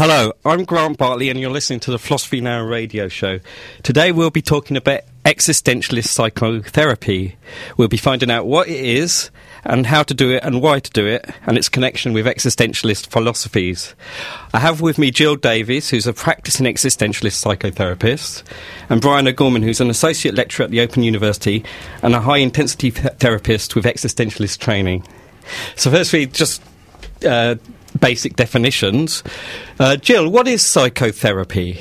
Hello, 0.00 0.30
I'm 0.44 0.62
Grant 0.62 0.96
Bartley, 0.96 1.28
and 1.28 1.40
you're 1.40 1.50
listening 1.50 1.80
to 1.80 1.90
the 1.90 1.98
Philosophy 1.98 2.40
Now 2.40 2.62
radio 2.62 3.08
show. 3.08 3.40
Today, 3.82 4.12
we'll 4.12 4.30
be 4.30 4.40
talking 4.40 4.76
about 4.76 5.00
existentialist 5.24 6.06
psychotherapy. 6.06 7.34
We'll 7.76 7.88
be 7.88 7.96
finding 7.96 8.30
out 8.30 8.46
what 8.46 8.68
it 8.68 8.78
is, 8.78 9.32
and 9.64 9.86
how 9.86 10.04
to 10.04 10.14
do 10.14 10.30
it, 10.30 10.44
and 10.44 10.62
why 10.62 10.78
to 10.78 10.90
do 10.92 11.04
it, 11.04 11.28
and 11.44 11.58
its 11.58 11.68
connection 11.68 12.12
with 12.12 12.26
existentialist 12.26 13.08
philosophies. 13.08 13.96
I 14.54 14.60
have 14.60 14.80
with 14.80 14.98
me 14.98 15.10
Gill 15.10 15.34
Davies, 15.34 15.90
who's 15.90 16.06
a 16.06 16.12
practicing 16.12 16.66
existentialist 16.66 17.44
psychotherapist, 17.44 18.44
and 18.88 19.00
Brian 19.00 19.26
O'Gorman, 19.26 19.64
who's 19.64 19.80
an 19.80 19.90
associate 19.90 20.36
lecturer 20.36 20.62
at 20.62 20.70
the 20.70 20.80
Open 20.80 21.02
University 21.02 21.64
and 22.04 22.14
a 22.14 22.20
high 22.20 22.38
intensity 22.38 22.92
th- 22.92 23.14
therapist 23.14 23.74
with 23.74 23.84
existentialist 23.84 24.58
training. 24.58 25.04
So, 25.74 25.90
firstly, 25.90 26.26
just 26.26 26.62
uh, 27.26 27.56
basic 28.00 28.36
definitions. 28.36 29.22
Uh, 29.78 29.96
Gill, 29.96 30.28
what 30.30 30.48
is 30.48 30.64
psychotherapy? 30.64 31.78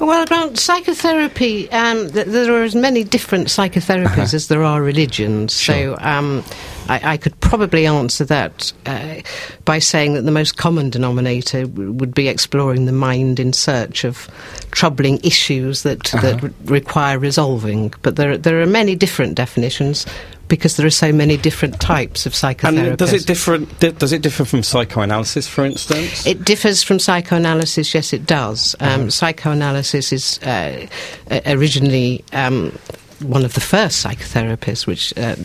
Well, 0.00 0.26
Grant, 0.26 0.58
psychotherapy, 0.58 1.70
um, 1.70 2.10
th- 2.10 2.26
there 2.26 2.52
are 2.52 2.64
as 2.64 2.74
many 2.74 3.04
different 3.04 3.46
psychotherapies 3.46 4.06
Uh-huh. 4.06 4.34
as 4.36 4.48
there 4.48 4.64
are 4.64 4.82
religions. 4.82 5.58
Sure. 5.58 5.96
So 5.96 5.96
um, 6.00 6.42
I, 6.88 7.12
I 7.12 7.16
could 7.16 7.38
probably 7.40 7.86
answer 7.86 8.24
that 8.24 8.72
uh, 8.86 9.20
by 9.64 9.78
saying 9.78 10.14
that 10.14 10.22
the 10.22 10.32
most 10.32 10.56
common 10.56 10.90
denominator 10.90 11.62
w- 11.62 11.92
would 11.92 12.12
be 12.12 12.26
exploring 12.28 12.86
the 12.86 12.92
mind 12.92 13.38
in 13.38 13.52
search 13.52 14.04
of 14.04 14.28
troubling 14.72 15.20
issues 15.22 15.84
that, 15.84 16.12
Uh-huh. 16.12 16.26
that 16.32 16.42
re- 16.42 16.50
require 16.64 17.18
resolving. 17.18 17.94
But 18.02 18.16
there, 18.16 18.36
there 18.36 18.60
are 18.60 18.66
many 18.66 18.96
different 18.96 19.36
definitions 19.36 20.06
because 20.48 20.76
there 20.76 20.86
are 20.86 20.90
so 20.90 21.12
many 21.12 21.36
different 21.36 21.80
types 21.80 22.26
of 22.26 22.34
psychotherapy. 22.34 22.88
And 22.90 22.98
does 22.98 23.12
it 23.12 23.26
different? 23.26 23.78
Does 23.80 24.12
it 24.12 24.22
differ 24.22 24.44
from 24.44 24.62
psychoanalysis, 24.62 25.48
for 25.48 25.64
instance? 25.64 26.26
It 26.26 26.44
differs 26.44 26.82
from 26.82 26.98
psychoanalysis, 26.98 27.94
yes, 27.94 28.12
it 28.12 28.26
does. 28.26 28.76
Um, 28.80 28.88
Uh-huh. 28.88 29.10
Psychoanalysis 29.10 30.12
is 30.12 30.38
uh, 30.42 30.86
uh, 31.30 31.40
originally 31.46 32.24
um, 32.32 32.72
one 33.20 33.44
of 33.44 33.54
the 33.54 33.60
first 33.60 34.04
psychotherapies, 34.04 34.86
which 34.86 35.16
uh, 35.16 35.36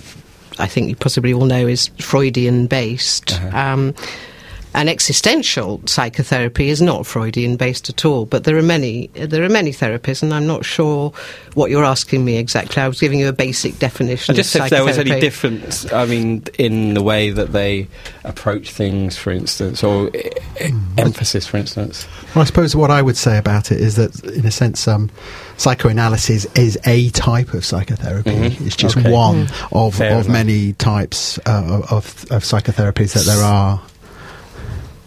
I 0.58 0.67
think 0.67 0.89
you 0.89 0.95
possibly 0.95 1.34
all 1.34 1.45
know 1.45 1.67
is 1.67 1.89
Freudian 2.00 2.67
based. 2.67 3.34
Uh-huh. 3.34 3.58
Um, 3.58 3.94
and 4.80 4.89
existential 4.89 5.81
psychotherapy 5.85 6.69
is 6.69 6.81
not 6.81 7.05
Freudian 7.05 7.58
based 7.58 7.89
at 7.89 8.05
all, 8.05 8.25
but 8.25 8.45
there 8.45 8.55
are 8.58 8.61
many 8.61 9.08
there 9.13 9.44
are 9.44 9.49
many 9.49 9.72
therapies, 9.72 10.23
and 10.23 10.33
I'm 10.33 10.47
not 10.47 10.63
sure 10.63 11.11
what 11.53 11.69
you're 11.69 11.83
asking 11.83 12.23
me 12.23 12.38
exactly. 12.38 12.81
I 12.81 12.88
was 12.88 13.02
giving 13.02 13.19
you 13.19 13.27
a 13.27 13.33
basic 13.33 13.77
definition. 13.80 14.33
I 14.33 14.38
just 14.38 14.55
of 14.55 14.63
if 14.63 14.69
there 14.69 14.85
was 14.85 14.97
any 14.97 15.19
difference, 15.19 15.91
I 15.91 16.05
mean, 16.05 16.44
in 16.57 16.94
the 16.94 17.03
way 17.03 17.30
that 17.31 17.52
they 17.52 17.88
approach 18.23 18.72
things, 18.72 19.17
for 19.17 19.31
instance, 19.31 19.83
or 19.83 20.09
e- 20.16 20.30
emphasis, 20.97 21.45
for 21.45 21.57
instance. 21.57 22.07
Well, 22.33 22.44
I 22.44 22.45
suppose 22.45 22.73
what 22.73 22.89
I 22.89 23.02
would 23.02 23.17
say 23.17 23.38
about 23.38 23.72
it 23.73 23.81
is 23.81 23.97
that, 23.97 24.23
in 24.23 24.45
a 24.45 24.52
sense, 24.52 24.88
um, 24.88 25.09
psychoanalysis 25.57 26.45
is 26.55 26.77
a 26.85 27.09
type 27.09 27.53
of 27.53 27.66
psychotherapy. 27.66 28.31
Mhm. 28.31 28.66
It's 28.66 28.75
just 28.77 28.95
Okay. 28.97 29.11
one 29.11 29.50
of, 29.73 29.95
Fair 29.95 30.11
of 30.13 30.25
enough. 30.25 30.27
many 30.30 30.72
types 30.73 31.38
uh, 31.45 31.81
of, 31.91 32.25
of 32.31 32.44
psychotherapies 32.44 33.13
that 33.13 33.25
there 33.25 33.44
are. 33.44 33.81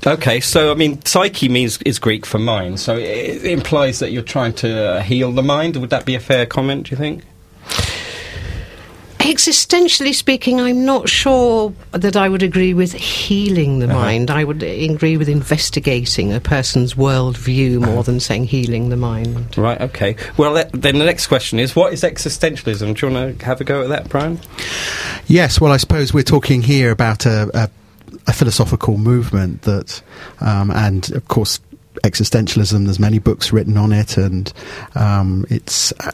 Okay, 0.04 0.40
so 0.40 0.72
I 0.72 0.74
mean, 0.74 1.00
psyche 1.04 1.48
means 1.48 1.80
is 1.82 1.98
Greek 2.00 2.26
for 2.26 2.38
mind, 2.38 2.80
so 2.80 2.96
it, 2.96 3.04
it 3.04 3.44
implies 3.44 4.00
that 4.00 4.10
you're 4.10 4.22
trying 4.24 4.52
to 4.54 4.94
uh, 4.94 5.02
heal 5.02 5.30
the 5.30 5.42
mind. 5.44 5.76
Would 5.76 5.90
that 5.90 6.04
be 6.04 6.14
a 6.16 6.20
fair 6.20 6.44
comment? 6.44 6.86
Do 6.88 6.90
you 6.90 6.96
think? 6.96 7.22
Existentially 9.20 10.12
speaking, 10.12 10.60
I'm 10.60 10.84
not 10.84 11.08
sure 11.08 11.72
that 11.92 12.16
I 12.16 12.28
would 12.28 12.42
agree 12.42 12.74
with 12.74 12.92
healing 12.92 13.78
the 13.78 13.86
Uh-huh. 13.86 13.94
mind. 13.94 14.30
I 14.32 14.42
would 14.42 14.64
agree 14.64 15.16
with 15.16 15.28
investigating 15.28 16.32
a 16.32 16.40
person's 16.40 16.94
worldview 16.94 17.80
Uh-huh. 17.80 17.92
more 17.92 18.02
than 18.02 18.18
saying 18.18 18.46
healing 18.46 18.88
the 18.88 18.96
mind. 18.96 19.56
Right. 19.56 19.80
Okay. 19.80 20.16
Well, 20.36 20.52
le- 20.54 20.64
then 20.72 20.98
the 20.98 21.04
next 21.04 21.28
question 21.28 21.60
is, 21.60 21.76
what 21.76 21.92
is 21.92 22.02
existentialism? 22.02 22.96
Do 22.98 23.06
you 23.06 23.12
want 23.12 23.38
to 23.38 23.44
have 23.46 23.60
a 23.60 23.64
go 23.64 23.82
at 23.82 23.88
that, 23.90 24.08
Brian? 24.08 24.40
Yes, 25.28 25.60
well, 25.60 25.70
I 25.70 25.76
suppose 25.76 26.12
we're 26.12 26.24
talking 26.24 26.62
here 26.62 26.90
about 26.90 27.24
a, 27.24 27.48
a, 27.54 27.70
a 28.26 28.32
philosophical 28.32 28.98
movement 28.98 29.62
that, 29.62 30.02
um, 30.40 30.70
and 30.70 31.10
of 31.12 31.26
course, 31.28 31.60
existentialism. 32.04 32.84
There's 32.84 32.98
many 32.98 33.18
books 33.18 33.52
written 33.52 33.76
on 33.76 33.92
it, 33.92 34.16
and 34.16 34.52
um, 34.94 35.44
it's 35.50 35.92
uh, 36.00 36.10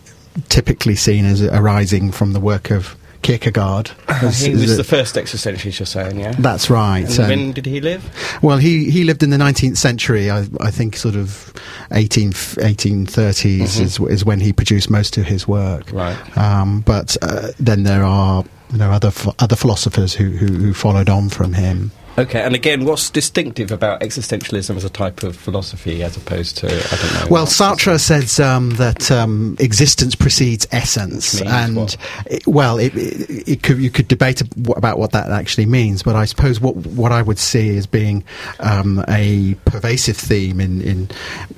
typically 0.48 0.94
seen 0.96 1.24
as 1.24 1.42
arising 1.42 2.12
from 2.12 2.32
the 2.32 2.40
work 2.40 2.70
of 2.70 2.96
Kierkegaard. 3.22 3.90
As- 4.08 4.40
he 4.40 4.52
was 4.54 4.76
the 4.76 4.84
first 4.84 5.16
existentialist, 5.16 5.78
you're 5.80 5.86
saying, 5.86 6.20
yeah. 6.20 6.32
that's 6.38 6.70
right. 6.70 7.00
And 7.08 7.18
and- 7.18 7.28
when 7.28 7.52
did 7.52 7.66
he 7.66 7.80
live? 7.80 8.38
Well, 8.42 8.58
he, 8.58 8.90
he 8.90 9.02
lived 9.04 9.22
in 9.24 9.30
the 9.30 9.36
19th 9.36 9.76
century. 9.76 10.30
I, 10.30 10.46
I 10.60 10.70
think 10.70 10.96
sort 10.96 11.16
of 11.16 11.52
18, 11.92 12.30
1830s 12.32 13.58
Mhm. 13.60 13.80
is, 13.80 13.98
is 14.00 14.24
when 14.24 14.40
he 14.40 14.52
produced 14.52 14.88
most 14.90 15.16
of 15.18 15.24
his 15.26 15.48
work. 15.48 15.90
Right. 15.92 16.16
Um, 16.38 16.80
but 16.82 17.16
uh, 17.22 17.48
then 17.58 17.82
there 17.82 18.04
are 18.04 18.44
you 18.70 18.78
know 18.78 18.90
other 18.90 19.12
other 19.38 19.56
philosophers 19.56 20.14
who, 20.14 20.30
who, 20.30 20.46
who 20.46 20.74
followed 20.74 21.08
on 21.08 21.28
from 21.28 21.52
him. 21.54 21.90
Okay, 22.18 22.42
and 22.42 22.52
again, 22.52 22.84
what's 22.84 23.10
distinctive 23.10 23.70
about 23.70 24.00
existentialism 24.00 24.74
as 24.74 24.82
a 24.82 24.90
type 24.90 25.22
of 25.22 25.36
philosophy 25.36 26.02
as 26.02 26.16
opposed 26.16 26.56
to, 26.58 26.66
I 26.66 26.96
don't 26.96 27.14
know. 27.14 27.26
Well, 27.30 27.46
Sartre 27.46 28.00
says 28.00 28.40
um, 28.40 28.70
that 28.70 29.08
um, 29.12 29.56
existence 29.60 30.16
precedes 30.16 30.66
essence, 30.72 31.40
and 31.42 31.96
it, 32.26 32.44
well, 32.44 32.78
it, 32.78 32.92
it, 32.96 33.48
it 33.48 33.62
could, 33.62 33.78
you 33.78 33.90
could 33.90 34.08
debate 34.08 34.42
about 34.74 34.98
what 34.98 35.12
that 35.12 35.30
actually 35.30 35.66
means. 35.66 36.02
But 36.02 36.16
I 36.16 36.24
suppose 36.24 36.60
what 36.60 36.74
what 36.74 37.12
I 37.12 37.22
would 37.22 37.38
see 37.38 37.76
as 37.76 37.86
being 37.86 38.24
um, 38.58 39.04
a 39.06 39.54
pervasive 39.64 40.16
theme 40.16 40.60
in, 40.60 40.80
in 40.80 41.08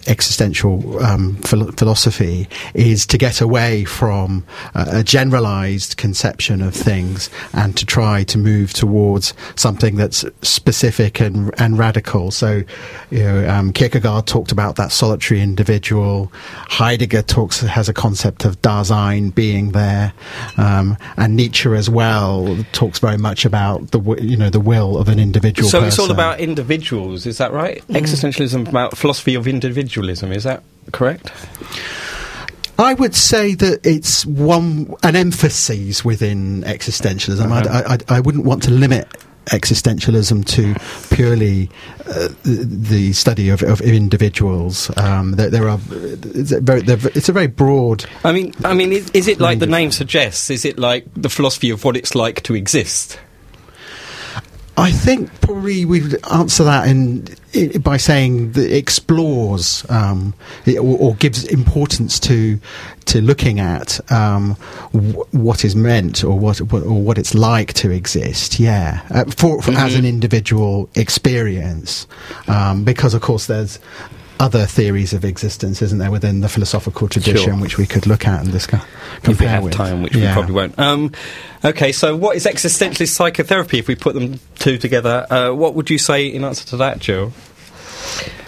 existential 0.08 1.02
um, 1.02 1.36
phil- 1.36 1.72
philosophy 1.72 2.48
is 2.74 3.06
to 3.06 3.16
get 3.16 3.40
away 3.40 3.86
from 3.86 4.44
uh, 4.74 4.84
a 4.88 5.02
generalized 5.02 5.96
conception 5.96 6.60
of 6.60 6.74
things 6.74 7.30
and 7.54 7.78
to 7.78 7.86
try 7.86 8.24
to 8.24 8.36
move 8.36 8.74
towards 8.74 9.32
something 9.56 9.96
that's 9.96 10.22
specific 10.50 11.20
and 11.20 11.52
and 11.60 11.78
radical. 11.78 12.30
So, 12.30 12.62
you 13.10 13.22
know, 13.22 13.48
um, 13.48 13.72
Kierkegaard 13.72 14.26
talked 14.26 14.52
about 14.52 14.76
that 14.76 14.92
solitary 14.92 15.40
individual. 15.40 16.32
Heidegger 16.68 17.22
talks 17.22 17.60
has 17.60 17.88
a 17.88 17.94
concept 17.94 18.44
of 18.44 18.60
Dasein 18.62 19.34
being 19.34 19.72
there, 19.72 20.12
um, 20.56 20.96
and 21.16 21.36
Nietzsche 21.36 21.70
as 21.70 21.88
well 21.88 22.56
talks 22.72 22.98
very 22.98 23.18
much 23.18 23.44
about 23.44 23.90
the 23.92 24.00
you 24.20 24.36
know 24.36 24.50
the 24.50 24.60
will 24.60 24.98
of 24.98 25.08
an 25.08 25.18
individual. 25.18 25.68
So 25.68 25.84
it's 25.84 25.98
all 25.98 26.10
about 26.10 26.40
individuals, 26.40 27.26
is 27.26 27.38
that 27.38 27.52
right? 27.52 27.86
Existentialism 27.88 28.68
about 28.68 28.96
philosophy 28.96 29.34
of 29.34 29.46
individualism, 29.46 30.32
is 30.32 30.44
that 30.44 30.62
correct? 30.92 31.30
I 32.78 32.94
would 32.94 33.14
say 33.14 33.54
that 33.56 33.84
it's 33.84 34.24
one 34.24 34.94
an 35.02 35.14
emphasis 35.14 36.02
within 36.02 36.62
existentialism. 36.62 37.44
Uh-huh. 37.44 37.82
I, 37.86 37.94
I, 37.94 38.16
I 38.16 38.20
wouldn't 38.20 38.46
want 38.46 38.62
to 38.64 38.70
limit 38.70 39.06
existentialism 39.46 40.44
to 40.46 41.14
purely 41.14 41.70
uh, 42.06 42.28
the, 42.42 42.64
the 42.64 43.12
study 43.12 43.48
of, 43.48 43.62
of 43.62 43.80
individuals. 43.80 44.96
Um, 44.96 45.32
there, 45.32 45.50
there 45.50 45.68
are 45.68 45.78
it's 45.90 46.52
a 46.52 46.60
very, 46.60 46.82
it's 46.82 47.28
a 47.28 47.32
very 47.32 47.46
broad. 47.46 48.04
I 48.24 48.32
mean, 48.32 48.54
I 48.64 48.74
mean, 48.74 48.92
is, 48.92 49.10
is 49.10 49.28
it 49.28 49.40
like 49.40 49.58
the 49.58 49.66
name 49.66 49.90
suggests? 49.90 50.50
Is 50.50 50.64
it 50.64 50.78
like 50.78 51.06
the 51.14 51.28
philosophy 51.28 51.70
of 51.70 51.84
what 51.84 51.96
it's 51.96 52.14
like 52.14 52.42
to 52.44 52.54
exist? 52.54 53.18
I 54.80 54.90
think 54.90 55.30
probably 55.40 55.84
we 55.84 56.00
would 56.02 56.18
answer 56.32 56.64
that 56.64 56.88
in, 56.88 57.26
i 57.54 57.76
by 57.78 57.96
saying 57.96 58.52
that 58.52 58.66
it 58.70 58.76
explores 58.76 59.84
um, 59.90 60.34
it, 60.66 60.78
or, 60.78 60.96
or 60.98 61.14
gives 61.16 61.44
importance 61.44 62.18
to 62.20 62.58
to 63.06 63.20
looking 63.20 63.58
at 63.60 64.00
um, 64.12 64.56
w- 64.92 65.24
what 65.32 65.64
is 65.64 65.74
meant 65.74 66.22
or 66.24 66.38
what, 66.38 66.60
or 66.60 66.66
what 67.02 67.18
it's 67.18 67.34
like 67.34 67.72
to 67.74 67.90
exist. 67.90 68.60
Yeah, 68.60 69.00
uh, 69.10 69.24
for, 69.24 69.60
for 69.62 69.72
as 69.72 69.94
Mhm. 69.94 69.98
an 69.98 70.04
individual 70.04 70.88
experience, 70.94 72.06
um, 72.48 72.84
because 72.84 73.14
of 73.14 73.20
course 73.22 73.46
there's. 73.46 73.78
Other 74.40 74.64
theories 74.64 75.12
of 75.12 75.22
existence, 75.22 75.82
isn't 75.82 75.98
there, 75.98 76.10
within 76.10 76.40
the 76.40 76.48
philosophical 76.48 77.08
tradition, 77.08 77.52
Sure. 77.52 77.60
which 77.60 77.76
we 77.76 77.86
could 77.86 78.06
look 78.06 78.26
at 78.26 78.40
and 78.40 78.50
discuss. 78.50 78.82
If 79.18 79.28
we 79.28 79.34
compare 79.34 79.48
have 79.50 79.64
with. 79.64 79.72
time, 79.74 80.02
which 80.02 80.16
we 80.16 80.26
probably 80.32 80.54
won't. 80.54 80.78
Um, 80.78 81.12
okay, 81.62 81.92
so 81.92 82.16
what 82.16 82.36
is 82.36 82.46
existentialist 82.46 83.10
psychotherapy? 83.10 83.78
If 83.78 83.86
we 83.86 83.96
put 83.96 84.14
them 84.14 84.40
two 84.58 84.78
together, 84.78 85.26
uh, 85.30 85.52
what 85.52 85.74
would 85.74 85.90
you 85.90 85.98
say 85.98 86.26
in 86.26 86.42
answer 86.42 86.64
to 86.68 86.78
that, 86.78 87.00
Gill? 87.00 87.34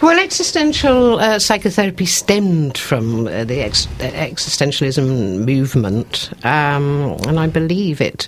Well, 0.01 0.17
existential 0.19 1.19
uh, 1.19 1.37
psychotherapy 1.37 2.07
stemmed 2.07 2.75
from 2.75 3.27
uh, 3.27 3.43
the 3.43 3.61
ex- 3.61 3.85
uh, 3.99 4.09
existentialism 4.09 5.45
movement, 5.45 6.31
um, 6.43 7.17
and 7.27 7.39
I 7.39 7.45
believe 7.45 8.01
it 8.01 8.27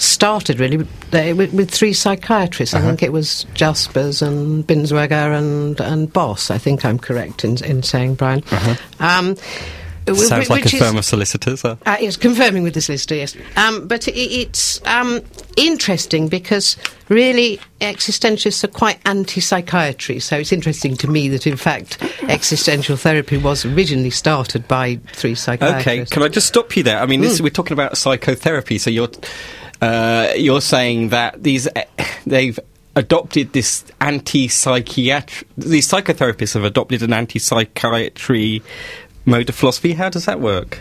started 0.00 0.58
really 0.58 0.78
with, 0.78 1.52
with, 1.52 1.70
three 1.70 1.92
psychiatrists. 1.92 2.74
I 2.74 2.78
Uh-huh. 2.78 2.88
think 2.88 3.02
it 3.02 3.12
was 3.12 3.44
Jaspers 3.54 4.22
and 4.22 4.66
Binswanger 4.66 5.36
and, 5.38 5.78
and 5.80 6.12
Boss. 6.12 6.50
I 6.50 6.58
think 6.58 6.84
I'm 6.84 6.98
correct 6.98 7.44
in, 7.44 7.62
in 7.64 7.82
saying, 7.82 8.14
Brian. 8.14 8.42
Uh-huh. 8.50 8.74
Um, 8.98 9.36
Sounds 10.06 10.50
like 10.50 10.64
which 10.64 10.72
a 10.72 10.76
is- 10.76 10.82
firm 10.82 10.96
of 10.96 11.04
solicitors. 11.04 11.64
Uh, 11.64 11.76
Uh, 11.86 11.96
yes, 12.00 12.16
confirming 12.16 12.62
with 12.62 12.74
the 12.74 12.80
solicitor, 12.80 13.14
yes. 13.14 13.36
Um, 13.56 13.86
but 13.86 14.08
i 14.08 14.12
it's 14.12 14.80
um, 14.86 15.20
interesting 15.56 16.28
because 16.28 16.76
really 17.08 17.60
existentialists 17.80 18.64
are 18.64 18.68
quite 18.68 18.98
anti 19.06 19.40
psychiatry. 19.40 20.18
So 20.20 20.36
it's 20.38 20.52
interesting 20.52 20.96
to 20.96 21.08
me 21.08 21.28
that, 21.28 21.46
in 21.46 21.56
fact, 21.56 21.98
existential 22.28 22.96
therapy 22.96 23.36
was 23.36 23.64
originally 23.64 24.10
started 24.10 24.66
by 24.68 24.98
three 25.12 25.34
psychiatrists. 25.34 25.80
okay, 25.82 25.90
psychiatrists. 26.04 26.12
can 26.14 26.22
I 26.22 26.28
just 26.28 26.46
stop 26.48 26.76
you 26.76 26.82
there? 26.82 26.98
I 27.00 27.06
mean, 27.06 27.20
this, 27.20 27.38
Mm. 27.38 27.44
we're 27.44 27.50
talking 27.50 27.72
about 27.74 27.96
psychotherapy, 27.96 28.78
so 28.78 28.90
you're 28.90 29.10
uh, 29.82 30.32
you're 30.36 30.60
saying 30.60 31.08
that 31.10 31.42
these 31.42 31.66
uh, 31.68 31.82
they've 32.26 32.58
adopted 32.96 33.52
this 33.52 33.84
anti-psychiatry. 34.00 35.46
These 35.56 35.88
psychotherapists 35.88 36.54
have 36.54 36.64
adopted 36.64 37.02
an 37.02 37.12
anti-psychiatry 37.12 38.62
mode 39.24 39.48
of 39.48 39.54
philosophy. 39.54 39.92
How 39.94 40.08
does 40.08 40.24
that 40.26 40.40
work? 40.40 40.78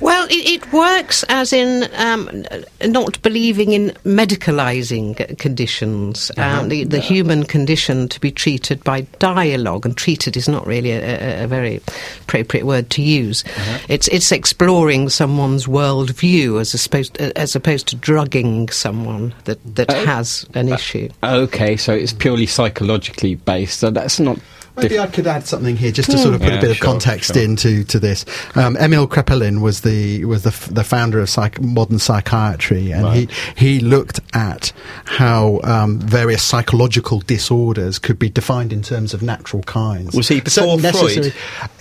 Well, 0.00 0.26
it, 0.26 0.32
it 0.62 0.72
works 0.72 1.22
as 1.28 1.52
in 1.52 1.88
um, 1.94 2.44
not 2.84 3.22
believing 3.22 3.72
in 3.72 3.90
medicalising 4.04 5.16
c- 5.16 5.36
conditions, 5.36 6.32
um, 6.38 6.70
the, 6.70 6.82
the 6.82 6.98
human 6.98 7.44
condition 7.44 8.08
to 8.08 8.18
be 8.20 8.32
treated 8.32 8.82
by 8.82 9.02
dialogue, 9.20 9.86
and 9.86 9.96
treated 9.96 10.36
is 10.36 10.48
not 10.48 10.66
really 10.66 10.90
a, 10.90 11.44
a, 11.44 11.46
very 11.46 11.80
appropriate 12.22 12.66
word 12.66 12.90
to 12.90 13.02
use. 13.02 13.44
It's 13.88 14.08
it's 14.08 14.32
exploring 14.32 15.08
someone's 15.08 15.66
worldview 15.66 16.60
as 16.60 16.74
opposed 16.84 17.16
as 17.18 17.54
opposed 17.54 17.86
to 17.88 17.96
drugging 17.96 18.70
someone 18.70 19.32
that 19.44 19.60
that 19.76 19.88
Oh. 19.88 20.04
has 20.04 20.44
an 20.54 20.68
issue. 20.68 21.10
Okay, 21.22 21.76
so 21.76 21.92
it's 21.92 22.12
purely 22.12 22.46
psychologically 22.46 23.36
based. 23.36 23.78
So 23.78 23.90
that's 23.90 24.18
not. 24.18 24.40
Maybe 24.76 24.98
I 24.98 25.06
could 25.06 25.26
add 25.26 25.46
something 25.46 25.76
here 25.76 25.92
just 25.92 26.10
to 26.10 26.18
sort 26.18 26.34
of 26.34 26.40
put 26.40 26.48
Yeah, 26.50 26.58
a 26.58 26.60
bit 26.60 26.70
of 26.70 26.76
sure, 26.78 26.84
context 26.86 27.34
sure. 27.34 27.42
into 27.42 27.84
to 27.84 27.98
this. 28.00 28.24
Um, 28.54 28.76
Emil 28.78 29.06
Kraepelin 29.06 29.60
was 29.60 29.82
the 29.82 30.24
was 30.24 30.44
the, 30.44 30.48
f- 30.50 30.68
the 30.68 30.82
founder 30.82 31.20
of 31.20 31.28
psych- 31.28 31.60
modern 31.60 31.98
psychiatry, 31.98 32.90
and 32.90 33.04
Right. 33.04 33.30
he 33.56 33.76
he 33.76 33.80
looked 33.80 34.20
at 34.32 34.72
how 35.04 35.60
um, 35.64 35.98
various 35.98 36.42
psychological 36.42 37.20
disorders 37.20 37.98
could 37.98 38.18
be 38.18 38.30
defined 38.30 38.72
in 38.72 38.80
terms 38.82 39.12
of 39.12 39.20
natural 39.22 39.62
kinds. 39.64 40.14
Was 40.16 40.28
he 40.28 40.40
before 40.40 40.78
Freud? 40.78 41.34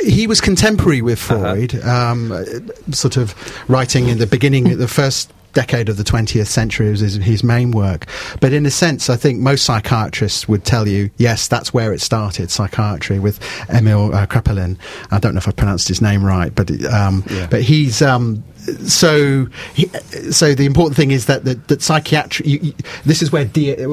He 0.03 0.27
was 0.27 0.41
contemporary 0.41 1.01
with 1.01 1.19
Uh-huh. 1.31 1.39
Freud, 1.53 1.83
um, 1.85 2.31
uh, 2.31 2.43
sort 2.91 3.15
of 3.17 3.33
writing 3.69 4.09
in 4.09 4.17
the 4.17 4.27
beginning, 4.27 4.77
the 4.77 4.87
first 4.87 5.31
decade 5.53 5.89
of 5.89 5.97
the 5.97 6.03
20th 6.03 6.47
century 6.47 6.89
was 6.89 6.99
his, 7.01 7.15
his 7.15 7.43
main 7.43 7.71
work. 7.71 8.05
But 8.39 8.53
in 8.53 8.65
a 8.65 8.71
sense, 8.71 9.09
I 9.09 9.15
think 9.15 9.39
most 9.39 9.63
psychiatrists 9.65 10.47
would 10.47 10.63
tell 10.65 10.87
you, 10.87 11.09
yes, 11.17 11.47
that's 11.47 11.73
where 11.73 11.93
it 11.93 12.01
started, 12.01 12.49
psychiatry, 12.51 13.19
with 13.19 13.39
Emil 13.69 14.13
uh, 14.15 14.25
Kraepelin. 14.27 14.77
I 15.11 15.19
don't 15.19 15.33
know 15.33 15.39
if 15.39 15.47
I 15.47 15.51
pronounced 15.51 15.87
his 15.87 16.01
name 16.01 16.23
right, 16.23 16.53
but 16.53 16.69
um, 16.85 17.23
Yeah. 17.29 17.47
but 17.49 17.61
he's 17.61 18.01
um, 18.01 18.43
so 18.87 19.47
so 20.31 20.53
the 20.53 20.65
important 20.65 20.95
thing 20.95 21.11
is 21.11 21.25
that 21.25 21.45
that, 21.45 21.67
that 21.67 21.81
psychiatry. 21.81 22.45
You, 22.47 22.59
you, 22.61 22.73
this 23.05 23.21
is 23.21 23.31
where 23.31 23.45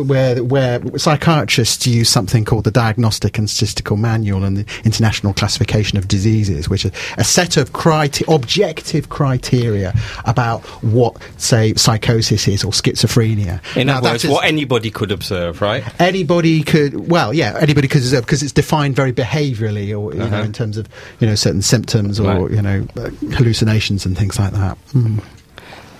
where 0.04 0.42
where 0.42 0.98
psychiatrists 0.98 1.86
use 1.86 2.08
something 2.08 2.44
called 2.44 2.64
the 2.64 2.70
Diagnostic 2.70 3.38
and 3.38 3.48
Statistical 3.48 3.96
Manual 3.96 4.44
and 4.44 4.56
the 4.58 4.66
International 4.84 5.32
Classification 5.32 5.96
of 5.98 6.08
Diseases, 6.08 6.68
which 6.68 6.84
is 6.84 6.92
a 7.16 7.24
set 7.24 7.56
of 7.56 7.72
criteria, 7.72 8.34
objective 8.34 9.08
criteria 9.08 9.94
about 10.26 10.62
what, 10.82 11.16
say, 11.38 11.74
psychosis 11.74 12.46
is 12.48 12.62
or 12.64 12.72
schizophrenia. 12.72 13.60
In 13.76 13.86
Now, 13.86 13.98
other 13.98 14.10
words, 14.10 14.24
is- 14.24 14.30
what 14.30 14.44
anybody 14.44 14.90
could 14.90 15.10
observe, 15.12 15.62
right? 15.62 15.82
anybody 16.00 16.62
could 16.62 17.08
well 17.10 17.32
yeah 17.34 17.56
anybody 17.60 17.88
could 17.88 18.00
observe 18.02 18.24
because 18.24 18.42
it's 18.42 18.52
defined 18.52 18.94
very 18.94 19.12
behaviorally 19.12 19.88
or 19.98 20.12
you 20.12 20.18
know 20.18 20.26
Uh-huh. 20.26 20.42
in 20.42 20.52
terms 20.52 20.76
of 20.76 20.88
you 21.20 21.26
know 21.26 21.34
certain 21.34 21.62
symptoms 21.62 22.20
or 22.20 22.28
Right. 22.46 22.50
you 22.50 22.62
know 22.62 22.86
hallucinations 23.34 24.04
and 24.06 24.16
things 24.16 24.38
like 24.38 24.52
that 24.52 24.57
Mm. 24.92 25.24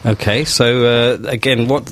Okay, 0.07 0.45
so 0.45 0.85
uh, 0.87 1.29
again, 1.29 1.69
what 1.69 1.89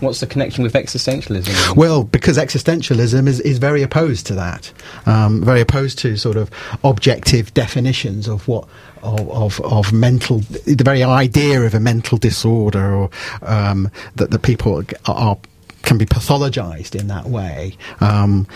what's 0.00 0.20
the 0.20 0.26
connection 0.26 0.64
with 0.64 0.72
existentialism? 0.72 1.76
well 1.76 2.04
because 2.04 2.38
existentialism 2.38 3.26
is, 3.26 3.38
is 3.40 3.58
very 3.58 3.82
opposed 3.82 4.26
to 4.26 4.34
that 4.34 4.72
um, 5.04 5.44
very 5.44 5.60
opposed 5.60 5.98
to 5.98 6.16
sort 6.16 6.38
of 6.38 6.50
objective 6.84 7.52
definitions 7.52 8.26
of 8.26 8.48
what 8.48 8.66
of, 9.02 9.28
of, 9.30 9.60
of 9.60 9.92
mental 9.92 10.38
the 10.38 10.82
very 10.84 11.02
idea 11.02 11.60
of 11.62 11.74
a 11.74 11.80
mental 11.80 12.18
disorder 12.18 12.94
or 12.94 13.10
um, 13.42 13.90
that 14.16 14.30
the 14.30 14.38
people 14.38 14.82
are 15.06 15.36
can 15.82 15.98
be 15.98 16.06
pathologized 16.06 16.98
in 16.98 17.08
that 17.08 17.26
way 17.26 17.76
um, 18.00 18.46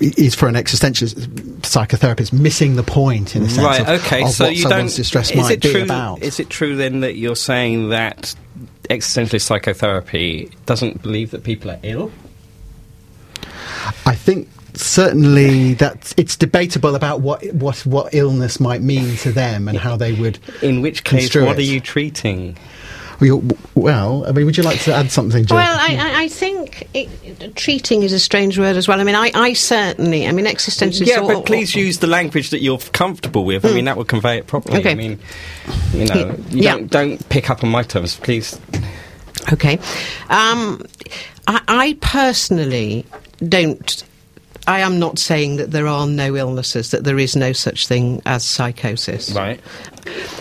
is 0.00 0.34
for 0.34 0.48
an 0.48 0.54
existentialist 0.54 1.26
psychotherapist 1.60 2.32
missing 2.32 2.76
the 2.76 2.82
point 2.82 3.34
in 3.34 3.42
a 3.42 3.48
sense 3.48 3.66
right. 3.66 3.80
of, 3.80 3.88
okay. 4.00 4.22
of 4.22 4.30
so 4.30 4.44
what 4.44 4.56
you 4.56 4.62
someone's 4.62 4.92
don't. 4.92 4.96
distress 4.96 5.30
is 5.30 5.36
might 5.36 5.52
it 5.52 5.62
be 5.62 5.72
true? 5.72 5.82
about. 5.82 6.22
Is 6.22 6.40
it 6.40 6.48
true 6.48 6.76
then 6.76 7.00
that 7.00 7.16
you're 7.16 7.36
saying 7.36 7.90
that 7.90 8.34
existentialist 8.88 9.42
psychotherapy 9.42 10.50
doesn't 10.66 11.02
believe 11.02 11.32
that 11.32 11.42
people 11.42 11.70
are 11.70 11.80
ill? 11.82 12.12
I 14.04 14.14
think 14.14 14.48
certainly 14.74 15.74
that 15.74 16.12
it's 16.16 16.36
debatable 16.36 16.94
about 16.94 17.20
what 17.20 17.44
what 17.54 17.78
what 17.86 18.14
illness 18.14 18.60
might 18.60 18.82
mean 18.82 19.16
to 19.18 19.32
them 19.32 19.68
and 19.68 19.78
how 19.78 19.96
they 19.96 20.12
would. 20.12 20.38
In 20.62 20.80
which 20.80 21.04
case, 21.04 21.34
what 21.34 21.44
it. 21.44 21.58
are 21.58 21.62
you 21.62 21.80
treating? 21.80 22.56
Well, 23.20 23.42
well, 23.74 24.26
I 24.26 24.32
mean, 24.32 24.44
would 24.46 24.56
you 24.56 24.62
like 24.62 24.80
to 24.80 24.92
add 24.94 25.10
something, 25.10 25.44
Gill? 25.44 25.56
Well, 25.56 25.76
I, 25.80 25.96
I, 25.96 26.22
I 26.24 26.28
think 26.28 26.88
it, 26.92 27.08
it- 27.24 27.56
treating 27.56 28.02
is 28.02 28.12
a 28.12 28.18
strange 28.18 28.58
word 28.58 28.76
as 28.76 28.86
well. 28.88 29.00
I 29.00 29.04
mean, 29.04 29.14
I, 29.14 29.30
I 29.34 29.52
certainly, 29.54 30.26
I 30.26 30.32
mean, 30.32 30.44
existentialists. 30.46 31.06
Yeah, 31.06 31.20
or- 31.20 31.34
but 31.34 31.46
please 31.46 31.74
use 31.74 31.98
the 32.00 32.06
language 32.06 32.50
that 32.50 32.60
you're 32.60 32.78
comfortable 32.78 33.44
with. 33.44 33.64
I 33.64 33.72
mean, 33.72 33.86
that 33.86 33.96
would 33.96 34.08
convey 34.08 34.36
it 34.38 34.46
properly. 34.46 34.80
Okay. 34.80 34.90
I 34.90 34.94
mean, 34.94 35.18
you 35.92 36.04
know, 36.06 36.36
you 36.50 36.62
Yeah. 36.62 36.72
don't 36.76 36.90
don't 36.90 37.28
pick 37.30 37.48
up 37.50 37.64
on 37.64 37.70
my 37.70 37.82
terms, 37.82 38.16
please. 38.16 38.60
Okay. 39.52 39.78
Um, 40.28 40.82
I, 41.46 41.60
I 41.68 41.98
personally 42.00 43.06
don't. 43.48 44.02
I 44.66 44.80
am 44.80 44.98
not 44.98 45.18
saying 45.18 45.56
that 45.56 45.70
there 45.70 45.86
are 45.86 46.06
no 46.06 46.36
illnesses, 46.36 46.90
that 46.90 47.04
there 47.04 47.18
is 47.18 47.36
no 47.36 47.52
such 47.52 47.86
thing 47.86 48.20
as 48.26 48.44
psychosis. 48.44 49.30
Right. 49.32 49.60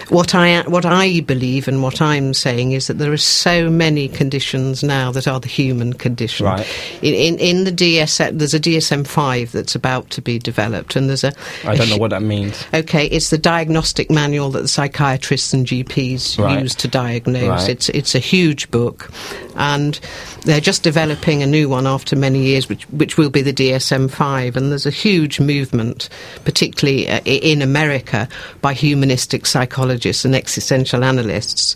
What 0.09 0.35
I 0.35 0.61
what 0.67 0.85
I 0.85 1.21
believe 1.21 1.67
and 1.67 1.81
what 1.81 1.99
I'm 1.99 2.35
saying 2.35 2.73
is 2.73 2.85
that 2.85 2.99
there 2.99 3.11
are 3.11 3.17
so 3.17 3.69
many 3.69 4.07
conditions 4.07 4.83
now 4.83 5.11
that 5.11 5.27
are 5.27 5.39
the 5.39 5.47
human 5.47 5.93
condition. 5.93 6.45
Right. 6.45 6.67
In 7.01 7.15
in, 7.15 7.39
in 7.39 7.63
the 7.63 7.71
DSM, 7.71 8.37
there's 8.37 8.53
a 8.53 8.59
DSM 8.59 9.07
five 9.07 9.51
that's 9.51 9.73
about 9.73 10.11
to 10.11 10.21
be 10.21 10.37
developed, 10.37 10.95
and 10.95 11.09
there's 11.09 11.23
a. 11.23 11.33
I 11.65 11.75
don't 11.75 11.89
know 11.89 11.97
what 11.97 12.11
that 12.11 12.21
means. 12.21 12.63
Okay, 12.75 13.07
it's 13.07 13.31
the 13.31 13.39
diagnostic 13.39 14.11
manual 14.11 14.51
that 14.51 14.61
the 14.61 14.67
psychiatrists 14.67 15.53
and 15.53 15.65
GPs 15.65 16.37
Right. 16.37 16.61
use 16.61 16.75
to 16.75 16.87
diagnose. 16.87 17.49
Right. 17.49 17.69
It's 17.69 17.89
it's 17.89 18.13
a 18.13 18.19
huge 18.19 18.69
book, 18.69 19.09
and 19.55 19.99
they're 20.43 20.61
just 20.61 20.83
developing 20.83 21.41
a 21.41 21.47
new 21.47 21.69
one 21.69 21.87
after 21.87 22.15
many 22.15 22.43
years, 22.43 22.69
which 22.69 22.83
which 22.91 23.17
will 23.17 23.31
be 23.31 23.41
the 23.41 23.53
DSM 23.53 24.11
five. 24.15 24.55
And 24.57 24.71
there's 24.71 24.85
a 24.85 24.91
huge 25.05 25.39
movement, 25.39 26.09
particularly 26.45 27.09
uh, 27.09 27.19
in 27.25 27.61
America, 27.61 28.27
by 28.61 28.73
humanistic 28.73 29.45
psychologists 29.45 30.25
and 30.25 30.35
existential 30.35 31.03
analysts, 31.03 31.75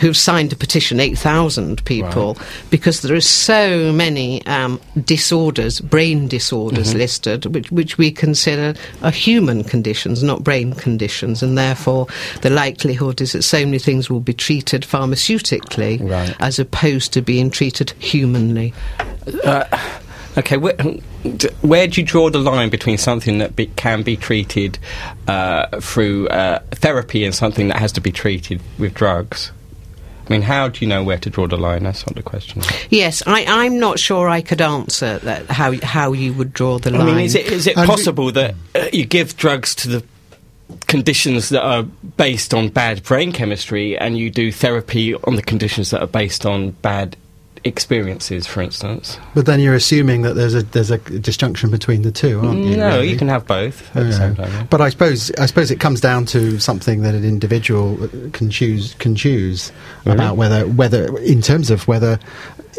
who've 0.00 0.16
signed 0.16 0.52
a 0.52 0.56
petition, 0.56 1.00
eight 1.00 1.18
thousand 1.18 1.84
people, 1.84 2.36
because 2.70 3.00
there 3.02 3.16
are 3.16 3.20
so 3.48 3.92
many 3.92 4.44
um, 4.46 4.80
disorders, 5.04 5.80
brain 5.80 6.28
disorders 6.28 6.90
Mm-hmm. 6.90 6.98
listed, 6.98 7.46
which 7.54 7.70
which 7.72 7.98
we 7.98 8.10
consider 8.10 8.74
are 9.02 9.10
human 9.10 9.64
conditions, 9.64 10.22
not 10.22 10.42
brain 10.44 10.72
conditions, 10.74 11.42
and 11.42 11.56
therefore 11.56 12.06
the 12.42 12.50
likelihood 12.50 13.20
is 13.20 13.32
that 13.32 13.42
so 13.42 13.64
many 13.64 13.78
things 13.78 14.10
will 14.10 14.20
be 14.20 14.34
treated 14.34 14.82
pharmaceutically 14.82 15.98
Right. 16.02 16.34
as 16.40 16.58
opposed 16.58 17.12
to 17.14 17.22
being 17.22 17.50
treated 17.50 17.90
humanly. 17.98 18.74
Okay, 20.38 20.56
where, 20.56 20.74
where 21.60 21.86
do 21.86 22.00
you 22.00 22.06
draw 22.06 22.30
the 22.30 22.38
line 22.38 22.70
between 22.70 22.96
something 22.98 23.38
that 23.38 23.54
be, 23.54 23.66
can 23.66 24.02
be 24.02 24.16
treated 24.16 24.78
uh, 25.28 25.66
through 25.80 26.28
uh, 26.28 26.60
therapy 26.70 27.24
and 27.24 27.34
something 27.34 27.68
that 27.68 27.76
has 27.76 27.92
to 27.92 28.00
be 28.00 28.10
treated 28.12 28.60
with 28.78 28.94
drugs? 28.94 29.52
I 30.26 30.32
mean, 30.32 30.42
how 30.42 30.68
do 30.68 30.82
you 30.84 30.88
know 30.88 31.02
where 31.04 31.18
to 31.18 31.28
draw 31.28 31.46
the 31.48 31.58
line? 31.58 31.82
That's 31.82 32.06
not 32.06 32.14
the 32.16 32.22
question. 32.22 32.62
Yes, 32.90 33.22
I, 33.26 33.44
I'm 33.46 33.78
not 33.78 33.98
sure 33.98 34.28
I 34.28 34.40
could 34.40 34.60
answer 34.62 35.18
that. 35.18 35.50
How 35.50 35.72
how 35.82 36.12
you 36.12 36.32
would 36.32 36.52
draw 36.54 36.78
the 36.78 36.94
I 36.94 36.96
line? 36.98 37.06
mean, 37.16 37.24
is 37.26 37.34
it 37.34 37.46
is 37.46 37.66
it 37.66 37.76
And 37.76 37.82
we- 37.82 37.94
possible 37.94 38.30
that 38.32 38.54
uh, 38.74 38.86
you 38.92 39.04
give 39.04 39.36
drugs 39.36 39.74
to 39.76 39.88
the 39.88 40.04
conditions 40.86 41.48
that 41.50 41.62
are 41.62 41.82
based 42.16 42.54
on 42.54 42.68
bad 42.68 43.02
brain 43.02 43.32
chemistry, 43.32 43.98
and 43.98 44.16
you 44.16 44.30
do 44.30 44.50
therapy 44.52 45.14
on 45.14 45.34
the 45.36 45.42
conditions 45.42 45.90
that 45.90 46.00
are 46.00 46.06
based 46.06 46.46
on 46.46 46.70
bad 46.70 47.16
experiences, 47.64 48.46
for 48.46 48.60
instance? 48.60 49.18
but 49.34 49.46
then 49.46 49.60
you're 49.60 49.74
assuming 49.74 50.22
that 50.22 50.34
there's 50.34 50.54
a 50.54 50.62
there's 50.62 50.90
a 50.90 50.98
disjunction 50.98 51.70
between 51.70 52.02
the 52.02 52.10
two, 52.12 52.40
aren't 52.40 52.64
you? 52.64 52.76
no, 52.76 52.88
really? 52.88 53.08
you 53.10 53.16
can 53.16 53.28
have 53.28 53.46
both 53.46 53.88
at 53.96 54.02
the 54.04 54.10
Yeah. 54.10 54.18
same 54.18 54.34
time. 54.36 54.52
yeah. 54.52 54.66
But 54.70 54.80
I 54.80 54.88
suppose 54.88 55.30
I 55.38 55.46
suppose 55.46 55.70
it 55.70 55.78
comes 55.80 56.00
down 56.00 56.26
to 56.26 56.58
something 56.58 57.02
that 57.02 57.14
an 57.14 57.24
individual 57.24 58.02
uh, 58.02 58.08
can 58.32 58.50
choose 58.50 58.94
can 58.98 59.14
choose 59.14 59.70
Really? 60.04 60.16
about 60.16 60.36
whether 60.36 60.66
whether 60.66 61.16
in 61.18 61.40
terms 61.42 61.70
of 61.70 61.86
whether 61.88 62.18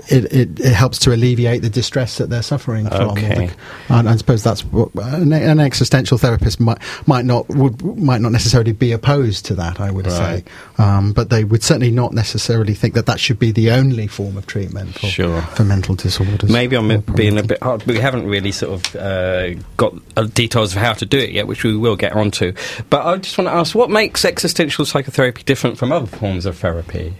it, 0.09 0.25
it, 0.33 0.59
it 0.59 0.73
helps 0.73 0.97
to 0.99 1.13
alleviate 1.13 1.61
the 1.61 1.69
distress 1.69 2.17
that 2.17 2.29
they're 2.29 2.41
suffering 2.41 2.87
from. 2.89 3.11
or 3.11 3.15
the- 3.15 3.23
Okay. 3.33 3.49
and 3.89 4.09
I 4.09 4.15
suppose 4.15 4.43
that's 4.43 4.61
what 4.65 4.89
an, 4.95 5.31
an 5.33 5.59
existential 5.59 6.17
therapist 6.17 6.59
might 6.59 6.79
might 7.05 7.25
not 7.25 7.47
would 7.49 7.83
might 7.97 8.21
not 8.21 8.31
necessarily 8.31 8.71
be 8.73 8.91
opposed 8.91 9.45
to 9.45 9.55
that. 9.55 9.79
I 9.79 9.91
would 9.91 10.07
Right. 10.07 10.43
say, 10.77 10.83
um, 10.83 11.13
but 11.13 11.29
they 11.29 11.43
would 11.43 11.63
certainly 11.63 11.91
not 11.91 12.13
necessarily 12.13 12.73
think 12.73 12.93
that 12.95 13.05
that 13.05 13.19
should 13.19 13.39
be 13.39 13.51
the 13.51 13.71
only 13.71 14.07
form 14.07 14.35
of 14.37 14.47
treatment 14.47 14.95
for, 14.95 15.07
Sure. 15.07 15.41
for 15.41 15.63
mental 15.63 15.95
disorders. 15.95 16.49
Maybe 16.49 16.75
I'm 16.75 17.01
being 17.15 17.37
a 17.37 17.43
bit 17.43 17.61
hard. 17.61 17.83
But 17.85 17.95
We 17.95 17.99
haven't 18.01 18.25
really 18.27 18.51
sort 18.51 18.73
of 18.85 18.95
uh, 18.95 19.59
got 19.77 19.93
uh, 20.17 20.23
details 20.23 20.75
of 20.75 20.81
how 20.81 20.93
to 20.93 21.05
do 21.05 21.17
it 21.17 21.31
yet, 21.31 21.47
which 21.47 21.63
we 21.63 21.75
will 21.77 21.95
get 21.95 22.13
onto. 22.13 22.53
But 22.89 23.05
I 23.05 23.17
just 23.17 23.37
want 23.37 23.47
to 23.47 23.53
ask, 23.53 23.75
what 23.75 23.89
makes 23.89 24.25
existential 24.25 24.85
psychotherapy 24.85 25.43
different 25.43 25.77
from 25.77 25.91
other 25.91 26.07
forms 26.07 26.45
of 26.45 26.57
therapy? 26.57 27.13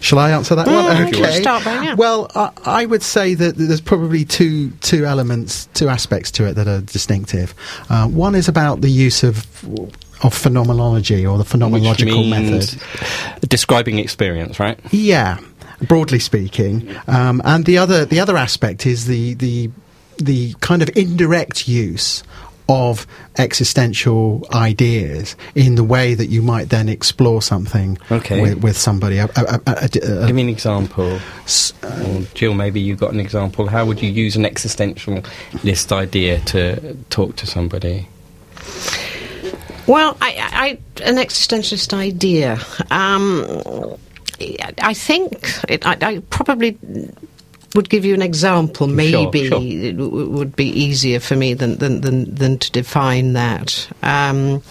Shall 0.00 0.18
I 0.18 0.30
answer 0.30 0.54
that 0.54 0.66
Mm, 0.66 0.84
one? 0.84 1.06
Okay. 1.08 1.40
start 1.40 1.64
by 1.64 1.84
now. 1.84 1.96
Well, 1.96 2.30
I, 2.34 2.50
I 2.64 2.86
would 2.86 3.02
say 3.02 3.34
that 3.34 3.56
there's 3.56 3.80
probably 3.80 4.24
two 4.24 4.70
two 4.80 5.04
elements, 5.04 5.68
two 5.74 5.88
aspects 5.88 6.30
to 6.32 6.44
it 6.46 6.54
that 6.54 6.68
are 6.68 6.80
distinctive. 6.80 7.54
Uh, 7.90 8.06
one 8.06 8.34
is 8.34 8.48
about 8.48 8.80
the 8.80 8.90
use 8.90 9.22
of 9.24 9.46
of 10.24 10.34
phenomenology 10.34 11.24
or 11.26 11.38
the 11.38 11.44
Which 11.44 11.52
phenomenological 11.52 12.30
means 12.30 12.76
method. 12.76 13.48
describing 13.48 13.98
experience, 13.98 14.58
right? 14.60 14.78
Yeah, 14.90 15.38
broadly 15.86 16.18
speaking, 16.18 16.88
um, 17.06 17.40
and 17.44 17.64
the 17.64 17.78
other 17.78 18.04
the 18.04 18.20
other 18.20 18.36
aspect 18.36 18.86
is 18.86 19.06
the 19.06 19.34
the 19.34 19.70
the 20.18 20.54
kind 20.60 20.82
of 20.82 20.90
indirect 20.96 21.68
use 21.68 22.22
of 22.70 23.06
existential 23.38 24.46
ideas 24.52 25.36
in 25.54 25.74
the 25.76 25.84
way 25.84 26.14
that 26.14 26.26
you 26.26 26.42
might 26.42 26.68
then 26.68 26.88
explore 26.88 27.40
something 27.40 27.96
Okay. 28.10 28.42
with, 28.42 28.62
with 28.62 28.76
somebody. 28.76 29.18
A- 29.18 29.24
a- 29.24 29.28
a- 29.36 29.60
a- 29.66 29.84
a- 29.84 30.26
Give 30.26 30.34
me 30.36 30.42
an 30.42 30.48
example. 30.50 31.18
s- 31.44 31.72
Or 31.82 32.20
Gill, 32.34 32.52
maybe 32.54 32.78
you've 32.80 32.98
got 33.00 33.12
an 33.12 33.20
example. 33.20 33.66
How 33.68 33.86
would 33.86 34.02
you 34.02 34.10
use 34.10 34.36
an 34.36 34.44
existentialist 34.44 35.92
idea 35.92 36.40
to 36.40 36.94
talk 37.08 37.36
to 37.36 37.46
somebody? 37.46 38.06
Well, 39.86 40.18
I, 40.20 40.30
I, 40.38 40.64
I- 40.66 40.78
an 41.04 41.16
existentialist 41.16 41.94
idea. 41.94 42.58
Um, 42.90 43.46
I 44.82 44.92
think 44.94 45.48
it, 45.68 45.86
I, 45.86 45.96
I 46.02 46.18
probably 46.28 46.76
would 47.74 47.88
give 47.88 48.04
you 48.04 48.14
an 48.14 48.22
example. 48.22 48.86
Maybe 48.86 49.48
sure. 49.48 49.60
it 49.62 49.96
w- 49.96 50.28
would 50.30 50.56
be 50.56 50.66
easier 50.68 51.20
for 51.20 51.36
me 51.36 51.54
than 51.54 51.76
than 51.78 52.00
than, 52.00 52.34
than 52.34 52.58
to 52.58 52.70
define 52.72 53.34
that. 53.34 53.88
Um, 54.02 54.62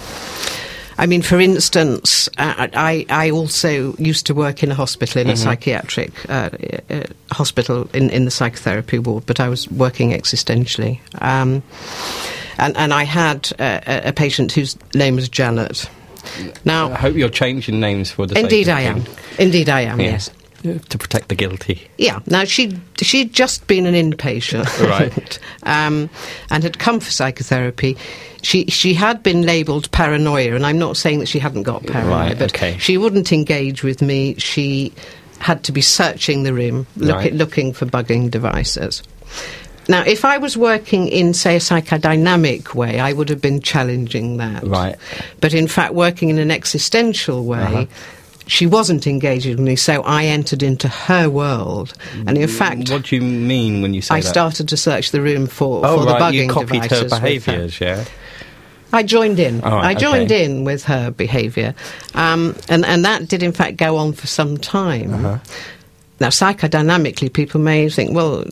I 0.99 1.05
mean, 1.05 1.21
for 1.21 1.39
instance, 1.39 2.27
uh, 2.39 2.67
I, 2.73 3.05
I 3.07 3.29
also 3.29 3.93
used 3.97 4.25
to 4.25 4.33
work 4.33 4.63
in 4.63 4.71
a 4.71 4.73
hospital, 4.73 5.21
in 5.21 5.29
a 5.29 5.37
psychiatric 5.37 6.11
uh, 6.27 6.49
uh, 6.89 7.03
hospital 7.31 7.87
in, 7.93 8.09
in 8.09 8.25
the 8.25 8.31
psychotherapy 8.31 8.97
ward, 8.97 9.27
but 9.27 9.39
I 9.39 9.47
was 9.47 9.69
working 9.69 10.09
existentially. 10.09 10.99
Um, 11.21 11.61
and, 12.57 12.75
and 12.75 12.95
I 12.95 13.03
had 13.03 13.51
uh, 13.59 13.79
a, 13.85 14.09
a 14.09 14.11
patient 14.11 14.51
whose 14.53 14.75
name 14.95 15.17
was 15.17 15.29
Janet. 15.29 15.87
Now, 16.65 16.91
I 16.91 16.95
hope 16.95 17.15
you're 17.15 17.29
changing 17.29 17.79
names 17.79 18.09
for 18.09 18.25
the 18.25 18.33
sake 18.33 18.45
indeed 18.45 18.67
I 18.67 18.81
am. 18.81 19.03
Indeed 19.37 19.69
I 19.69 19.81
am, 19.81 19.99
Yeah. 19.99 20.11
yes. 20.13 20.31
To 20.63 20.97
protect 20.97 21.29
the 21.29 21.35
guilty. 21.35 21.87
Yeah. 21.97 22.19
Now 22.25 22.43
she 22.43 22.77
she'd 23.01 23.31
just 23.33 23.67
been 23.67 23.85
an 23.85 23.93
inpatient, 23.93 24.65
Right. 24.89 25.39
um, 25.63 26.09
and 26.49 26.63
had 26.63 26.79
come 26.79 26.99
for 26.99 27.11
psychotherapy. 27.11 27.95
She 28.41 28.65
she 28.65 28.93
had 28.95 29.21
been 29.23 29.43
labelled 29.43 29.91
paranoia, 29.91 30.55
and 30.55 30.65
I'm 30.65 30.79
not 30.79 30.97
saying 30.97 31.19
that 31.19 31.27
she 31.27 31.39
hadn't 31.39 31.63
got 31.63 31.85
paranoia, 31.85 32.29
Right, 32.29 32.39
but 32.39 32.53
okay. 32.53 32.77
she 32.79 32.97
wouldn't 32.97 33.31
engage 33.31 33.83
with 33.83 34.01
me. 34.01 34.35
She 34.39 34.91
had 35.39 35.63
to 35.65 35.71
be 35.71 35.81
searching 35.81 36.43
the 36.43 36.53
room, 36.53 36.87
look 36.97 37.15
Right. 37.17 37.33
looking 37.33 37.71
for 37.71 37.85
bugging 37.85 38.31
devices. 38.31 39.03
Now, 39.89 40.01
if 40.05 40.25
I 40.25 40.37
was 40.37 40.57
working 40.57 41.07
in, 41.07 41.33
say, 41.33 41.55
a 41.55 41.59
psychodynamic 41.59 42.73
way, 42.73 42.99
I 42.99 43.13
would 43.13 43.29
have 43.29 43.39
been 43.41 43.61
challenging 43.61 44.35
that. 44.37 44.63
Right. 44.67 44.95
But 45.39 45.53
in 45.53 45.67
fact, 45.67 45.93
working 45.93 46.29
in 46.29 46.39
an 46.39 46.51
existential 46.51 47.45
way, 47.45 47.59
Uh-huh. 47.61 47.85
She 48.47 48.65
wasn't 48.65 49.05
engaging 49.07 49.57
with 49.57 49.59
me, 49.65 49.75
so 49.75 50.01
I 50.03 50.25
entered 50.25 50.63
into 50.63 50.87
her 50.87 51.29
world. 51.29 51.93
And 52.25 52.37
in 52.37 52.47
fact, 52.47 52.89
what 52.89 53.03
do 53.05 53.15
you 53.15 53.21
mean 53.21 53.81
when 53.81 53.93
you 53.93 54.01
say 54.01 54.15
I 54.15 54.21
that? 54.21 54.27
started 54.27 54.69
to 54.69 54.77
search 54.77 55.11
the 55.11 55.21
room 55.21 55.47
for, 55.47 55.85
Oh, 55.85 55.99
for 55.99 56.05
the 56.05 56.13
right, 56.13 56.21
bugging 56.21 56.43
you 56.45 56.49
copied 56.49 56.83
her 56.83 56.87
devices 56.87 57.11
with 57.11 57.21
behaviours, 57.21 57.81
yeah? 57.81 58.05
I 58.93 59.03
joined 59.03 59.39
in. 59.39 59.59
Right, 59.59 59.85
I 59.85 59.93
joined 59.93 60.31
okay. 60.31 60.45
in 60.45 60.63
with 60.63 60.85
her 60.85 61.11
behaviour, 61.11 61.75
um, 62.13 62.55
and 62.69 62.85
and 62.85 63.03
that 63.03 63.27
did 63.27 63.43
in 63.43 63.51
fact 63.51 63.75
go 63.75 63.97
on 63.97 64.13
for 64.13 64.27
some 64.27 64.57
time. 64.57 65.13
Uh-huh. 65.13 65.39
Now, 66.19 66.29
psychodynamically, 66.29 67.31
people 67.31 67.59
may 67.61 67.89
think, 67.89 68.15
well. 68.15 68.45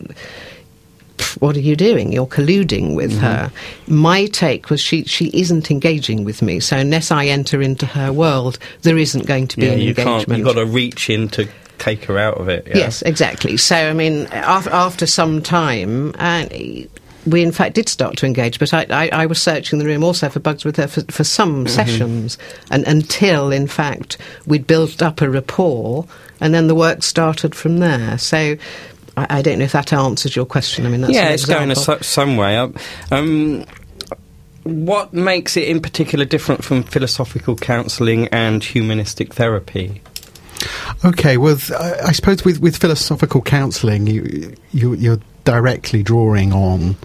What 1.40 1.56
are 1.56 1.62
you 1.62 1.76
doing? 1.76 2.12
You're 2.12 2.28
colluding 2.28 2.96
with 2.96 3.12
Mm-hmm. 3.12 3.20
her. 3.22 3.52
My 3.88 4.26
take 4.28 4.70
was 4.70 4.80
she, 4.82 5.04
she 5.04 5.30
isn't 5.34 5.70
engaging 5.72 6.24
with 6.26 6.42
me, 6.42 6.60
so 6.60 6.78
unless 6.78 7.12
I 7.12 7.26
enter 7.28 7.62
into 7.62 7.86
her 7.86 8.12
world, 8.12 8.58
there 8.84 8.98
isn't 8.98 9.26
going 9.26 9.48
to 9.50 9.58
be 9.58 9.66
Yeah, 9.66 9.72
an 9.74 9.80
you 9.80 9.94
can't. 9.96 10.08
engagement. 10.08 10.38
You've 10.40 10.48
got 10.48 10.60
to 10.62 10.66
reach 10.66 11.10
in 11.10 11.28
to 11.30 11.48
take 11.78 12.06
her 12.06 12.18
out 12.18 12.38
of 12.40 12.48
it. 12.50 12.68
yeah? 12.68 12.78
Yes, 12.78 13.02
exactly. 13.02 13.58
So, 13.58 13.76
I 13.76 13.94
mean, 13.94 14.28
af- 14.32 14.68
after 14.68 15.06
some 15.06 15.42
time, 15.42 16.14
uh, 16.18 16.46
we 17.26 17.42
in 17.44 17.52
fact 17.52 17.76
did 17.76 17.90
start 17.90 18.18
to 18.18 18.26
engage, 18.26 18.60
but 18.60 18.74
I, 18.74 18.86
I, 18.90 19.10
I 19.10 19.26
was 19.26 19.42
searching 19.42 19.80
the 19.80 19.86
room 19.86 20.04
also 20.04 20.30
for 20.30 20.40
bugs 20.40 20.64
with 20.64 20.78
her 20.78 20.88
for, 20.88 21.02
for 21.12 21.24
some 21.24 21.68
sessions, 21.68 22.38
and 22.72 22.86
until, 22.88 23.52
in 23.52 23.68
fact, 23.68 24.18
we'd 24.46 24.68
built 24.68 25.02
up 25.02 25.22
a 25.22 25.30
rapport, 25.30 26.06
and 26.40 26.54
then 26.54 26.68
the 26.68 26.76
work 26.76 27.04
started 27.04 27.56
from 27.56 27.80
there. 27.80 28.18
So, 28.20 28.56
I, 29.18 29.28
I 29.38 29.42
don't 29.42 29.60
know 29.60 29.66
if 29.66 29.72
that 29.74 29.94
answers 29.94 30.36
your 30.36 30.46
question. 30.46 30.86
I 30.86 30.90
mean, 30.90 31.02
that's 31.02 31.14
yeah, 31.14 31.28
an 31.28 31.34
it's 31.34 31.46
going 31.46 31.72
a 31.72 31.76
su- 31.76 31.98
some 32.02 32.38
way 32.38 32.58
up. 32.58 32.76
Um, 33.12 33.66
what 34.64 35.14
makes 35.14 35.56
it 35.58 35.68
in 35.68 35.80
particular 35.82 36.26
different 36.26 36.64
from 36.64 36.84
philosophical 36.84 37.56
counselling 37.56 38.28
and 38.30 38.64
humanistic 38.64 39.34
therapy? 39.34 40.02
Okay, 41.04 41.38
well, 41.38 41.56
th- 41.58 41.72
I 41.80 42.08
I 42.08 42.12
suppose 42.14 42.44
with, 42.44 42.60
with 42.62 42.76
philosophical 42.78 43.42
counselling, 43.42 44.08
you, 44.08 44.56
you 44.72 44.94
you're 44.96 45.20
directly 45.44 46.02
drawing 46.02 46.52
on 46.54 46.96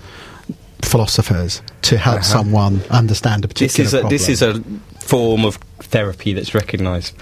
philosophers 0.83 1.61
to 1.83 1.99
help 1.99 2.17
Uh-huh. 2.21 2.25
someone 2.25 2.81
understand 2.91 3.45
a 3.45 3.49
This 3.49 3.75
particular 3.75 3.87
is 3.87 3.95
a, 3.95 4.01
problem. 4.01 4.11
this 4.11 4.29
is 4.31 4.43
a 4.43 4.63
form 4.99 5.45
of 5.45 5.57
therapy 5.81 6.33
that's 6.33 6.55
recognised. 6.55 7.15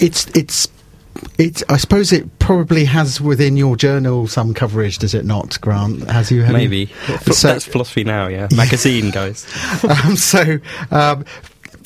It's 0.00 0.26
it's 0.34 0.66
it's. 1.38 1.62
I 1.68 1.76
suppose 1.76 2.12
it 2.12 2.38
probably 2.38 2.84
has 2.86 3.20
within 3.20 3.56
your 3.56 3.76
journal 3.76 4.26
some 4.28 4.54
coverage, 4.54 4.98
does 4.98 5.14
it 5.14 5.24
not, 5.24 5.60
Grant? 5.60 6.08
Has 6.10 6.30
you- 6.30 6.44
Maybe 6.46 6.86
So- 7.32 7.48
that's 7.48 7.64
philosophy 7.64 8.04
now. 8.04 8.26
Yeah, 8.28 8.48
magazine 8.56 9.10
guys. 9.10 9.46
um, 10.04 10.16
so. 10.16 10.58
Um, 10.90 11.24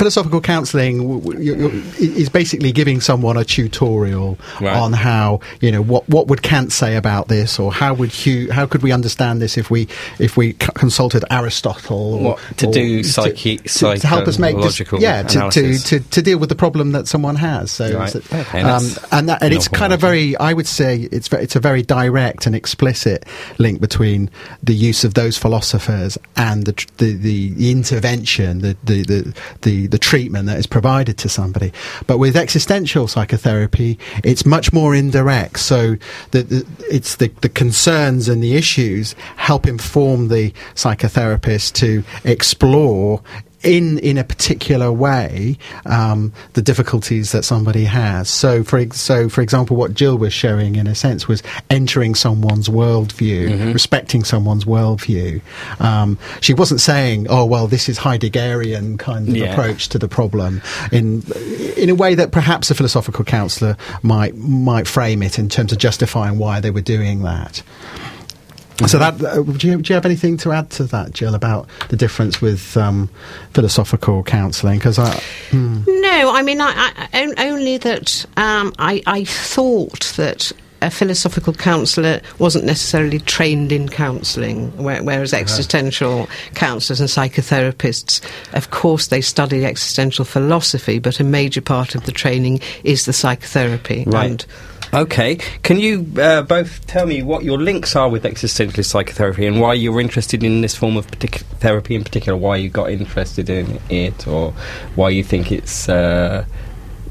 Philosophical 0.05 0.43
counselling 0.43 0.99
w- 0.99 1.19
w- 1.21 1.41
you- 1.41 1.57
you- 1.57 1.83
i- 1.99 2.21
is 2.21 2.29
basically 2.29 2.73
giving 2.73 3.01
someone 3.01 3.39
a 3.39 3.45
tutorial 3.45 4.37
Right. 4.61 4.77
on 4.77 4.93
how 4.93 5.41
you 5.63 5.73
know 5.73 5.81
what 5.81 6.07
what 6.11 6.29
would 6.29 6.43
Kant 6.43 6.73
say 6.73 6.97
about 6.97 7.29
this, 7.29 7.59
or 7.59 7.73
how 7.73 7.95
would 7.95 8.11
Hume, 8.11 8.51
how 8.51 8.67
could 8.67 8.83
we 8.83 8.93
understand 8.93 9.41
this 9.41 9.57
if 9.57 9.71
we 9.71 9.89
if 10.19 10.37
we 10.37 10.53
consulted 10.53 11.25
Aristotle, 11.31 12.15
or, 12.17 12.21
What, 12.33 12.39
to 12.59 12.67
or 12.67 12.73
do 12.73 13.03
psyche- 13.03 13.57
to, 13.59 13.97
to 13.97 14.07
help 14.07 14.29
us 14.29 14.39
make 14.39 14.57
dis- 14.61 14.83
yeah 15.01 15.23
to, 15.23 15.51
to, 15.51 15.79
to 15.79 16.01
to 16.01 16.21
deal 16.23 16.37
with 16.39 16.51
the 16.51 16.55
problem 16.55 16.93
that 16.93 17.09
someone 17.09 17.37
has. 17.37 17.71
So, 17.73 17.91
Right. 17.99 18.15
Okay, 18.15 18.61
um, 18.61 18.85
and 19.11 19.29
that, 19.31 19.43
and 19.43 19.55
it's 19.55 19.69
kind 19.69 19.95
of 19.95 20.01
very 20.03 20.37
I 20.37 20.53
would 20.53 20.67
say 20.67 21.09
it's 21.11 21.33
it's 21.33 21.57
a 21.57 21.61
very 21.61 21.83
direct 21.83 22.47
and 22.47 22.55
explicit 22.55 23.25
link 23.57 23.81
between 23.81 24.29
the 24.63 24.75
use 24.75 25.03
of 25.03 25.15
those 25.15 25.39
philosophers 25.39 26.19
and 26.37 26.67
the 26.67 26.75
the, 26.99 27.15
the, 27.15 27.49
the 27.55 27.71
intervention, 27.71 28.59
the, 28.61 28.77
the, 28.85 29.03
the, 29.03 29.35
the, 29.63 29.87
the 29.95 29.99
treatment 29.99 30.47
that 30.47 30.59
is 30.59 30.67
provided 30.67 31.17
to 31.17 31.29
somebody. 31.29 31.73
But 32.09 32.19
with 32.19 32.37
existential 32.37 33.07
psychotherapy, 33.07 33.97
it's 34.25 34.45
much 34.45 34.73
more 34.73 34.93
indirect. 34.93 35.61
So 35.61 35.95
the, 36.33 36.43
the, 36.43 36.67
it's 36.91 37.15
the, 37.15 37.29
the 37.43 37.49
concerns 37.49 38.29
and 38.29 38.43
the 38.43 38.57
issues 38.57 39.15
help 39.37 39.69
inform 39.69 40.27
the 40.31 40.53
psychotherapist 40.75 41.75
to 41.75 42.03
explore 42.25 43.23
in 43.65 43.99
in 43.99 44.19
a 44.19 44.25
particular 44.25 44.93
way 44.93 45.57
um, 45.87 46.33
the 46.53 46.63
difficulties 46.63 47.33
that 47.33 47.45
somebody 47.45 47.85
has. 47.85 48.29
So 48.29 48.63
for 48.63 48.85
so 48.93 49.29
for 49.29 49.41
example, 49.41 49.77
what 49.77 49.95
Gill 49.95 50.17
was 50.19 50.33
showing 50.33 50.77
in 50.77 50.87
a 50.87 50.95
sense 50.95 51.27
was 51.27 51.43
entering 51.71 52.15
someone's 52.15 52.69
worldview, 52.69 53.73
respecting 53.73 54.25
someone's 54.25 54.65
worldview. 54.65 55.41
Um, 55.81 56.19
she 56.41 56.55
wasn't 56.55 56.81
saying, 56.81 57.27
"Oh 57.31 57.45
well, 57.45 57.67
this 57.67 57.89
is 57.89 57.99
Heideggerian 57.99 58.99
kind 58.99 59.29
of 59.29 59.37
Yeah. 59.37 59.53
approach 59.53 59.89
to 59.91 59.99
the 59.99 60.09
problem," 60.09 60.63
in 60.93 61.23
in 61.77 61.89
a 61.91 61.95
way 61.95 62.15
that 62.15 62.31
perhaps 62.33 62.71
a 62.71 62.75
philosophical 62.75 63.25
counsellor 63.25 63.77
might 64.03 64.37
might 64.37 64.87
frame 64.87 65.23
it 65.23 65.39
in 65.39 65.49
terms 65.49 65.73
of 65.73 65.79
justifying 65.79 66.39
why 66.39 66.61
they 66.61 66.71
were 66.71 66.81
doing 66.81 67.23
that. 67.23 67.63
So 68.87 68.99
that 68.99 69.23
uh, 69.23 69.43
do, 69.43 69.69
you, 69.69 69.81
do 69.81 69.93
you 69.93 69.95
have 69.95 70.05
anything 70.05 70.37
to 70.39 70.53
add 70.53 70.71
to 70.71 70.85
that, 70.85 71.13
Gill, 71.13 71.35
about 71.35 71.69
the 71.91 71.97
difference 71.97 72.41
with 72.41 72.77
um, 72.77 73.09
philosophical 73.53 74.25
counselling? 74.25 74.79
Because 74.79 74.99
I, 74.99 75.15
hmm. 75.51 75.83
no, 75.87 76.33
I 76.35 76.43
mean, 76.43 76.61
I, 76.61 76.93
I, 77.13 77.33
only 77.47 77.79
that 77.79 78.27
um, 78.37 78.73
I, 78.79 79.01
I 79.07 79.25
thought 79.25 80.13
that 80.17 80.51
a 80.83 80.91
philosophical 80.91 81.55
counsellor 81.55 82.21
wasn't 82.39 82.65
necessarily 82.65 83.19
trained 83.21 83.73
in 83.73 83.89
counselling, 83.89 84.71
whereas 84.77 85.33
existential 85.33 86.29
counsellors 86.55 87.01
and 87.01 87.09
psychotherapists, 87.09 88.21
of 88.53 88.71
course, 88.71 89.07
they 89.07 89.23
study 89.23 89.65
existential 89.65 90.25
philosophy, 90.25 90.99
but 90.99 91.21
a 91.21 91.25
major 91.25 91.63
part 91.63 91.95
of 91.95 92.05
the 92.05 92.13
training 92.13 92.61
is 92.83 93.07
the 93.07 93.13
psychotherapy. 93.13 94.05
Right. 94.07 94.31
And 94.31 94.47
Okay. 94.95 95.37
Can 95.63 95.81
you 95.81 96.07
uh, 96.19 96.43
both 96.43 96.87
tell 96.87 97.05
me 97.05 97.23
what 97.23 97.43
your 97.43 97.59
links 97.59 97.97
are 97.97 98.09
with 98.09 98.23
existentialist 98.23 98.85
psychotherapy 98.85 99.45
and 99.45 99.61
why 99.61 99.75
you're 99.75 100.01
interested 100.01 100.45
in 100.45 100.61
this 100.61 100.77
form 100.77 100.97
of 100.97 101.09
partic- 101.09 101.43
therapy 101.59 101.97
in 101.97 102.05
particular? 102.05 102.39
Why 102.39 102.57
you 102.57 102.69
got 102.69 102.91
interested 102.91 103.51
in 103.51 103.81
it, 103.91 104.29
or 104.29 104.53
why 104.95 105.09
you 105.09 105.25
think 105.25 105.51
it's 105.51 105.89
uh, 105.89 106.45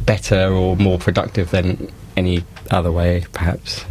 better 0.06 0.54
or 0.54 0.78
more 0.78 0.98
productive 0.98 1.52
than 1.52 1.92
any 2.16 2.46
other 2.72 2.92
way, 2.92 3.26
perhaps? 3.34 3.84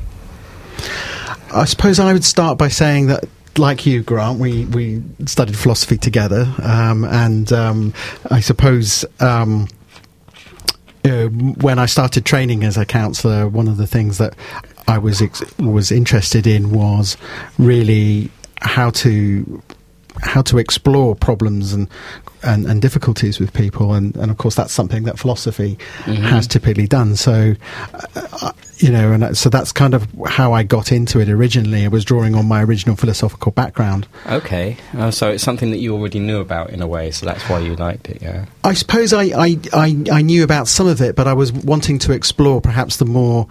I 1.52 1.66
suppose 1.66 2.00
I 2.00 2.14
would 2.14 2.24
start 2.24 2.56
by 2.56 2.68
saying 2.68 3.08
that 3.08 3.24
like 3.58 3.84
you, 3.84 4.02
Grant, 4.02 4.38
we, 4.38 4.64
we 4.64 5.02
studied 5.26 5.58
philosophy 5.58 5.98
together, 5.98 6.50
um, 6.62 7.04
and 7.04 7.52
um, 7.52 7.92
I 8.30 8.40
suppose 8.40 9.04
um, 9.20 9.68
uh, 11.04 11.26
when 11.26 11.78
I 11.78 11.86
started 11.86 12.24
training 12.24 12.64
as 12.64 12.76
a 12.76 12.84
counsellor, 12.84 13.48
one 13.48 13.68
of 13.68 13.76
the 13.76 13.86
things 13.86 14.18
that 14.18 14.34
I 14.86 14.98
was 14.98 15.20
ex- 15.22 15.42
was 15.58 15.90
interested 15.90 16.46
in 16.46 16.70
was 16.70 17.16
really 17.58 18.30
how 18.60 18.90
to 18.90 19.62
how 20.20 20.42
to 20.42 20.58
explore 20.58 21.14
problems 21.14 21.72
and, 21.72 21.88
and, 22.42 22.66
and 22.66 22.82
difficulties 22.82 23.38
with 23.38 23.52
people, 23.52 23.94
and, 23.94 24.16
and 24.16 24.30
of 24.30 24.36
course 24.36 24.54
that's 24.54 24.72
something 24.72 25.04
that 25.04 25.18
philosophy 25.18 25.78
mm-hmm. 26.04 26.22
has 26.22 26.46
typically 26.46 26.86
done. 26.86 27.16
So, 27.16 27.54
uh, 27.92 28.52
you 28.78 28.90
know, 28.90 29.12
and 29.12 29.36
so 29.36 29.48
that's 29.48 29.72
kind 29.72 29.94
of 29.94 30.08
how 30.26 30.52
I 30.52 30.62
got 30.62 30.92
into 30.92 31.20
it 31.20 31.28
originally. 31.28 31.84
I 31.84 31.88
was 31.88 32.04
drawing 32.04 32.34
on 32.34 32.46
my 32.46 32.62
original 32.62 32.96
philosophical 32.96 33.52
background. 33.52 34.06
Okay, 34.26 34.76
uh, 34.96 35.10
so 35.10 35.30
it's 35.30 35.42
something 35.42 35.70
that 35.70 35.78
you 35.78 35.94
already 35.94 36.18
knew 36.18 36.40
about 36.40 36.70
in 36.70 36.82
a 36.82 36.86
way, 36.86 37.10
so 37.10 37.26
that's 37.26 37.48
why 37.48 37.60
you 37.60 37.76
liked 37.76 38.08
it, 38.08 38.20
yeah. 38.22 38.46
I 38.64 38.74
suppose 38.74 39.12
I, 39.12 39.24
I, 39.24 39.58
I, 39.72 40.04
I 40.10 40.22
knew 40.22 40.44
about 40.44 40.68
some 40.68 40.86
of 40.86 41.00
it, 41.00 41.16
but 41.16 41.26
I 41.26 41.32
was 41.32 41.52
wanting 41.52 41.98
to 42.00 42.12
explore 42.12 42.60
perhaps 42.60 42.96
the 42.96 43.04
more 43.04 43.46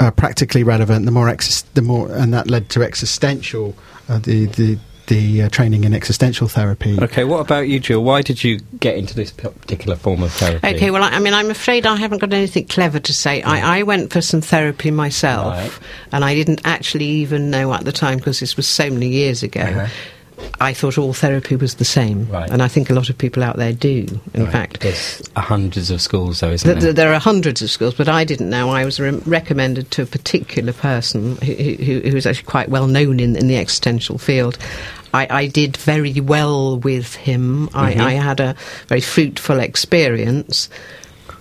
uh, 0.00 0.10
practically 0.10 0.64
relevant, 0.64 1.04
the 1.04 1.12
more, 1.12 1.28
ex- 1.28 1.62
the 1.74 1.82
more, 1.82 2.10
and 2.10 2.34
that 2.34 2.50
led 2.50 2.68
to 2.70 2.82
existential, 2.82 3.76
uh, 4.08 4.18
the 4.18 4.46
the 4.46 4.78
the 5.06 5.42
uh, 5.42 5.48
training 5.48 5.84
in 5.84 5.94
existential 5.94 6.48
therapy. 6.48 6.98
Okay, 7.00 7.24
what 7.24 7.40
about 7.40 7.68
you, 7.68 7.80
Gill? 7.80 8.02
Why 8.02 8.22
did 8.22 8.42
you 8.42 8.60
get 8.78 8.96
into 8.96 9.14
this 9.14 9.30
particular 9.30 9.96
form 9.96 10.22
of 10.22 10.32
therapy? 10.32 10.66
Okay, 10.66 10.90
well, 10.90 11.02
I, 11.02 11.10
I 11.10 11.18
mean, 11.18 11.34
I'm 11.34 11.50
afraid 11.50 11.86
I 11.86 11.96
haven't 11.96 12.18
got 12.18 12.32
anything 12.32 12.66
clever 12.66 13.00
to 13.00 13.12
say. 13.12 13.42
I, 13.42 13.78
I, 13.78 13.82
went 13.82 14.12
for 14.12 14.20
some 14.20 14.40
therapy 14.40 14.90
myself, 14.90 15.54
right. 15.54 15.88
and 16.12 16.24
I 16.24 16.34
didn't 16.34 16.60
actually 16.64 17.06
even 17.06 17.50
know 17.50 17.72
at 17.72 17.84
the 17.84 17.92
time 17.92 18.18
because 18.18 18.40
this 18.40 18.56
was 18.56 18.66
so 18.66 18.90
many 18.90 19.08
years 19.08 19.42
ago. 19.42 19.62
Uh-huh. 19.62 19.88
I 20.60 20.72
thought 20.72 20.96
all 20.96 21.12
therapy 21.12 21.56
was 21.56 21.74
the 21.74 21.84
same, 21.84 22.28
right. 22.28 22.48
and 22.48 22.62
I 22.62 22.68
think 22.68 22.88
a 22.88 22.94
lot 22.94 23.10
of 23.10 23.18
people 23.18 23.42
out 23.42 23.56
there 23.56 23.72
do. 23.72 24.06
In 24.34 24.44
right. 24.44 24.52
fact, 24.52 24.80
there's 24.80 25.22
hundreds 25.36 25.90
of 25.90 26.00
schools, 26.00 26.40
though, 26.40 26.50
isn't 26.50 26.78
there? 26.78 26.92
There 26.92 27.12
are 27.12 27.18
hundreds 27.18 27.62
of 27.62 27.70
schools, 27.70 27.94
but 27.94 28.08
I 28.08 28.24
didn't 28.24 28.48
know. 28.48 28.70
I 28.70 28.84
was 28.84 29.00
re- 29.00 29.10
recommended 29.26 29.90
to 29.92 30.02
a 30.02 30.06
particular 30.06 30.72
person 30.72 31.36
who, 31.36 31.52
who, 31.52 32.00
who 32.00 32.14
was 32.14 32.26
actually 32.26 32.46
quite 32.46 32.68
well 32.68 32.86
known 32.86 33.18
in, 33.18 33.34
in 33.34 33.48
the 33.48 33.56
existential 33.56 34.18
field. 34.18 34.56
I, 35.14 35.26
I, 35.28 35.46
did 35.46 35.76
very 35.76 36.20
well 36.20 36.78
with 36.78 37.14
him. 37.16 37.68
Mm-hmm. 37.68 38.00
I, 38.00 38.06
I, 38.06 38.12
had 38.12 38.40
a 38.40 38.54
very 38.86 39.00
fruitful 39.00 39.58
experience, 39.58 40.70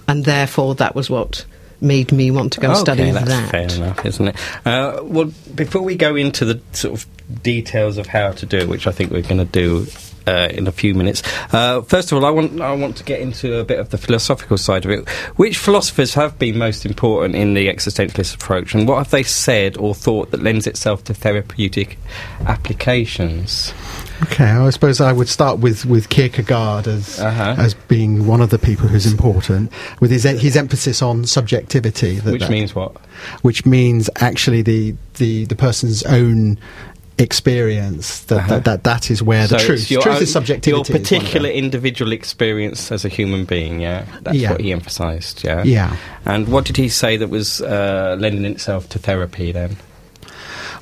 and 0.07 0.25
therefore 0.25 0.75
that 0.75 0.95
was 0.95 1.09
what 1.09 1.45
made 1.81 2.11
me 2.11 2.31
want 2.31 2.53
to 2.53 2.59
go 2.59 2.71
okay, 2.71 2.79
study 2.79 3.11
that's 3.11 3.27
that. 3.27 3.51
Fair 3.51 3.71
enough, 3.71 4.05
isn't 4.05 4.27
it? 4.29 4.35
Uh, 4.65 5.01
well, 5.03 5.31
before 5.55 5.81
we 5.81 5.95
go 5.95 6.15
into 6.15 6.45
the 6.45 6.61
sort 6.73 6.93
of 6.93 7.43
details 7.43 7.97
of 7.97 8.07
how 8.07 8.31
to 8.31 8.45
do 8.45 8.57
it, 8.57 8.67
which 8.67 8.87
I 8.87 8.91
think 8.91 9.11
we're 9.11 9.21
going 9.21 9.37
to 9.37 9.45
do 9.45 9.87
uh, 10.27 10.49
in 10.51 10.67
a 10.67 10.71
few 10.71 10.93
minutes. 10.93 11.23
Uh, 11.53 11.81
first 11.81 12.11
of 12.11 12.17
all, 12.17 12.25
I 12.25 12.29
want 12.29 12.61
I 12.61 12.73
want 12.73 12.97
to 12.97 13.03
get 13.03 13.21
into 13.21 13.57
a 13.57 13.63
bit 13.63 13.79
of 13.79 13.89
the 13.89 13.97
philosophical 13.97 14.57
side 14.57 14.85
of 14.85 14.91
it. 14.91 15.09
Which 15.35 15.57
philosophers 15.57 16.13
have 16.13 16.37
been 16.37 16.57
most 16.57 16.85
important 16.85 17.35
in 17.35 17.53
the 17.53 17.67
existentialist 17.67 18.35
approach, 18.35 18.73
and 18.73 18.87
what 18.87 18.97
have 18.97 19.11
they 19.11 19.23
said 19.23 19.77
or 19.77 19.95
thought 19.95 20.31
that 20.31 20.43
lends 20.43 20.67
itself 20.67 21.03
to 21.05 21.13
therapeutic 21.13 21.97
applications? 22.45 23.73
Okay, 24.23 24.45
I 24.45 24.69
suppose 24.69 25.01
I 25.01 25.11
would 25.11 25.29
start 25.29 25.59
with, 25.59 25.85
with 25.85 26.09
Kierkegaard 26.09 26.87
as 26.87 27.19
uh-huh. 27.19 27.55
as 27.57 27.73
being 27.73 28.27
one 28.27 28.41
of 28.41 28.49
the 28.49 28.59
people 28.59 28.87
who's 28.87 29.11
important, 29.11 29.71
with 29.99 30.11
his 30.11 30.23
his 30.23 30.55
emphasis 30.55 31.01
on 31.01 31.25
subjectivity. 31.25 32.19
That, 32.19 32.31
which 32.31 32.41
that, 32.41 32.51
means 32.51 32.75
what? 32.75 32.95
Which 33.41 33.65
means 33.65 34.09
actually 34.17 34.61
the, 34.61 34.95
the, 35.15 35.45
the 35.45 35.55
person's 35.55 36.03
own 36.03 36.59
experience 37.17 38.21
that, 38.25 38.37
uh-huh. 38.37 38.47
that, 38.47 38.65
that, 38.65 38.83
that 38.83 39.11
is 39.11 39.21
where 39.21 39.47
so 39.47 39.55
the 39.57 39.63
truth 39.63 39.87
truth 39.87 40.07
own, 40.07 40.23
is 40.23 40.31
subjectivity 40.31 40.91
your 40.91 40.99
particular 40.99 41.49
individual 41.49 42.11
experience 42.11 42.91
as 42.91 43.05
a 43.05 43.09
human 43.09 43.45
being 43.45 43.79
yeah 43.79 44.05
that's 44.21 44.37
yeah. 44.37 44.51
what 44.51 44.59
he 44.59 44.71
emphasized 44.71 45.43
yeah 45.43 45.61
yeah 45.63 45.95
and 46.25 46.47
what 46.47 46.65
did 46.65 46.77
he 46.77 46.89
say 46.89 47.17
that 47.17 47.27
was 47.27 47.61
uh, 47.61 48.15
lending 48.19 48.45
itself 48.45 48.89
to 48.89 48.97
therapy 48.97 49.51
then 49.51 49.77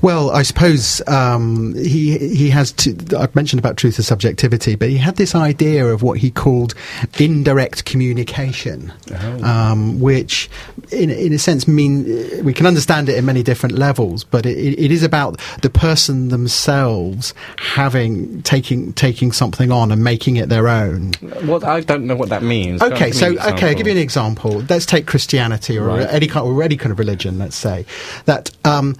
well, 0.01 0.31
I 0.31 0.43
suppose 0.43 1.01
um, 1.07 1.75
he 1.75 2.17
he 2.17 2.49
has. 2.49 2.71
To, 2.73 2.95
I've 3.17 3.35
mentioned 3.35 3.59
about 3.59 3.77
truth 3.77 3.97
and 3.97 4.05
subjectivity, 4.05 4.75
but 4.75 4.89
he 4.89 4.97
had 4.97 5.15
this 5.17 5.35
idea 5.35 5.85
of 5.87 6.01
what 6.01 6.19
he 6.19 6.31
called 6.31 6.73
indirect 7.17 7.85
communication, 7.85 8.93
oh. 9.11 9.43
um, 9.43 9.99
which, 9.99 10.49
in 10.91 11.09
in 11.09 11.33
a 11.33 11.39
sense, 11.39 11.67
mean 11.67 12.05
we 12.43 12.53
can 12.53 12.65
understand 12.65 13.09
it 13.09 13.17
in 13.17 13.25
many 13.25 13.43
different 13.43 13.75
levels, 13.75 14.23
but 14.23 14.45
it, 14.45 14.57
it 14.79 14.91
is 14.91 15.03
about 15.03 15.39
the 15.61 15.69
person 15.69 16.29
themselves 16.29 17.33
having 17.57 18.41
taking 18.43 18.93
taking 18.93 19.31
something 19.31 19.71
on 19.71 19.91
and 19.91 20.03
making 20.03 20.37
it 20.37 20.49
their 20.49 20.67
own. 20.67 21.11
Well, 21.43 21.63
I 21.65 21.81
don't 21.81 22.05
know 22.05 22.15
what 22.15 22.29
that 22.29 22.43
means. 22.43 22.81
Okay, 22.81 23.11
so 23.11 23.27
okay, 23.27 23.69
I'll 23.69 23.75
give 23.75 23.87
you 23.87 23.93
an 23.93 23.99
example. 23.99 24.63
Let's 24.69 24.85
take 24.85 25.07
Christianity 25.07 25.77
or 25.77 25.87
right. 25.87 26.07
any 26.09 26.27
kind 26.27 26.47
or 26.47 26.63
any 26.63 26.77
kind 26.77 26.91
of 26.91 26.99
religion. 26.99 27.37
Let's 27.37 27.55
say 27.55 27.85
that. 28.25 28.51
Um, 28.65 28.95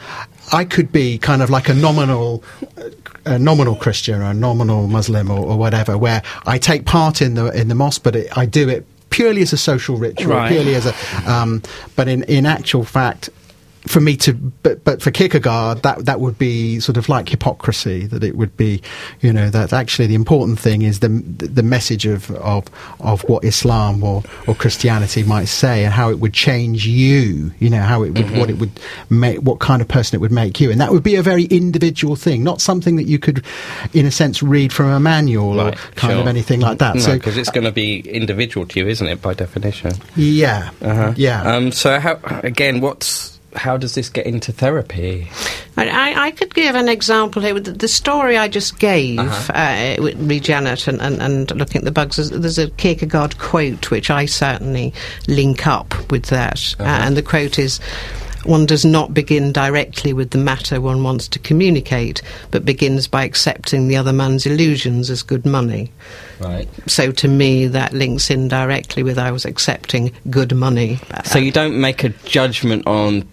I 0.52 0.66
could 0.66 0.92
be 0.92 1.18
kind 1.18 1.42
of 1.42 1.50
like 1.50 1.70
a 1.70 1.74
nominal, 1.74 2.44
a 3.26 3.40
nominal 3.40 3.76
Christian 3.76 4.22
or 4.22 4.26
a 4.26 4.34
nominal 4.34 4.88
Muslim 4.88 5.30
or, 5.30 5.40
or 5.40 5.58
whatever, 5.58 5.98
where 5.98 6.22
I 6.46 6.58
take 6.58 6.86
part 6.86 7.22
in 7.22 7.36
the 7.36 7.48
in 7.52 7.68
the 7.68 7.76
mosque, 7.76 8.04
but 8.04 8.16
it, 8.16 8.38
I 8.38 8.46
do 8.46 8.68
it 8.70 8.86
purely 9.10 9.42
as 9.42 9.54
a 9.54 9.58
social 9.58 9.98
ritual, 9.98 10.34
right. 10.34 10.50
purely 10.50 10.76
as 10.76 10.86
a. 10.86 10.94
Um, 11.32 11.62
but 11.96 12.08
in 12.08 12.24
in 12.24 12.46
actual 12.46 12.84
fact, 12.84 13.30
for 13.88 14.02
me 14.02 14.18
to, 14.18 14.34
but, 14.34 14.84
but 14.84 15.02
for 15.02 15.12
Kierkegaard, 15.12 15.84
that 15.84 16.06
that 16.06 16.20
would 16.20 16.38
be 16.38 16.80
sort 16.80 16.98
of 16.98 17.10
like 17.10 17.30
hypocrisy. 17.30 18.06
That 18.08 18.24
it 18.24 18.36
would 18.36 18.56
be, 18.58 18.82
you 19.22 19.32
know, 19.32 19.50
that 19.50 19.74
actually 19.74 20.08
the 20.08 20.16
important 20.16 20.60
thing 20.60 20.82
is 20.82 21.00
the 21.00 21.08
the 21.08 21.64
message 21.64 22.06
of 22.06 22.30
of, 22.32 22.66
of 23.00 23.22
what 23.30 23.44
Islam 23.44 24.04
or, 24.04 24.24
or 24.48 24.56
Christianity 24.56 25.24
might 25.24 25.46
say 25.46 25.86
and 25.86 25.94
how 25.94 26.10
it 26.10 26.20
would 26.20 26.34
change 26.34 26.86
you. 26.86 27.52
You 27.60 27.70
know, 27.70 27.82
how 27.82 28.04
it 28.04 28.10
would, 28.10 28.26
mm-hmm. 28.26 28.40
what 28.40 28.50
it 28.50 28.60
would 28.60 28.72
make, 29.10 29.40
what 29.40 29.60
kind 29.60 29.82
of 29.82 29.88
person 29.88 30.18
it 30.18 30.22
would 30.22 30.32
make 30.32 30.60
you, 30.60 30.72
and 30.72 30.80
that 30.82 30.92
would 30.92 31.04
be 31.04 31.16
a 31.16 31.24
very 31.24 31.46
individual 31.46 32.16
thing, 32.16 32.44
not 32.44 32.62
something 32.62 32.96
that 32.98 33.06
you 33.06 33.20
could, 33.20 33.44
in 33.94 34.06
a 34.06 34.12
sense, 34.12 34.44
read 34.44 34.74
from 34.74 34.88
a 34.88 35.00
manual 35.00 35.56
right, 35.56 35.74
or 35.74 35.92
kind 35.96 36.14
sure. 36.14 36.22
of 36.22 36.28
anything 36.28 36.60
like 36.60 36.80
that. 36.80 36.96
No, 36.96 37.02
so 37.02 37.14
because 37.14 37.38
it's 37.38 37.50
going 37.50 37.66
to 37.66 37.72
be 37.72 38.00
individual 38.02 38.66
to 38.68 38.80
you, 38.80 38.88
isn't 38.88 39.08
it, 39.08 39.22
by 39.22 39.34
definition? 39.34 39.94
Yeah, 40.16 40.72
uh-huh. 40.82 41.14
yeah. 41.16 41.44
Um, 41.44 41.72
so 41.72 42.00
how 42.00 42.20
again? 42.44 42.82
What's 42.82 43.39
how 43.56 43.78
does 43.78 43.96
this 43.96 44.10
get 44.10 44.26
into 44.26 44.52
therapy? 44.52 45.30
I, 45.78 46.28
I 46.28 46.32
could 46.32 46.54
give 46.54 46.76
an 46.76 46.90
example 46.90 47.42
here. 47.42 47.60
The 47.60 47.88
story 47.88 48.38
I 48.38 48.48
just 48.48 48.80
gave, 48.80 49.20
uh-huh. 49.20 49.54
uh, 49.54 50.04
with 50.04 50.20
Regenerate 50.20 50.88
and, 50.88 51.02
and, 51.02 51.22
and, 51.22 51.56
looking 51.56 51.80
at 51.80 51.86
the 51.86 51.92
bugs, 51.92 52.18
there's, 52.18 52.30
there's, 52.32 52.58
a 52.58 52.70
Kierkegaard 52.72 53.38
quote 53.40 53.90
which 53.90 54.10
I 54.10 54.26
certainly 54.26 54.94
link 55.28 55.68
up 55.68 56.12
with 56.12 56.26
that. 56.26 56.76
Uh, 56.80 56.84
uh-huh. 56.84 56.92
Uh, 56.92 57.06
and 57.06 57.18
the 57.18 57.24
quote 57.24 57.58
is 57.58 57.80
one 58.46 58.66
does 58.66 58.86
not 58.86 59.14
begin 59.14 59.52
directly 59.52 60.14
with 60.14 60.32
the 60.32 60.38
matter 60.38 60.80
one 60.80 61.04
wants 61.04 61.28
to 61.30 61.40
communicate, 61.40 62.22
but 62.52 62.66
begins 62.66 63.08
by 63.08 63.24
accepting 63.24 63.88
the 63.88 63.98
other 63.98 64.14
man's 64.14 64.46
illusions 64.46 65.10
as 65.10 65.24
good 65.24 65.46
money. 65.46 65.92
Right. 66.40 66.70
So 66.88 67.12
to 67.12 67.28
me, 67.28 67.68
that 67.68 67.94
links 67.94 68.30
in 68.30 68.48
directly 68.48 69.04
with 69.04 69.18
I 69.18 69.32
was 69.32 69.46
accepting 69.46 70.14
good 70.30 70.56
money. 70.56 71.00
So 71.26 71.38
you 71.38 71.52
don't 71.52 71.80
make 71.80 72.04
a 72.04 72.10
judgment 72.10 72.88
on 72.88 73.28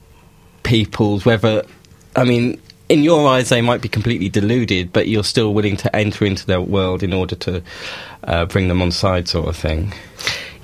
people's 0.66 1.24
whether 1.24 1.62
I 2.14 2.24
mean 2.24 2.60
in 2.88 3.02
your 3.02 3.28
eyes 3.28 3.48
they 3.48 3.62
might 3.62 3.80
be 3.80 3.88
completely 3.88 4.28
deluded 4.28 4.92
but 4.92 5.08
you're 5.08 5.24
still 5.24 5.54
willing 5.54 5.76
to 5.76 5.96
enter 5.96 6.24
into 6.24 6.44
their 6.46 6.60
world 6.60 7.02
in 7.02 7.12
order 7.12 7.34
to 7.36 7.62
uh, 8.24 8.44
bring 8.46 8.68
them 8.68 8.82
on 8.82 8.90
side 8.90 9.28
sort 9.28 9.48
of 9.48 9.56
thing 9.56 9.92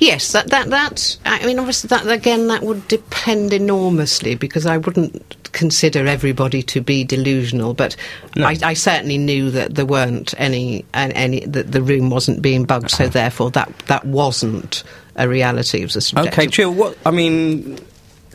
Yes, 0.02 0.32
that 0.32 0.48
that 0.48 0.68
that. 0.70 1.16
I 1.24 1.46
mean, 1.46 1.60
obviously, 1.60 1.86
that 1.88 2.08
again, 2.08 2.48
that 2.48 2.64
would 2.64 2.88
depend 2.88 3.52
enormously 3.52 4.34
because 4.34 4.66
I 4.66 4.78
wouldn't 4.78 5.36
consider 5.52 6.08
everybody 6.08 6.60
to 6.64 6.80
be 6.80 7.04
delusional, 7.04 7.72
but 7.72 7.94
No. 8.34 8.46
I, 8.46 8.56
I 8.64 8.74
certainly 8.74 9.16
knew 9.16 9.52
that 9.52 9.76
there 9.76 9.86
weren't 9.86 10.34
any, 10.38 10.84
and 10.92 11.12
any 11.12 11.46
that 11.46 11.70
the 11.70 11.82
room 11.82 12.10
wasn't 12.10 12.42
being 12.42 12.64
bugged, 12.64 12.90
so 12.90 13.06
therefore 13.06 13.52
that 13.52 13.72
that 13.86 14.04
wasn't 14.04 14.82
a 15.14 15.28
reality. 15.28 15.82
It 15.82 15.84
was 15.84 15.94
a 15.94 16.00
subjective. 16.00 16.32
Okay, 16.32 16.46
Gill. 16.48 16.74
What 16.74 16.98
I 17.06 17.12
mean, 17.12 17.78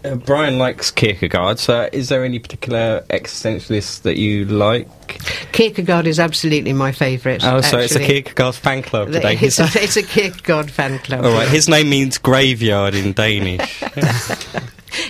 uh, 0.03 0.15
Brian 0.15 0.57
likes 0.57 0.91
Kierkegaard. 0.91 1.59
So, 1.59 1.89
is 1.91 2.09
there 2.09 2.23
any 2.25 2.39
particular 2.39 3.03
existentialist 3.09 4.01
that 4.03 4.17
you 4.17 4.45
like? 4.45 4.87
Kierkegaard 5.51 6.07
is 6.07 6.19
absolutely 6.19 6.73
my 6.73 6.91
favourite. 6.91 7.43
Oh, 7.43 7.61
so 7.61 7.79
it's 7.79 7.95
a. 7.95 7.99
Kierkegaard 7.99 8.55
fan 8.55 8.81
club 8.83 9.11
today. 9.11 9.37
It's 9.41 9.59
a, 9.59 9.67
it's 9.81 9.97
a 9.97 10.03
Kierkegaard 10.03 10.69
fan 10.71 10.99
club. 10.99 11.25
all 11.25 11.31
right, 11.31 11.47
his 11.47 11.67
name 11.69 11.89
means 11.89 12.17
graveyard 12.17 12.95
in 12.95 13.13
Danish. 13.13 13.83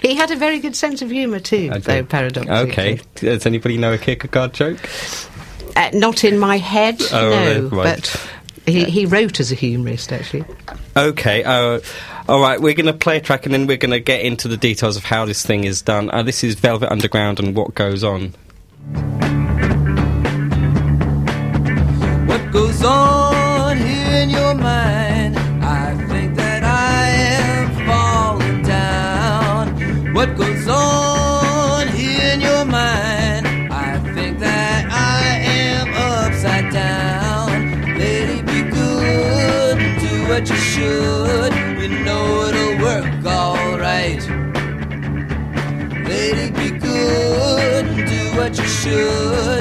He 0.02 0.16
had 0.16 0.32
a 0.32 0.36
very 0.36 0.60
good 0.60 0.76
sense 0.76 1.02
of 1.02 1.10
humour 1.10 1.40
too, 1.40 1.70
though 1.70 2.04
paradoxically. 2.04 2.72
Okay. 2.72 3.00
Does 3.16 3.46
anybody 3.46 3.78
know 3.78 3.94
a 3.94 3.98
Kierkegaard 3.98 4.54
joke? 4.54 4.80
Uh, 5.78 5.90
not 5.94 6.24
in 6.24 6.38
my 6.40 6.58
head, 6.58 7.02
Oh, 7.14 7.30
no, 7.30 7.62
right. 7.70 7.96
but 7.96 8.30
he, 8.68 8.84
he 8.84 9.06
wrote 9.06 9.40
as 9.40 9.52
a 9.52 9.56
humorist, 9.56 10.12
actually. 10.12 10.44
Okay. 10.96 11.44
Uh, 11.44 11.80
all 12.28 12.42
right. 12.42 12.60
We're 12.62 12.74
going 12.74 12.88
to 12.88 12.94
play 12.94 13.18
a 13.18 13.22
track 13.22 13.46
and 13.46 13.54
then 13.54 13.66
we're 13.66 13.78
going 13.78 13.92
to 13.92 14.00
get 14.00 14.22
into 14.22 14.48
the 14.48 14.58
details 14.58 14.98
of 14.98 15.06
how 15.06 15.26
this 15.26 15.46
thing 15.46 15.64
is 15.64 15.82
done. 15.82 16.10
Uh, 16.12 16.22
this 16.24 16.44
is 16.44 16.56
Velvet 16.56 16.92
Underground 16.92 17.40
and 17.40 17.56
what 17.56 17.74
goes 17.76 18.04
on. 18.04 18.34
What 22.28 22.52
goes 22.52 22.84
on 22.84 23.78
here 23.78 24.22
in 24.24 24.30
your 24.30 24.54
mind? 24.54 24.87
Should. 48.90 49.57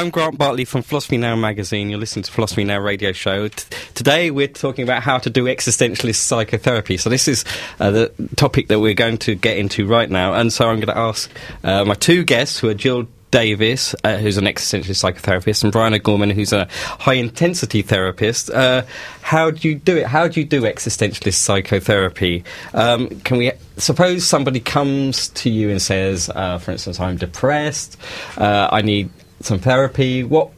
I'm 0.00 0.08
Grant 0.08 0.38
Bartley 0.38 0.64
from 0.64 0.80
Philosophy 0.80 1.18
Now 1.18 1.36
magazine. 1.36 1.90
You're 1.90 1.98
listening 1.98 2.22
to 2.22 2.32
Philosophy 2.32 2.64
Now 2.64 2.78
radio 2.78 3.12
show. 3.12 3.48
T- 3.48 3.76
today 3.92 4.30
we're 4.30 4.48
talking 4.48 4.82
about 4.82 5.02
how 5.02 5.18
to 5.18 5.28
do 5.28 5.44
existentialist 5.44 6.14
psychotherapy. 6.14 6.96
So 6.96 7.10
this 7.10 7.28
is 7.28 7.44
uh, 7.78 7.90
the 7.90 8.12
topic 8.36 8.68
that 8.68 8.80
we're 8.80 8.94
going 8.94 9.18
to 9.18 9.34
get 9.34 9.58
into 9.58 9.86
right 9.86 10.08
now. 10.08 10.32
And 10.32 10.50
so 10.50 10.70
I'm 10.70 10.76
going 10.76 10.86
to 10.86 10.96
ask 10.96 11.30
uh, 11.62 11.84
my 11.84 11.92
two 11.92 12.24
guests, 12.24 12.58
who 12.58 12.70
are 12.70 12.74
Gill 12.74 13.08
Davies, 13.30 13.94
uh, 14.02 14.16
who's 14.16 14.38
an 14.38 14.46
existentialist 14.46 15.04
psychotherapist, 15.04 15.64
and 15.64 15.70
Brian 15.70 15.92
O'Gorman, 15.92 16.30
who's 16.30 16.54
a 16.54 16.66
high 16.70 17.12
intensity 17.12 17.82
therapist. 17.82 18.48
Uh, 18.48 18.84
how 19.20 19.50
do 19.50 19.68
you 19.68 19.74
do 19.74 19.98
it? 19.98 20.06
How 20.06 20.28
do 20.28 20.40
you 20.40 20.46
do 20.46 20.62
existentialist 20.62 21.34
psychotherapy? 21.34 22.42
Um, 22.72 23.20
can 23.20 23.36
we 23.36 23.52
suppose 23.76 24.24
somebody 24.24 24.60
comes 24.60 25.28
to 25.28 25.50
you 25.50 25.68
and 25.68 25.82
says, 25.82 26.30
uh, 26.34 26.56
for 26.56 26.70
instance, 26.70 26.98
I'm 26.98 27.18
depressed, 27.18 28.00
uh, 28.38 28.70
I 28.72 28.80
need 28.80 29.10
some 29.40 29.58
therapy? 29.58 30.22
What 30.24 30.50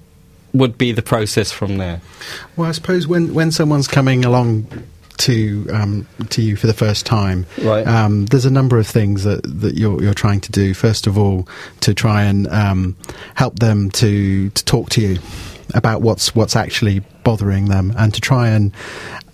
would 0.52 0.76
be 0.78 0.92
the 0.92 1.02
process 1.02 1.50
from 1.52 1.78
there? 1.78 2.00
Well, 2.56 2.68
I 2.68 2.72
suppose 2.72 3.06
when, 3.06 3.32
when 3.34 3.50
someone's 3.52 3.88
coming 3.88 4.24
along 4.24 4.66
to 5.18 5.66
um, 5.72 6.06
to 6.30 6.42
you 6.42 6.56
for 6.56 6.66
the 6.66 6.72
first 6.74 7.06
time, 7.06 7.46
Right. 7.62 7.86
um, 7.86 8.26
there's 8.26 8.44
a 8.46 8.50
number 8.50 8.78
of 8.78 8.86
things 8.86 9.24
that, 9.24 9.42
that 9.60 9.76
you're 9.76 10.02
you're 10.02 10.14
trying 10.14 10.40
to 10.40 10.52
do. 10.52 10.74
First 10.74 11.06
of 11.06 11.16
all, 11.16 11.46
to 11.80 11.94
try 11.94 12.22
and 12.24 12.48
um, 12.48 12.96
help 13.34 13.58
them 13.60 13.90
to 13.92 14.50
to 14.50 14.64
talk 14.64 14.90
to 14.90 15.00
you 15.00 15.18
about 15.74 16.02
what's 16.02 16.34
what's 16.34 16.56
actually 16.56 17.00
bothering 17.24 17.66
them, 17.66 17.94
and 17.96 18.12
to 18.14 18.20
try 18.20 18.48
and 18.48 18.72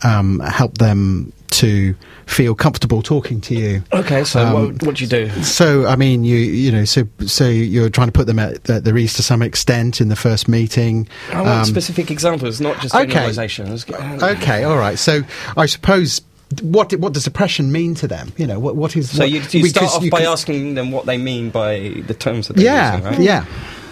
um, 0.02 0.40
help 0.40 0.78
them 0.78 1.32
to 1.58 1.94
feel 2.26 2.54
comfortable 2.54 3.02
talking 3.02 3.40
to 3.42 3.54
you. 3.54 3.82
Okay, 3.92 4.24
so 4.24 4.44
Um, 4.46 4.52
what, 4.52 4.82
what 4.82 4.96
do 4.96 5.04
you 5.04 5.08
do? 5.08 5.28
So, 5.42 5.86
I 5.86 5.96
mean, 5.96 6.24
you 6.24 6.36
you 6.36 6.70
know, 6.72 6.84
so 6.84 7.06
so 7.26 7.48
you're 7.48 7.90
trying 7.90 8.08
to 8.08 8.12
put 8.12 8.26
them 8.26 8.38
at, 8.38 8.68
at 8.68 8.84
their 8.84 8.96
ease 8.98 9.14
to 9.14 9.22
some 9.22 9.42
extent 9.42 10.00
in 10.00 10.08
the 10.08 10.16
first 10.16 10.48
meeting. 10.48 11.08
I 11.32 11.42
want 11.42 11.48
Um, 11.60 11.64
specific 11.64 12.10
examples, 12.10 12.60
not 12.60 12.80
just 12.80 12.94
generalizations. 12.94 13.86
Okay, 13.90 14.64
all 14.64 14.76
right. 14.78 14.98
So, 14.98 15.22
I 15.56 15.66
suppose 15.66 16.20
what 16.62 16.94
what 16.96 17.12
does 17.12 17.24
depression 17.24 17.72
mean 17.72 17.94
to 17.96 18.08
them? 18.08 18.32
You 18.36 18.46
know, 18.46 18.58
what 18.58 18.74
what 18.76 18.96
is 18.96 19.10
So 19.10 19.20
what, 19.20 19.30
you, 19.30 19.40
you 19.50 19.68
start 19.68 19.92
off 19.92 20.02
you 20.02 20.10
by 20.10 20.22
asking 20.22 20.74
them 20.74 20.90
what 20.90 21.04
they 21.06 21.18
mean 21.18 21.50
by 21.50 22.02
the 22.06 22.14
terms 22.14 22.48
that 22.48 22.56
they're 22.56 22.64
Yeah, 22.66 22.96
using, 22.96 23.10
right? 23.10 23.20
yeah. 23.20 23.44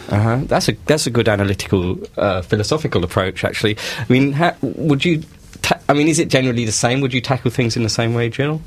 Uh-huh. 0.09 0.41
That's 0.47 0.69
a 0.69 0.73
that's 0.87 1.07
a 1.07 1.11
good 1.11 1.29
analytical, 1.29 1.99
uh, 2.17 2.41
philosophical 2.43 3.03
approach. 3.03 3.43
Actually, 3.45 3.77
I 3.99 4.05
mean, 4.09 4.33
ha- 4.33 4.55
would 4.63 5.05
you? 5.05 5.23
Ta- 5.67 5.81
I 5.89 5.95
mean, 5.95 6.07
is 6.07 6.21
it 6.21 6.29
generally 6.29 6.65
the 6.65 6.71
same? 6.71 7.01
Would 7.01 7.13
you 7.13 7.21
tackle 7.21 7.51
things 7.51 7.77
in 7.77 7.83
the 7.83 7.89
same 7.89 8.15
way, 8.15 8.29
Gill? 8.29 8.63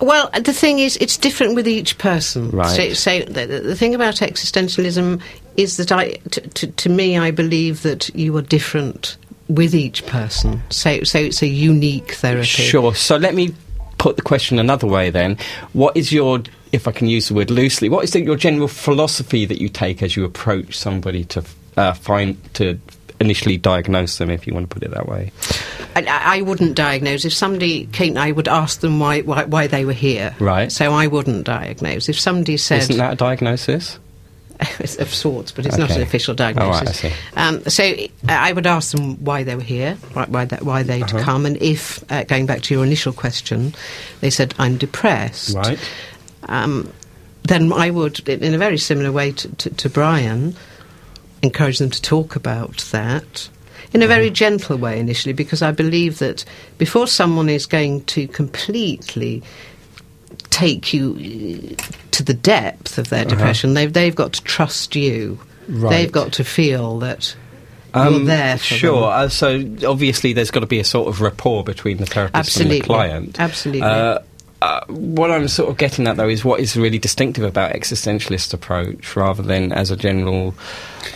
Well, 0.00 0.28
the 0.34 0.52
thing 0.52 0.80
is, 0.80 0.96
it's 0.96 1.16
different 1.16 1.54
with 1.54 1.68
each 1.68 1.96
person. 1.96 2.50
Right. 2.50 2.66
So, 2.66 2.92
so 2.94 3.20
the, 3.20 3.46
the 3.46 3.76
thing 3.76 3.94
about 3.94 4.16
existentialism 4.16 5.22
is 5.56 5.76
that 5.76 5.92
I, 5.92 6.14
t- 6.30 6.40
t- 6.54 6.72
to 6.72 6.88
me, 6.88 7.18
I 7.18 7.30
believe 7.30 7.82
that 7.82 8.12
you 8.16 8.36
are 8.36 8.42
different 8.42 9.16
with 9.46 9.72
each 9.72 10.04
person. 10.06 10.60
So, 10.70 11.04
so 11.04 11.20
it's 11.20 11.40
a 11.40 11.46
unique 11.46 12.14
therapy. 12.14 12.46
Sure. 12.46 12.92
So 12.92 13.16
let 13.16 13.36
me 13.36 13.54
put 13.98 14.16
the 14.16 14.22
question 14.22 14.58
another 14.58 14.88
way 14.88 15.10
then. 15.10 15.38
What 15.72 15.96
is 15.96 16.10
your, 16.10 16.42
if 16.72 16.88
I 16.88 16.92
can 16.92 17.06
use 17.06 17.28
the 17.28 17.34
word 17.34 17.50
loosely, 17.50 17.88
what 17.88 18.02
is 18.02 18.10
the, 18.10 18.22
your 18.22 18.36
general 18.36 18.66
philosophy 18.66 19.44
that 19.44 19.60
you 19.60 19.68
take 19.68 20.02
as 20.02 20.16
you 20.16 20.24
approach 20.24 20.76
somebody 20.76 21.24
to 21.26 21.44
uh, 21.76 21.92
find 21.92 22.42
to 22.54 22.80
initially 23.20 23.56
diagnose 23.58 24.18
them, 24.18 24.30
if 24.30 24.46
you 24.46 24.54
want 24.54 24.68
to 24.68 24.74
put 24.74 24.82
it 24.82 24.90
that 24.92 25.06
way? 25.06 25.30
I, 25.94 26.38
I 26.38 26.40
wouldn't 26.42 26.74
diagnose. 26.76 27.24
If 27.24 27.32
somebody 27.34 27.86
came, 27.86 28.16
I 28.16 28.32
would 28.32 28.48
ask 28.48 28.80
them 28.80 28.98
why, 29.00 29.20
why, 29.20 29.44
why 29.44 29.66
they 29.66 29.84
were 29.84 29.92
here. 29.92 30.34
Right. 30.40 30.70
So 30.72 30.92
I 30.92 31.06
wouldn't 31.06 31.44
diagnose. 31.44 32.08
If 32.08 32.18
somebody 32.18 32.56
said. 32.56 32.78
Isn't 32.82 32.98
that 32.98 33.12
a 33.14 33.16
diagnosis? 33.16 33.98
It's 34.78 34.96
of 34.98 35.12
sorts, 35.12 35.52
but 35.52 35.64
it's 35.64 35.78
not 35.78 35.88
an 35.88 35.96
Okay. 35.96 36.02
official 36.02 36.32
All 36.38 36.46
right, 36.46 36.54
diagnosis. 36.54 37.04
I 37.04 37.08
see. 37.08 37.14
Um, 37.34 37.64
so 37.64 37.84
uh, 38.28 38.32
I 38.38 38.52
would 38.52 38.66
ask 38.66 38.92
them 38.92 39.16
why 39.24 39.42
they 39.42 39.54
were 39.56 39.62
here, 39.62 39.94
why, 40.12 40.26
why, 40.26 40.44
that, 40.44 40.62
why 40.62 40.82
they'd 40.82 41.02
Uh-huh. 41.02 41.18
come, 41.20 41.46
and 41.46 41.56
if, 41.62 42.04
uh, 42.12 42.24
going 42.24 42.44
back 42.44 42.60
to 42.62 42.74
your 42.74 42.84
initial 42.84 43.14
question, 43.14 43.74
they 44.20 44.28
said, 44.28 44.54
I'm 44.58 44.76
depressed, 44.76 45.56
Right. 45.56 45.78
um, 46.48 46.92
then 47.44 47.72
I 47.72 47.88
would, 47.88 48.28
in 48.28 48.44
in 48.44 48.52
a 48.54 48.58
very 48.58 48.76
similar 48.76 49.10
way 49.10 49.32
to, 49.32 49.48
to, 49.48 49.70
to 49.70 49.88
Brian, 49.88 50.54
encourage 51.42 51.78
them 51.78 51.90
to 51.90 52.02
talk 52.02 52.36
about 52.36 52.78
that. 52.92 53.48
In 53.92 54.02
a 54.02 54.06
very 54.06 54.26
Uh-huh. 54.26 54.34
gentle 54.34 54.76
way 54.78 55.00
initially, 55.00 55.32
because 55.32 55.62
I 55.62 55.72
believe 55.72 56.18
that 56.20 56.44
before 56.78 57.08
someone 57.08 57.48
is 57.48 57.66
going 57.66 58.04
to 58.04 58.28
completely 58.28 59.42
take 60.50 60.92
you 60.92 61.74
uh, 61.78 61.82
to 62.12 62.22
the 62.22 62.34
depth 62.34 62.98
of 62.98 63.08
their 63.08 63.24
depression, 63.24 63.74
they've, 63.74 63.92
they've 63.92 64.14
got 64.14 64.32
to 64.34 64.42
trust 64.44 64.94
you. 64.94 65.38
Uh-huh. 65.40 65.46
Right. 65.68 65.90
They've 65.90 66.12
got 66.12 66.32
to 66.34 66.44
feel 66.44 66.98
that 67.00 67.34
you're 67.94 68.06
Um, 68.06 68.24
there 68.26 68.58
for 68.58 68.64
sure. 68.64 69.00
them. 69.02 69.10
Uh, 69.10 69.28
so 69.28 69.64
obviously, 69.88 70.32
there's 70.32 70.50
got 70.50 70.60
to 70.60 70.66
be 70.66 70.78
a 70.80 70.84
sort 70.84 71.08
of 71.08 71.20
rapport 71.20 71.64
between 71.64 71.96
the 71.96 72.06
therapist 72.06 72.36
Absolutely. 72.36 72.76
and 72.76 72.82
the 72.82 72.86
client. 72.86 73.40
Absolutely. 73.40 73.82
Uh, 73.82 74.18
uh, 74.62 74.80
what 74.88 75.30
I'm 75.30 75.48
sort 75.48 75.70
of 75.70 75.78
getting 75.78 76.06
at, 76.06 76.16
though, 76.16 76.28
is 76.28 76.44
what 76.44 76.60
is 76.60 76.76
really 76.76 76.98
distinctive 76.98 77.44
about 77.44 77.72
existentialist 77.72 78.52
approach, 78.54 79.16
rather 79.16 79.42
than 79.42 79.72
as 79.72 79.90
a 79.90 79.96
general 79.96 80.54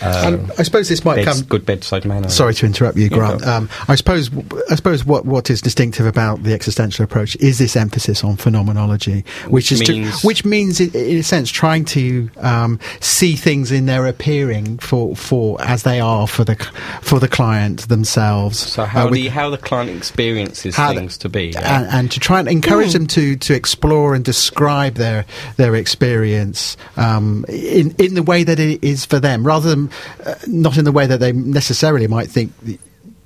Um, 0.03 0.51
I 0.59 0.63
suppose 0.63 0.89
this 0.89 1.05
might 1.05 1.17
beds- 1.25 1.41
come. 1.41 1.49
good 1.49 1.67
bedside 1.67 2.05
manner. 2.05 2.29
Sorry 2.29 2.55
to 2.55 2.67
interrupt 2.67 2.97
you, 2.97 3.09
Grant. 3.09 3.43
go. 3.43 3.51
Um, 3.51 3.69
I 3.89 3.95
suppose 3.95 4.31
I 4.71 4.75
suppose 4.77 5.05
what, 5.05 5.25
what 5.25 5.51
is 5.51 5.61
distinctive 5.61 6.07
about 6.07 6.43
the 6.43 6.53
existential 6.55 7.05
approach 7.05 7.37
is 7.37 7.59
this 7.59 7.77
emphasis 7.77 8.25
on 8.25 8.37
phenomenology, 8.37 9.25
which, 9.47 9.71
Which 9.71 9.73
is 9.73 9.89
means- 9.89 10.21
to, 10.21 10.27
which 10.27 10.45
means 10.45 10.81
in 10.81 11.19
a 11.19 11.23
sense 11.23 11.51
trying 11.51 11.85
to 11.87 12.31
um, 12.39 12.79
see 13.01 13.35
things 13.37 13.71
in 13.73 13.87
their 13.87 14.07
appearing 14.07 14.79
for, 14.79 15.15
for 15.17 15.61
as 15.63 15.83
they 15.83 16.01
are 16.01 16.27
for 16.27 16.45
the 16.45 16.57
for 17.03 17.19
the 17.21 17.29
client 17.29 17.89
themselves. 17.89 18.59
So 18.59 18.85
how 18.85 19.03
Uh, 19.07 19.11
with- 19.11 19.15
the 19.15 19.29
how 19.29 19.51
the 19.51 19.59
client 19.59 19.91
experiences 19.97 20.77
how 20.77 20.93
the- 20.93 21.01
things 21.01 21.19
to 21.19 21.29
be. 21.29 21.49
yeah? 21.49 21.81
and, 21.83 21.87
and 21.91 22.11
to 22.13 22.21
try 22.21 22.39
and 22.41 22.49
encourage 22.49 22.93
them 22.93 23.07
to, 23.09 23.37
to 23.37 23.55
explore 23.55 24.15
and 24.15 24.25
describe 24.25 24.95
their 24.95 25.25
their 25.57 25.75
experience 25.75 26.77
um, 26.97 27.45
in 27.49 27.95
in 27.99 28.15
the 28.15 28.23
way 28.23 28.45
that 28.45 28.59
it 28.59 28.83
is 28.83 29.05
for 29.05 29.19
them, 29.21 29.47
rather 29.47 29.74
than 29.75 29.91
uh, 30.25 30.35
not 30.47 30.77
in 30.79 30.85
the 30.85 30.93
way 30.93 31.07
that 31.07 31.19
they 31.21 31.33
necessarily 31.33 32.07
might 32.07 32.31
think 32.31 32.53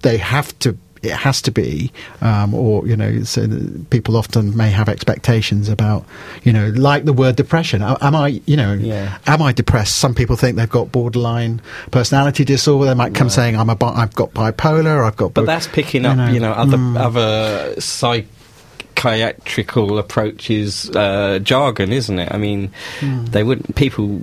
they 0.02 0.16
have 0.18 0.56
to. 0.60 0.76
It 1.00 1.12
has 1.12 1.40
to 1.42 1.52
be, 1.52 1.92
um, 2.22 2.52
or 2.52 2.84
you 2.84 2.96
know, 2.96 3.22
so 3.22 3.46
people 3.88 4.16
often 4.16 4.56
may 4.56 4.68
have 4.70 4.88
expectations 4.88 5.68
about, 5.68 6.04
you 6.42 6.52
know, 6.52 6.70
like 6.70 7.04
the 7.04 7.12
word 7.12 7.36
depression. 7.36 7.82
Am 7.82 8.16
I, 8.16 8.40
you 8.46 8.56
know, 8.56 8.72
Yeah. 8.72 9.16
am 9.28 9.40
I 9.40 9.52
depressed? 9.52 9.94
Some 9.94 10.12
people 10.12 10.34
think 10.34 10.56
they've 10.56 10.68
got 10.68 10.90
borderline 10.90 11.60
personality 11.92 12.44
disorder. 12.44 12.86
They 12.88 12.94
might 12.94 13.14
come 13.14 13.30
saying, 13.30 13.56
"I'm 13.56 13.70
a, 13.70 13.76
bi- 13.76 13.92
I've 13.94 14.16
got 14.16 14.34
bipolar. 14.34 15.04
I've 15.06 15.16
got." 15.16 15.34
But 15.34 15.42
bo-" 15.42 15.46
that's 15.46 15.68
picking 15.68 16.02
you 16.02 16.08
up, 16.10 16.16
know, 16.16 16.28
you 16.30 16.40
know, 16.40 16.50
other 16.50 16.76
mm. 16.76 16.98
other 16.98 17.80
psychiatrical 17.80 19.98
approaches, 19.98 20.90
uh, 20.90 21.38
jargon, 21.42 21.92
isn't 21.92 22.18
it? 22.18 22.28
I 22.32 22.36
mean, 22.38 22.70
Hmm. 23.00 23.24
they 23.26 23.44
wouldn't 23.44 23.74
people. 23.76 24.22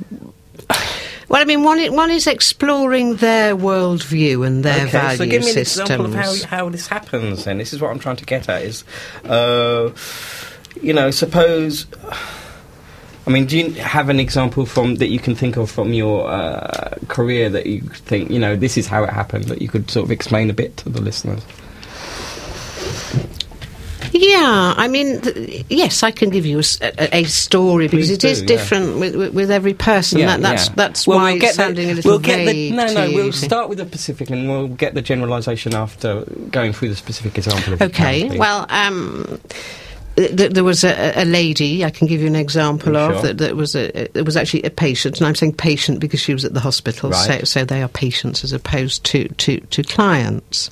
Well, 1.27 1.41
I 1.41 1.45
mean, 1.45 1.63
one, 1.63 1.83
one 1.93 2.11
is 2.11 2.27
exploring 2.27 3.15
their 3.15 3.55
worldview 3.55 4.45
and 4.45 4.63
their 4.63 4.83
okay, 4.83 4.91
value 4.91 5.17
so 5.17 5.25
give 5.25 5.41
me 5.41 5.47
an 5.49 5.53
systems. 5.53 5.89
example 5.89 6.05
of 6.05 6.13
how 6.13 6.47
how 6.47 6.69
this 6.69 6.87
happens. 6.87 7.45
Then 7.45 7.57
this 7.57 7.73
is 7.73 7.81
what 7.81 7.91
I'm 7.91 7.99
trying 7.99 8.17
to 8.17 8.25
get 8.25 8.47
at. 8.47 8.63
Is, 8.63 8.83
uh, 9.25 9.91
you 10.81 10.93
know, 10.93 11.11
suppose. 11.11 11.87
I 13.27 13.31
mean, 13.31 13.47
do 13.47 13.57
you 13.57 13.71
have 13.81 14.09
an 14.09 14.19
example 14.19 14.67
from 14.67 14.95
that 14.95 15.07
you 15.07 15.17
can 15.17 15.33
think 15.33 15.57
of 15.57 15.71
from 15.71 15.93
your 15.93 16.29
uh, 16.29 16.95
career 17.07 17.49
that 17.49 17.65
you 17.65 17.81
think 17.81 18.29
you 18.29 18.37
know 18.37 18.55
this 18.55 18.77
is 18.77 18.85
how 18.85 19.03
it 19.03 19.09
happened 19.09 19.45
that 19.45 19.63
you 19.63 19.67
could 19.67 19.89
sort 19.89 20.03
of 20.05 20.11
explain 20.11 20.51
a 20.51 20.53
bit 20.53 20.77
to 20.77 20.89
the 20.89 21.01
listeners? 21.01 21.41
Yeah, 24.17 24.73
I 24.77 24.87
mean, 24.87 25.19
th- 25.19 25.65
yes, 25.69 26.01
I 26.01 26.11
can 26.11 26.29
give 26.29 26.45
you 26.45 26.59
a 26.59 26.63
story 27.25 27.87
because 27.87 28.07
Please 28.07 28.11
it 28.11 28.23
is 28.23 28.39
do, 28.39 28.43
yeah. 28.45 28.47
different 28.47 28.97
with, 28.99 29.13
with, 29.15 29.33
with 29.33 29.51
every 29.51 29.73
person. 29.73 30.21
that, 30.21 30.39
that's 30.41 30.69
yeah. 30.69 30.73
that's 30.75 31.05
Well, 31.05 31.17
why 31.17 31.31
we'll 31.31 31.41
get 31.41 31.47
it's 31.49 31.55
sounding 31.57 31.87
the, 31.87 31.93
a 31.93 31.95
little 31.95 32.11
we'll 32.11 32.19
get 32.19 32.45
vague. 32.45 32.71
the, 32.71 32.77
no, 32.77 32.93
no. 32.93 33.11
We'll 33.13 33.33
start 33.33 33.67
with 33.67 33.79
the 33.79 33.85
Pacific, 33.85 34.29
and 34.29 34.47
we'll 34.49 34.69
get 34.69 34.93
the 34.93 35.01
generalisation 35.01 35.73
after 35.73 36.23
going 36.49 36.71
through 36.71 36.89
the 36.89 36.95
specific 36.95 37.37
example. 37.37 37.75
Can, 37.75 37.87
Okay, 37.89 38.37
well, 38.39 38.65
um, 38.69 39.39
th- 40.15 40.33
th- 40.37 40.51
there 40.53 40.63
was 40.63 40.85
a, 40.85 41.21
a 41.21 41.25
lady 41.25 41.83
I 41.83 41.89
can 41.89 42.07
give 42.07 42.21
you 42.21 42.27
an 42.27 42.37
example 42.37 42.93
Sure. 42.93 43.11
of 43.15 43.21
that, 43.23 43.37
that 43.39 43.57
was 43.57 43.75
a 43.75 44.17
it 44.17 44.25
was 44.25 44.37
actually 44.37 44.63
a 44.63 44.69
patient, 44.69 45.17
and 45.19 45.27
I'm 45.27 45.35
saying 45.35 45.55
patient 45.55 45.99
because 45.99 46.21
she 46.21 46.31
was 46.31 46.45
at 46.45 46.53
the 46.53 46.61
hospital, 46.61 47.09
Right. 47.09 47.39
so 47.39 47.43
so 47.43 47.65
they 47.65 47.83
are 47.83 47.89
patients 47.89 48.45
as 48.45 48.53
opposed 48.53 49.03
to 49.07 49.27
to, 49.27 49.59
to 49.59 49.83
clients. 49.83 50.69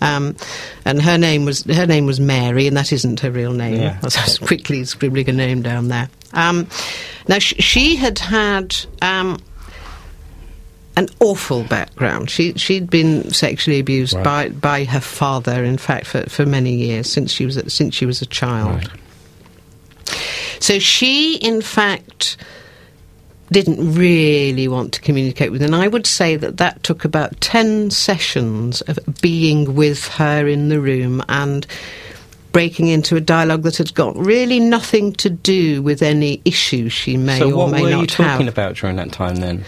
Um, 0.00 0.36
and 0.84 1.00
her 1.02 1.16
name 1.18 1.44
was 1.44 1.64
her 1.64 1.86
name 1.86 2.06
was 2.06 2.20
Mary, 2.20 2.66
and 2.66 2.76
that 2.76 2.92
isn't 2.92 3.20
her 3.20 3.30
real 3.30 3.52
name. 3.52 3.80
Yeah. 3.80 3.98
I 4.02 4.06
was 4.06 4.38
quickly 4.38 4.84
scribbling 4.84 5.28
a 5.28 5.32
name 5.32 5.62
down 5.62 5.88
there. 5.88 6.08
Um, 6.32 6.66
now 7.28 7.38
sh- 7.38 7.54
she 7.58 7.96
had 7.96 8.18
had. 8.18 8.76
Um, 9.02 9.38
an 10.98 11.08
awful 11.20 11.62
background. 11.64 12.30
She 12.30 12.54
she'd 12.54 12.88
been 12.88 13.30
sexually 13.30 13.78
abused 13.80 14.14
Right. 14.14 14.24
by 14.24 14.48
by 14.48 14.84
her 14.84 15.00
father. 15.00 15.62
In 15.62 15.76
fact, 15.76 16.06
for, 16.06 16.22
for 16.22 16.46
many 16.46 16.72
years 16.74 17.12
since 17.12 17.30
she 17.32 17.44
was 17.44 17.58
a, 17.58 17.68
since 17.68 17.94
she 17.94 18.06
was 18.06 18.22
a 18.22 18.24
Right. 18.24 18.30
child. 18.30 18.90
So 20.58 20.78
she, 20.78 21.36
in 21.36 21.60
fact, 21.60 22.38
didn't 23.50 23.94
really 23.94 24.68
want 24.68 24.92
to 24.94 25.00
communicate 25.00 25.52
with. 25.52 25.62
And 25.62 25.74
I 25.74 25.88
would 25.88 26.06
say 26.06 26.36
that 26.36 26.56
that 26.56 26.82
took 26.82 27.04
about 27.04 27.40
10 27.40 27.90
sessions 27.90 28.80
of 28.82 28.98
being 29.20 29.74
with 29.74 30.08
her 30.08 30.46
in 30.46 30.68
the 30.68 30.80
room 30.80 31.22
and 31.28 31.66
breaking 32.52 32.86
into 32.88 33.16
a 33.16 33.20
dialogue 33.20 33.62
that 33.64 33.76
had 33.76 33.92
got 33.94 34.16
really 34.16 34.58
nothing 34.58 35.12
to 35.12 35.28
do 35.28 35.82
with 35.82 36.00
any 36.00 36.40
issue 36.46 36.88
she 36.88 37.16
may 37.16 37.38
so 37.38 37.52
or 37.52 37.68
may 37.68 37.82
not 37.82 37.82
have. 37.82 37.82
So 37.82 37.82
what 37.82 37.82
were 37.82 38.00
you 38.00 38.06
talking 38.06 38.46
have. 38.46 38.54
about 38.54 38.76
during 38.76 38.96
that 38.96 39.12
time 39.12 39.36
then? 39.36 39.64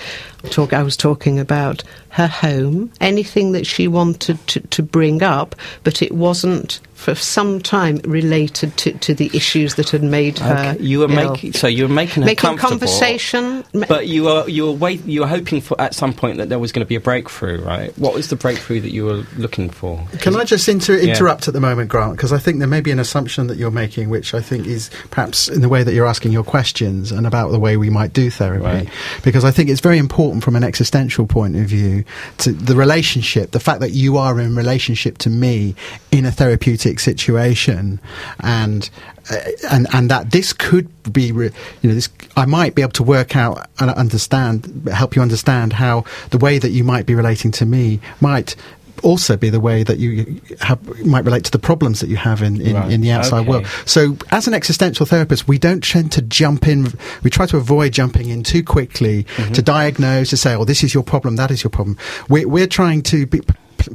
Talk, 0.48 0.72
I 0.72 0.82
was 0.82 0.96
talking 0.96 1.38
about 1.38 1.82
her 2.10 2.26
home, 2.26 2.90
anything 3.00 3.52
that 3.52 3.66
she 3.66 3.86
wanted 3.86 4.44
to, 4.48 4.60
to 4.60 4.82
bring 4.82 5.22
up, 5.22 5.54
but 5.84 6.02
it 6.02 6.12
wasn't 6.12 6.80
for 6.94 7.14
some 7.14 7.60
time 7.60 7.98
related 7.98 8.76
to, 8.76 8.92
to 8.98 9.14
the 9.14 9.30
issues 9.32 9.76
that 9.76 9.90
had 9.90 10.02
made 10.02 10.36
her. 10.40 10.72
Okay, 10.74 10.82
you 10.82 10.98
were 10.98 11.08
ill. 11.08 11.30
making 11.30 11.52
so 11.52 11.68
you 11.68 11.86
were 11.86 11.94
making 11.94 12.24
her 12.24 12.26
making 12.26 12.56
conversation. 12.56 13.64
But 13.72 14.08
you 14.08 14.24
were 14.24 14.48
you 14.48 14.66
were 14.66 14.72
wait, 14.72 15.04
you 15.04 15.20
were 15.20 15.28
hoping 15.28 15.60
for 15.60 15.80
at 15.80 15.94
some 15.94 16.12
point 16.12 16.38
that 16.38 16.48
there 16.48 16.58
was 16.58 16.72
going 16.72 16.84
to 16.84 16.88
be 16.88 16.96
a 16.96 17.00
breakthrough, 17.00 17.62
right? 17.64 17.96
What 17.96 18.14
was 18.14 18.30
the 18.30 18.36
breakthrough 18.36 18.80
that 18.80 18.90
you 18.90 19.04
were 19.04 19.24
looking 19.36 19.70
for? 19.70 20.04
Can 20.18 20.34
I 20.34 20.42
just 20.42 20.68
inter- 20.68 20.96
Yeah. 20.96 21.12
interrupt 21.12 21.46
at 21.46 21.54
the 21.54 21.60
moment, 21.60 21.88
Grant? 21.88 22.16
Because 22.16 22.32
I 22.32 22.38
think 22.38 22.58
there 22.58 22.66
may 22.66 22.80
be 22.80 22.90
an 22.90 22.98
assumption 22.98 23.46
that 23.46 23.58
you're 23.58 23.70
making, 23.70 24.10
which 24.10 24.34
I 24.34 24.40
think 24.40 24.66
is 24.66 24.90
perhaps 25.10 25.48
in 25.48 25.60
the 25.60 25.68
way 25.68 25.84
that 25.84 25.94
you're 25.94 26.06
asking 26.06 26.32
your 26.32 26.42
questions 26.44 27.12
and 27.12 27.28
about 27.28 27.52
the 27.52 27.60
way 27.60 27.76
we 27.76 27.90
might 27.90 28.12
do 28.12 28.28
therapy. 28.28 28.64
Right. 28.64 28.88
Because 29.22 29.44
I 29.44 29.52
think 29.52 29.68
it's 29.70 29.80
very 29.80 29.98
important 29.98 30.37
from 30.40 30.56
an 30.56 30.64
existential 30.64 31.26
point 31.26 31.56
of 31.56 31.66
view 31.66 32.04
to 32.38 32.52
the 32.52 32.74
relationship, 32.74 33.50
the 33.50 33.60
fact 33.60 33.80
that 33.80 33.90
you 33.90 34.16
are 34.16 34.40
in 34.40 34.54
relationship 34.54 35.18
to 35.18 35.30
me 35.30 35.74
in 36.10 36.24
a 36.24 36.30
therapeutic 36.30 37.00
situation, 37.00 38.00
and 38.40 38.90
uh, 39.30 39.36
and 39.70 39.86
and 39.92 40.10
that 40.10 40.30
this 40.30 40.52
could 40.52 40.88
be, 41.12 41.32
re- 41.32 41.50
you 41.82 41.88
know, 41.88 41.94
this 41.94 42.08
I 42.36 42.44
might 42.44 42.74
be 42.74 42.82
able 42.82 42.92
to 42.92 43.02
work 43.02 43.36
out 43.36 43.68
and 43.80 43.90
understand, 43.90 44.88
help 44.92 45.16
you 45.16 45.22
understand 45.22 45.72
how 45.72 46.04
the 46.30 46.38
way 46.38 46.58
that 46.58 46.70
you 46.70 46.84
might 46.84 47.04
be 47.04 47.14
relating 47.14 47.50
to 47.52 47.66
me 47.66 48.00
might 48.20 48.54
also 49.02 49.36
be 49.36 49.50
the 49.50 49.60
way 49.60 49.82
that 49.82 49.98
you 49.98 50.40
have, 50.60 50.78
might 51.04 51.24
relate 51.24 51.44
to 51.44 51.50
the 51.50 51.58
problems 51.58 52.00
that 52.00 52.08
you 52.08 52.16
have 52.16 52.42
in, 52.42 52.60
in, 52.60 52.74
Right. 52.76 52.90
in 52.92 53.00
the 53.00 53.10
outside 53.10 53.40
Okay. 53.40 53.48
world. 53.48 53.66
So, 53.86 54.16
as 54.30 54.46
an 54.46 54.54
existential 54.54 55.06
therapist, 55.06 55.48
we 55.48 55.58
don't 55.58 55.82
tend 55.82 56.12
to 56.12 56.22
jump 56.22 56.66
in. 56.68 56.92
We 57.22 57.30
try 57.30 57.46
to 57.46 57.56
avoid 57.56 57.92
jumping 57.92 58.28
in 58.28 58.42
too 58.42 58.62
quickly 58.62 59.24
Mm-hmm. 59.36 59.52
to 59.52 59.62
diagnose 59.62 60.30
to 60.30 60.36
say, 60.36 60.54
"Oh, 60.54 60.64
this 60.64 60.82
is 60.84 60.94
your 60.94 61.02
problem. 61.02 61.36
That 61.36 61.50
is 61.50 61.62
your 61.62 61.70
problem." 61.70 61.96
We're, 62.28 62.48
we're 62.48 62.66
trying 62.66 63.02
to 63.04 63.26
be, 63.26 63.40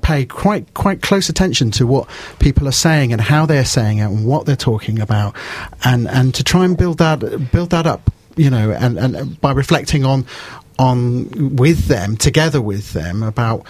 pay 0.02 0.26
quite 0.26 0.74
quite 0.74 1.02
close 1.02 1.30
attention 1.30 1.70
to 1.72 1.86
what 1.86 2.08
people 2.40 2.68
are 2.68 2.72
saying 2.72 3.12
and 3.14 3.22
how 3.22 3.46
they're 3.46 3.66
saying 3.66 4.00
it 4.00 4.06
and 4.06 4.26
what 4.26 4.46
they're 4.46 4.56
talking 4.56 5.00
about, 5.00 5.36
and 5.84 6.08
and 6.08 6.34
to 6.36 6.44
try 6.44 6.66
and 6.66 6.78
build 6.78 6.98
that 7.00 7.52
build 7.52 7.70
that 7.72 7.86
up. 7.88 8.10
You 8.36 8.50
know, 8.50 8.72
and, 8.72 8.98
and 8.98 9.40
by 9.42 9.52
reflecting 9.52 10.06
on 10.06 10.26
on 10.80 11.56
with 11.56 11.86
them 11.86 12.18
together 12.18 12.60
with 12.60 12.94
them 12.94 13.22
about 13.22 13.64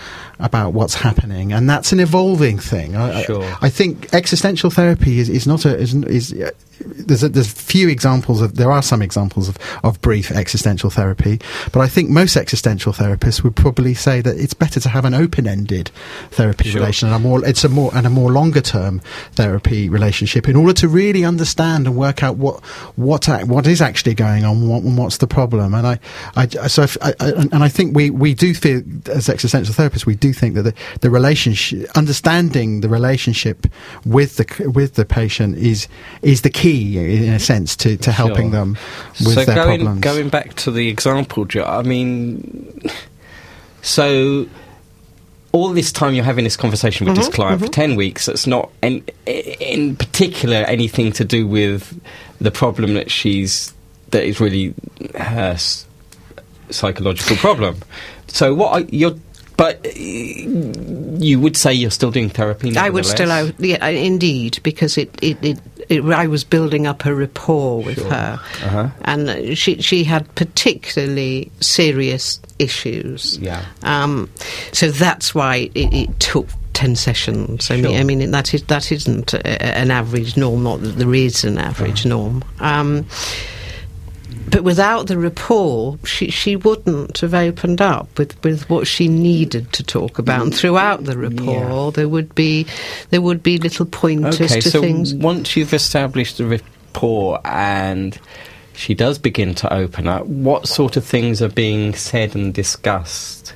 about 0.44 0.74
what's 0.74 0.94
happening 0.94 1.52
and 1.54 1.68
that's 1.70 1.92
an 1.92 2.00
evolving 2.00 2.60
thing 2.60 2.96
I, 2.96 3.20
I- 3.20 3.24
Sure. 3.24 3.58
I, 3.62 3.70
think 3.70 4.14
existential 4.14 4.70
therapy 4.70 5.20
is, 5.20 5.30
is 5.30 5.48
not 5.48 5.66
a 5.66 5.76
is, 5.78 5.94
is 5.96 6.34
uh, 6.34 6.52
there's 6.86 7.24
a, 7.24 7.30
there's 7.30 7.50
few 7.52 7.88
examples 7.88 8.42
of 8.42 8.56
there 8.58 8.70
are 8.72 8.82
some 8.82 9.02
examples 9.02 9.48
of, 9.48 9.58
of 9.84 10.02
brief 10.02 10.30
existential 10.32 10.90
therapy 10.90 11.40
but 11.72 11.80
I 11.80 11.88
think 11.88 12.10
most 12.10 12.36
existential 12.36 12.92
therapists 12.92 13.42
would 13.44 13.56
probably 13.56 13.94
say 13.94 14.20
that 14.22 14.38
it's 14.38 14.54
better 14.54 14.80
to 14.82 14.90
have 14.90 15.06
an 15.06 15.14
open-ended 15.14 15.92
therapy 16.32 16.70
Sure. 16.70 16.82
relation 16.82 17.08
and 17.08 17.16
a 17.16 17.20
more 17.20 17.46
it's 17.48 17.64
a 17.64 17.70
more 17.70 17.92
and 17.96 18.06
a 18.06 18.10
more 18.10 18.32
longer 18.32 18.62
term 18.62 19.00
therapy 19.32 19.88
relationship 19.90 20.50
in 20.50 20.56
order 20.58 20.74
to 20.74 20.88
really 20.90 21.24
understand 21.24 21.88
and 21.88 21.96
work 21.96 22.22
out 22.22 22.36
what 22.38 22.60
what 22.98 23.28
what 23.48 23.66
is 23.66 23.82
actually 23.82 24.14
going 24.16 24.44
on 24.44 24.68
what, 24.68 24.84
and 24.84 24.98
what's 24.98 25.18
the 25.18 25.28
problem 25.28 25.74
and 25.74 25.88
I, 25.88 26.00
I 26.36 26.48
so 26.48 26.84
if, 26.84 26.98
I, 27.02 27.14
I, 27.20 27.30
and 27.32 27.64
I 27.64 27.70
think 27.70 27.96
we 27.96 28.10
we 28.10 28.34
do 28.34 28.54
feel 28.54 28.82
as 29.10 29.30
existential 29.30 29.74
therapists 29.74 30.06
we 30.06 30.16
do 30.16 30.33
think 30.34 30.56
that 30.56 30.64
the, 30.64 30.74
the 31.02 31.10
relationship 31.10 31.90
understanding 31.96 32.82
the 32.82 32.90
relationship 32.90 33.68
with 34.06 34.36
the 34.38 34.72
with 34.74 34.96
the 34.96 35.06
patient 35.06 35.58
is 35.58 35.88
is 36.22 36.42
the 36.42 36.50
key 36.50 36.98
in 36.98 37.34
a 37.34 37.40
sense 37.40 37.76
to, 37.78 37.96
to 37.98 38.12
helping 38.12 38.52
Sure. 38.52 38.60
them 38.60 38.78
with 39.20 39.36
so 39.36 39.46
their 39.46 39.56
going 39.56 39.80
problems 39.82 40.02
going 40.02 40.30
back 40.30 40.54
to 40.56 40.72
the 40.72 40.88
example, 40.90 41.46
Jo, 41.46 41.64
I 41.64 41.84
mean, 41.84 42.82
so 43.82 44.48
all 45.52 45.70
this 45.70 45.92
time 45.92 46.16
you're 46.16 46.24
having 46.26 46.44
this 46.44 46.58
conversation 46.58 47.06
with 47.06 47.16
this 47.16 47.28
Mm-hmm, 47.28 47.36
client 47.36 47.62
for 47.62 47.68
ten 47.68 47.96
weeks. 47.96 48.26
That's 48.26 48.48
not 48.48 48.72
in, 48.82 49.04
in 49.26 49.96
particular 49.96 50.58
anything 50.58 51.12
to 51.14 51.24
do 51.24 51.48
with 51.48 52.00
the 52.42 52.52
problem 52.52 52.96
that 52.96 53.12
she's 53.12 53.74
that 54.10 54.24
is 54.24 54.40
really 54.40 54.74
her 55.16 55.56
psychological 56.70 57.36
problem. 57.38 57.78
So 58.28 58.54
what 58.56 58.72
are, 58.74 58.88
you're. 58.90 59.16
But 59.64 59.86
uh, 59.86 59.90
you 59.96 61.40
would 61.40 61.56
say 61.56 61.72
you're 61.74 61.90
still 61.92 62.12
doing 62.12 62.30
therapy. 62.30 62.76
I 62.76 62.90
would 62.90 63.06
still. 63.06 63.32
I, 63.32 63.54
yeah, 63.60 63.88
indeed, 63.88 64.60
because 64.62 64.98
it, 64.98 65.10
it, 65.22 65.38
it, 65.42 65.60
it, 65.88 66.04
I 66.04 66.28
was 66.28 66.44
building 66.44 66.86
up 66.86 67.06
a 67.06 67.14
rapport 67.16 67.82
with 67.82 68.00
Sure. 68.00 68.10
her, 68.12 68.40
Uh-huh. 68.66 68.90
and 69.06 69.30
uh, 69.30 69.56
she 69.56 69.82
she 69.82 70.04
had 70.04 70.24
particularly 70.36 71.50
serious 71.62 72.42
issues. 72.60 73.38
Yeah. 73.38 73.64
Um, 73.84 74.30
so 74.74 74.92
that's 74.92 75.34
why 75.34 75.70
it, 75.74 75.94
it 75.94 76.20
took. 76.20 76.48
10 76.74 76.96
sessions. 76.96 77.70
I 77.70 77.76
mean, 77.76 77.84
Sure. 77.86 77.94
I 78.00 78.04
mean 78.04 78.32
that 78.32 78.52
is 78.56 78.64
that 78.64 78.92
isn't 78.92 79.36
a, 79.36 79.48
an 79.78 79.92
average 79.92 80.36
norm. 80.36 80.64
Not 80.64 80.82
that 80.82 80.98
there 80.98 81.14
is 81.14 81.44
an 81.44 81.60
average 81.60 82.04
norm. 82.04 82.44
Um, 82.60 83.06
but 84.50 84.64
without 84.64 85.08
the 85.08 85.18
rapport, 85.18 85.98
she, 86.06 86.30
she 86.30 86.56
wouldn't 86.56 87.20
have 87.20 87.34
opened 87.34 87.82
up 87.82 88.18
with, 88.18 88.42
with 88.44 88.70
what 88.70 88.88
she 88.88 89.08
needed 89.08 89.72
to 89.74 89.84
talk 89.84 90.20
about. 90.20 90.42
And 90.42 90.56
throughout 90.56 91.04
the 91.06 91.18
rapport, 91.18 91.92
there 91.92 92.10
would 92.10 92.34
be 92.36 92.66
there 93.10 93.22
would 93.22 93.44
be 93.44 93.58
little 93.58 93.86
pointers 93.86 94.42
Okay, 94.42 94.60
to 94.62 94.70
so 94.70 94.82
things. 94.82 95.14
once 95.14 95.56
you've 95.56 95.74
established 95.74 96.38
the 96.38 96.46
rapport 96.46 97.40
and 97.46 98.20
she 98.74 98.94
does 98.94 99.18
begin 99.18 99.56
to 99.56 99.74
open 99.74 100.08
up, 100.08 100.26
what 100.26 100.68
sort 100.68 100.98
of 100.98 101.06
things 101.06 101.42
are 101.42 101.50
being 101.50 101.94
said 101.94 102.36
and 102.36 102.54
discussed? 102.54 103.54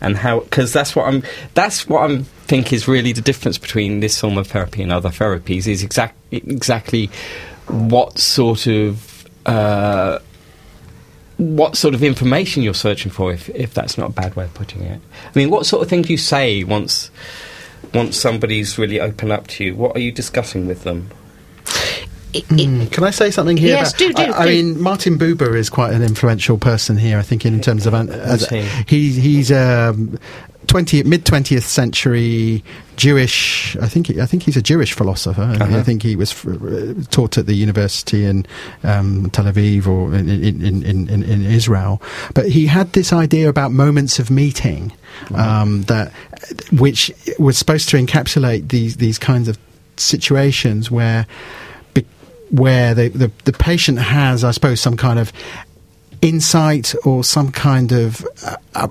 And 0.00 0.16
how? 0.16 0.40
Because 0.40 0.72
that's 0.72 0.94
what 0.94 1.08
I'm. 1.08 1.24
That's 1.54 1.88
what 1.88 2.08
I'm 2.08 2.24
think 2.48 2.72
is 2.72 2.88
really 2.88 3.12
the 3.12 3.20
difference 3.20 3.58
between 3.58 4.00
this 4.00 4.20
form 4.20 4.38
of 4.38 4.46
therapy 4.46 4.82
and 4.82 4.92
other 4.92 5.10
therapies 5.10 5.66
is 5.66 5.82
exact, 5.82 6.16
exactly 6.30 7.10
what 7.66 8.18
sort 8.18 8.66
of 8.66 9.07
uh, 9.48 10.18
what 11.38 11.76
sort 11.76 11.94
of 11.94 12.02
information 12.02 12.62
you're 12.62 12.74
searching 12.74 13.10
for, 13.12 13.32
if 13.32 13.48
if 13.50 13.72
that's 13.74 13.96
not 13.96 14.10
a 14.10 14.12
bad 14.12 14.34
way 14.36 14.44
of 14.44 14.54
putting 14.54 14.82
it. 14.82 15.00
I 15.34 15.38
mean, 15.38 15.50
what 15.50 15.66
sort 15.66 15.82
of 15.82 15.88
thing 15.88 16.02
do 16.02 16.12
you 16.12 16.18
say 16.18 16.64
once 16.64 17.10
once 17.94 18.16
somebody's 18.16 18.76
really 18.78 19.00
open 19.00 19.30
up 19.30 19.46
to 19.48 19.64
you? 19.64 19.74
What 19.76 19.96
are 19.96 20.00
you 20.00 20.12
discussing 20.12 20.66
with 20.66 20.82
them? 20.84 21.08
It- 22.34 22.44
it- 22.50 22.68
Mm, 22.68 22.90
Can 22.92 23.04
I 23.04 23.10
say 23.10 23.30
something 23.30 23.56
here? 23.56 23.68
Yes, 23.70 23.90
about- 23.90 23.98
do, 23.98 24.12
do, 24.12 24.22
I, 24.32 24.40
I 24.40 24.46
do. 24.46 24.50
mean, 24.52 24.80
Martin 24.82 25.18
Buber 25.18 25.56
is 25.56 25.70
quite 25.70 25.94
an 25.94 26.02
influential 26.02 26.58
person 26.58 26.98
here. 26.98 27.18
I 27.18 27.22
think 27.22 27.46
in 27.46 27.58
terms 27.62 27.86
of 27.86 27.94
an, 27.94 28.10
as, 28.10 28.46
he? 28.50 28.60
he, 28.86 29.12
he's 29.20 29.50
um, 29.50 30.18
twenty 30.68 31.02
mid 31.02 31.24
twentieth 31.26 31.64
century 31.66 32.62
Jewish. 32.96 33.76
I 33.82 33.88
think 33.88 34.06
he, 34.06 34.20
I 34.20 34.26
think 34.26 34.42
he's 34.44 34.56
a 34.56 34.62
Jewish 34.62 34.92
philosopher. 34.92 35.42
I- 35.42 35.56
Uh-huh. 35.56 35.78
I 35.78 35.82
think 35.82 36.02
he 36.02 36.14
was 36.14 36.30
uh, 36.46 36.94
taught 37.10 37.36
at 37.38 37.46
the 37.46 37.54
university 37.54 38.24
in 38.24 38.46
um, 38.84 39.30
Tel 39.30 39.46
Aviv 39.46 39.86
or 39.86 40.14
in, 40.14 40.28
in, 40.28 40.62
in, 40.62 40.82
in, 40.84 41.22
in 41.24 41.42
Israel. 41.44 42.00
But 42.34 42.48
he 42.48 42.66
had 42.66 42.92
this 42.92 43.12
idea 43.12 43.48
about 43.48 43.72
moments 43.72 44.18
of 44.20 44.30
meeting 44.30 44.92
um, 45.34 45.82
that, 45.84 46.12
which 46.72 47.10
was 47.38 47.58
supposed 47.58 47.88
to 47.90 47.96
encapsulate 47.96 48.68
these 48.68 48.96
these 48.98 49.18
kinds 49.18 49.48
of 49.48 49.58
situations 49.96 50.90
where 50.90 51.26
where 52.50 52.94
the, 52.94 53.08
the, 53.08 53.30
the 53.44 53.52
patient 53.52 53.98
has, 53.98 54.42
I 54.42 54.52
suppose, 54.52 54.80
some 54.80 54.96
kind 54.96 55.18
of 55.18 55.32
insight 56.22 56.94
or 57.04 57.22
some 57.22 57.52
kind 57.52 57.92
of 57.92 58.26
uh, 58.74 58.88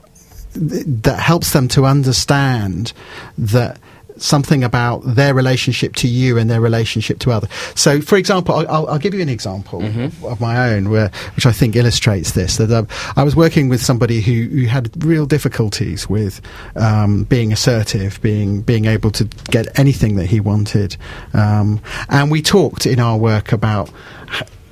that 0.54 1.20
helps 1.20 1.54
them 1.54 1.68
to 1.70 1.86
understand 1.86 2.94
that 3.38 3.80
something 4.18 4.64
about 4.64 5.00
their 5.04 5.34
relationship 5.34 5.96
to 5.96 6.08
you 6.08 6.38
and 6.38 6.50
their 6.50 6.62
relationship 6.62 7.20
to 7.20 7.32
others. 7.32 7.50
So, 7.76 8.02
for 8.02 8.18
example, 8.18 8.56
I'll, 8.56 8.88
I'll, 8.88 8.98
give 9.00 9.14
you 9.14 9.22
an 9.22 9.30
example 9.30 9.84
of 10.24 10.42
my 10.42 10.74
own, 10.74 10.90
where, 10.90 11.12
which 11.36 11.46
I 11.46 11.52
think 11.52 11.76
illustrates 11.76 12.32
this. 12.32 12.58
That 12.58 12.72
uh, 12.72 12.86
I 13.16 13.24
was 13.24 13.36
working 13.36 13.70
with 13.70 13.82
somebody 13.82 14.22
who, 14.22 14.44
who 14.44 14.66
had 14.66 15.04
real 15.04 15.26
difficulties 15.26 16.10
with 16.10 16.42
um, 16.76 17.24
being 17.26 17.54
assertive, 17.54 18.20
being 18.22 18.62
being 18.62 18.86
able 18.86 19.12
to 19.12 19.26
get 19.52 19.78
anything 19.80 20.16
that 20.16 20.26
he 20.26 20.40
wanted, 20.40 20.98
um, 21.34 21.80
and 22.10 22.32
we 22.32 22.42
talked 22.42 22.86
in 22.86 23.00
our 23.00 23.18
work 23.18 23.52
about 23.52 23.92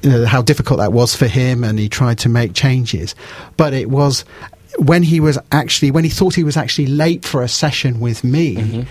you 0.02 0.10
know, 0.10 0.26
how 0.26 0.42
difficult 0.42 0.80
that 0.80 0.94
was 0.94 1.16
for 1.16 1.28
him, 1.28 1.64
and 1.64 1.80
he 1.80 1.90
tried 1.90 2.18
to 2.20 2.30
make 2.30 2.54
changes. 2.54 3.16
But 3.58 3.74
it 3.74 3.90
was 3.90 4.26
when 4.78 5.04
he 5.04 5.20
was 5.20 5.38
actually 5.52 5.92
when 5.92 6.04
he 6.04 6.10
thought 6.10 6.36
he 6.36 6.44
was 6.44 6.58
actually 6.58 6.88
late 6.88 7.26
for 7.26 7.42
a 7.42 7.48
session 7.48 8.00
with 8.00 8.24
me 8.24 8.56
mm-hmm. 8.56 8.82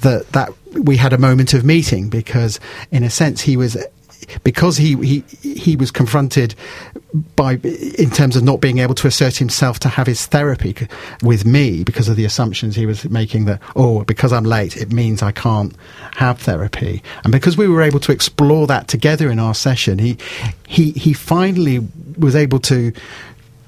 that 0.00 0.30
that 0.32 0.52
we 0.72 0.96
had 0.96 1.12
a 1.12 1.18
moment 1.18 1.54
of 1.54 1.64
meeting 1.64 2.08
because 2.08 2.58
in 2.90 3.02
a 3.02 3.10
sense 3.10 3.40
he 3.40 3.56
was 3.56 3.76
because 4.42 4.76
he 4.76 4.96
he 4.96 5.20
he 5.42 5.76
was 5.76 5.90
confronted 5.90 6.54
by 7.36 7.54
in 7.98 8.10
terms 8.10 8.36
of 8.36 8.42
not 8.42 8.60
being 8.60 8.78
able 8.78 8.94
to 8.94 9.06
assert 9.06 9.36
himself 9.36 9.78
to 9.80 9.88
have 9.88 10.06
his 10.06 10.26
therapy 10.26 10.74
c- 10.76 10.88
with 11.22 11.44
me 11.44 11.84
because 11.84 12.08
of 12.08 12.16
the 12.16 12.24
assumptions 12.24 12.74
he 12.74 12.86
was 12.86 13.08
making 13.10 13.44
that 13.44 13.60
oh 13.76 14.04
because 14.04 14.32
I'm 14.32 14.44
late 14.44 14.76
it 14.76 14.92
means 14.92 15.22
I 15.22 15.32
can't 15.32 15.74
have 16.16 16.40
therapy. 16.40 17.02
And 17.22 17.32
because 17.32 17.56
we 17.56 17.68
were 17.68 17.82
able 17.82 18.00
to 18.00 18.12
explore 18.12 18.66
that 18.66 18.88
together 18.88 19.30
in 19.30 19.38
our 19.38 19.54
session 19.54 19.98
he 19.98 20.16
he 20.66 20.92
he 20.92 21.12
finally 21.12 21.86
was 22.18 22.34
able 22.34 22.60
to 22.60 22.92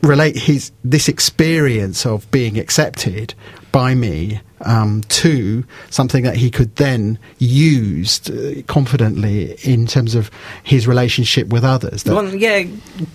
relate 0.03 0.37
his 0.37 0.73
this 0.85 1.09
experience 1.09 2.07
of 2.07 2.31
being 2.31 2.59
accepted 2.59 3.35
by 3.73 3.95
me 3.95 4.41
um, 4.63 5.03
to 5.09 5.65
something 5.91 6.25
that 6.25 6.37
he 6.37 6.51
could 6.51 6.75
then 6.77 7.19
use 7.39 8.29
uh, 8.31 8.63
confidently 8.67 9.57
in 9.63 9.87
terms 9.87 10.15
of 10.15 10.31
his 10.63 10.87
relationship 10.87 11.49
with 11.49 11.65
others. 11.65 12.05
Well, 12.05 12.35
yeah, 12.35 12.65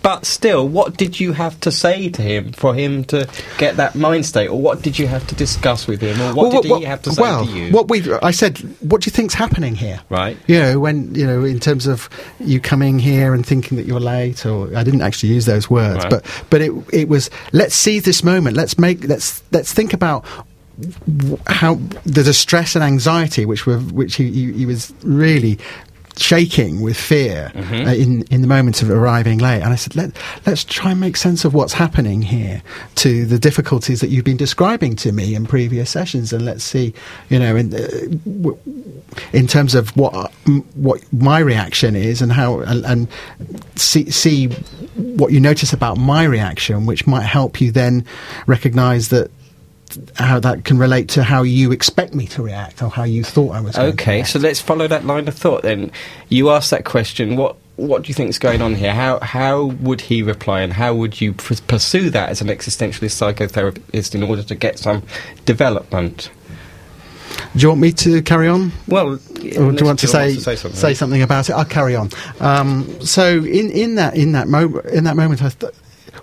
but 0.01 0.25
still, 0.25 0.67
what 0.67 0.97
did 0.97 1.19
you 1.19 1.33
have 1.33 1.59
to 1.61 1.71
say 1.71 2.09
to 2.09 2.21
him 2.21 2.51
for 2.53 2.73
him 2.73 3.03
to 3.05 3.27
get 3.57 3.77
that 3.77 3.95
mind 3.95 4.25
state, 4.25 4.47
or 4.47 4.59
what 4.61 4.81
did 4.81 4.99
you 4.99 5.07
have 5.07 5.25
to 5.27 5.35
discuss 5.35 5.87
with 5.87 6.01
him, 6.01 6.21
or 6.21 6.33
what 6.33 6.51
Well, 6.53 6.61
did 6.61 6.77
he 6.79 6.83
have 6.85 7.01
to 7.03 7.11
say 7.11 7.21
well, 7.21 7.45
to 7.45 7.51
you? 7.51 7.71
What 7.71 7.89
we 7.89 8.01
I 8.21 8.31
said, 8.31 8.57
what 8.81 9.01
do 9.01 9.07
you 9.07 9.11
think's 9.11 9.33
happening 9.33 9.75
here? 9.75 10.01
Right. 10.09 10.37
You 10.47 10.59
know, 10.59 10.79
when 10.79 11.13
you 11.15 11.25
know, 11.25 11.43
in 11.43 11.59
terms 11.59 11.87
of 11.87 12.09
you 12.39 12.59
coming 12.59 12.99
here 12.99 13.33
and 13.33 13.45
thinking 13.45 13.77
that 13.77 13.85
you're 13.85 13.99
late, 13.99 14.45
or 14.45 14.75
I 14.75 14.83
didn't 14.83 15.01
actually 15.01 15.29
use 15.29 15.45
those 15.45 15.69
words, 15.69 16.03
Right. 16.03 16.09
but 16.09 16.45
but 16.49 16.61
it 16.61 16.71
it 16.93 17.09
was 17.09 17.29
let's 17.51 17.75
seize 17.75 18.03
this 18.03 18.23
moment. 18.23 18.55
Let's 18.55 18.77
make 18.77 19.03
let's 19.07 19.41
let's 19.51 19.73
think 19.73 19.93
about 19.93 20.25
how 21.47 21.75
the 22.05 22.23
distress 22.23 22.75
and 22.75 22.83
anxiety 22.83 23.45
which 23.45 23.65
were 23.65 23.79
which 23.79 24.15
he, 24.15 24.31
he, 24.31 24.51
he 24.53 24.65
was 24.65 24.93
really 25.03 25.57
shaking 26.17 26.81
with 26.81 26.97
fear 26.97 27.51
Mm-hmm. 27.55 27.87
uh, 27.87 27.93
in 27.93 28.23
in 28.23 28.41
the 28.41 28.47
moment 28.47 28.81
of 28.81 28.89
arriving 28.89 29.37
late 29.39 29.61
and 29.61 29.71
I 29.71 29.75
said 29.75 29.95
let 29.95 30.11
let's 30.45 30.63
try 30.65 30.91
and 30.91 30.99
make 30.99 31.15
sense 31.15 31.45
of 31.45 31.53
what's 31.53 31.71
happening 31.73 32.21
here 32.21 32.61
to 32.95 33.25
the 33.25 33.39
difficulties 33.39 34.01
that 34.01 34.09
you've 34.09 34.25
been 34.25 34.37
describing 34.37 34.95
to 34.97 35.11
me 35.13 35.35
in 35.35 35.45
previous 35.45 35.89
sessions 35.89 36.33
and 36.33 36.43
let's 36.43 36.63
see 36.65 36.93
you 37.29 37.39
know 37.39 37.55
in 37.55 37.73
uh, 37.73 37.77
w- 38.41 38.57
in 39.31 39.47
terms 39.47 39.73
of 39.73 39.95
what 39.95 40.31
m- 40.47 40.61
what 40.75 41.01
my 41.13 41.39
reaction 41.39 41.95
is 41.95 42.21
and 42.21 42.31
how 42.33 42.59
and, 42.59 42.85
and 42.85 43.07
see 43.77 44.09
see 44.11 44.47
what 44.95 45.31
you 45.31 45.39
notice 45.39 45.71
about 45.71 45.97
my 45.97 46.23
reaction 46.25 46.85
which 46.85 47.07
might 47.07 47.23
help 47.23 47.61
you 47.61 47.71
then 47.71 48.05
recognize 48.47 49.09
that 49.09 49.31
how 50.15 50.39
that 50.39 50.65
can 50.65 50.77
relate 50.77 51.09
to 51.09 51.23
how 51.23 51.43
you 51.43 51.71
expect 51.71 52.13
me 52.13 52.27
to 52.27 52.41
react 52.43 52.81
or 52.81 52.89
how 52.89 53.03
you 53.03 53.23
thought 53.23 53.55
I 53.55 53.61
was 53.61 53.75
going 53.75 53.95
to 53.95 54.03
Okay, 54.03 54.23
so 54.23 54.39
let's 54.39 54.59
follow 54.61 54.87
that 54.87 55.05
line 55.05 55.27
of 55.27 55.35
thought 55.35 55.63
then. 55.63 55.91
You 56.29 56.49
asked 56.49 56.71
that 56.71 56.85
question. 56.85 57.35
What 57.35 57.55
what 57.77 58.03
do 58.03 58.09
you 58.09 58.13
think 58.13 58.29
is 58.29 58.37
going 58.39 58.61
on 58.61 58.75
here? 58.75 58.93
How 58.93 59.19
how 59.19 59.63
would 59.65 60.01
he 60.01 60.21
reply, 60.21 60.61
and 60.61 60.73
how 60.73 60.93
would 60.93 61.19
you 61.19 61.33
pr- 61.33 61.55
pursue 61.67 62.09
that 62.11 62.29
as 62.29 62.41
an 62.41 62.47
existentialist 62.47 63.15
psychotherapist 63.33 64.13
in 64.13 64.23
order 64.23 64.43
to 64.43 64.55
get 64.55 64.79
some 64.79 65.03
development? 65.45 66.29
do 67.55 67.59
you 67.59 67.69
want 67.69 67.81
me 67.81 67.91
to 67.91 68.21
carry 68.21 68.47
on 68.47 68.71
Well, 68.87 69.13
or 69.13 69.17
do 69.17 69.47
you 69.47 69.85
want 69.85 69.99
to 69.99 70.07
say, 70.07 70.35
say 70.35 70.93
something? 70.93 71.21
about 71.21 71.49
it? 71.49 71.53
I'll 71.53 71.65
carry 71.65 71.95
on. 71.95 72.09
Um, 72.39 73.01
so 73.01 73.37
in, 73.37 73.71
in 73.71 73.95
that 73.95 74.15
in 74.15 74.33
that 74.33 74.47
moment 74.47 74.85
in 74.87 75.03
that 75.05 75.15
moment, 75.15 75.41
I 75.41 75.49
th- 75.49 75.73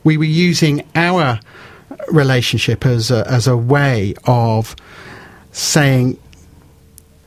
we 0.05 0.17
were 0.17 0.25
using 0.25 0.87
our 0.95 1.41
relationship 2.11 2.85
as 2.87 3.11
a, 3.11 3.27
as 3.29 3.47
a 3.47 3.57
way 3.57 4.15
of 4.25 4.75
saying. 5.53 6.19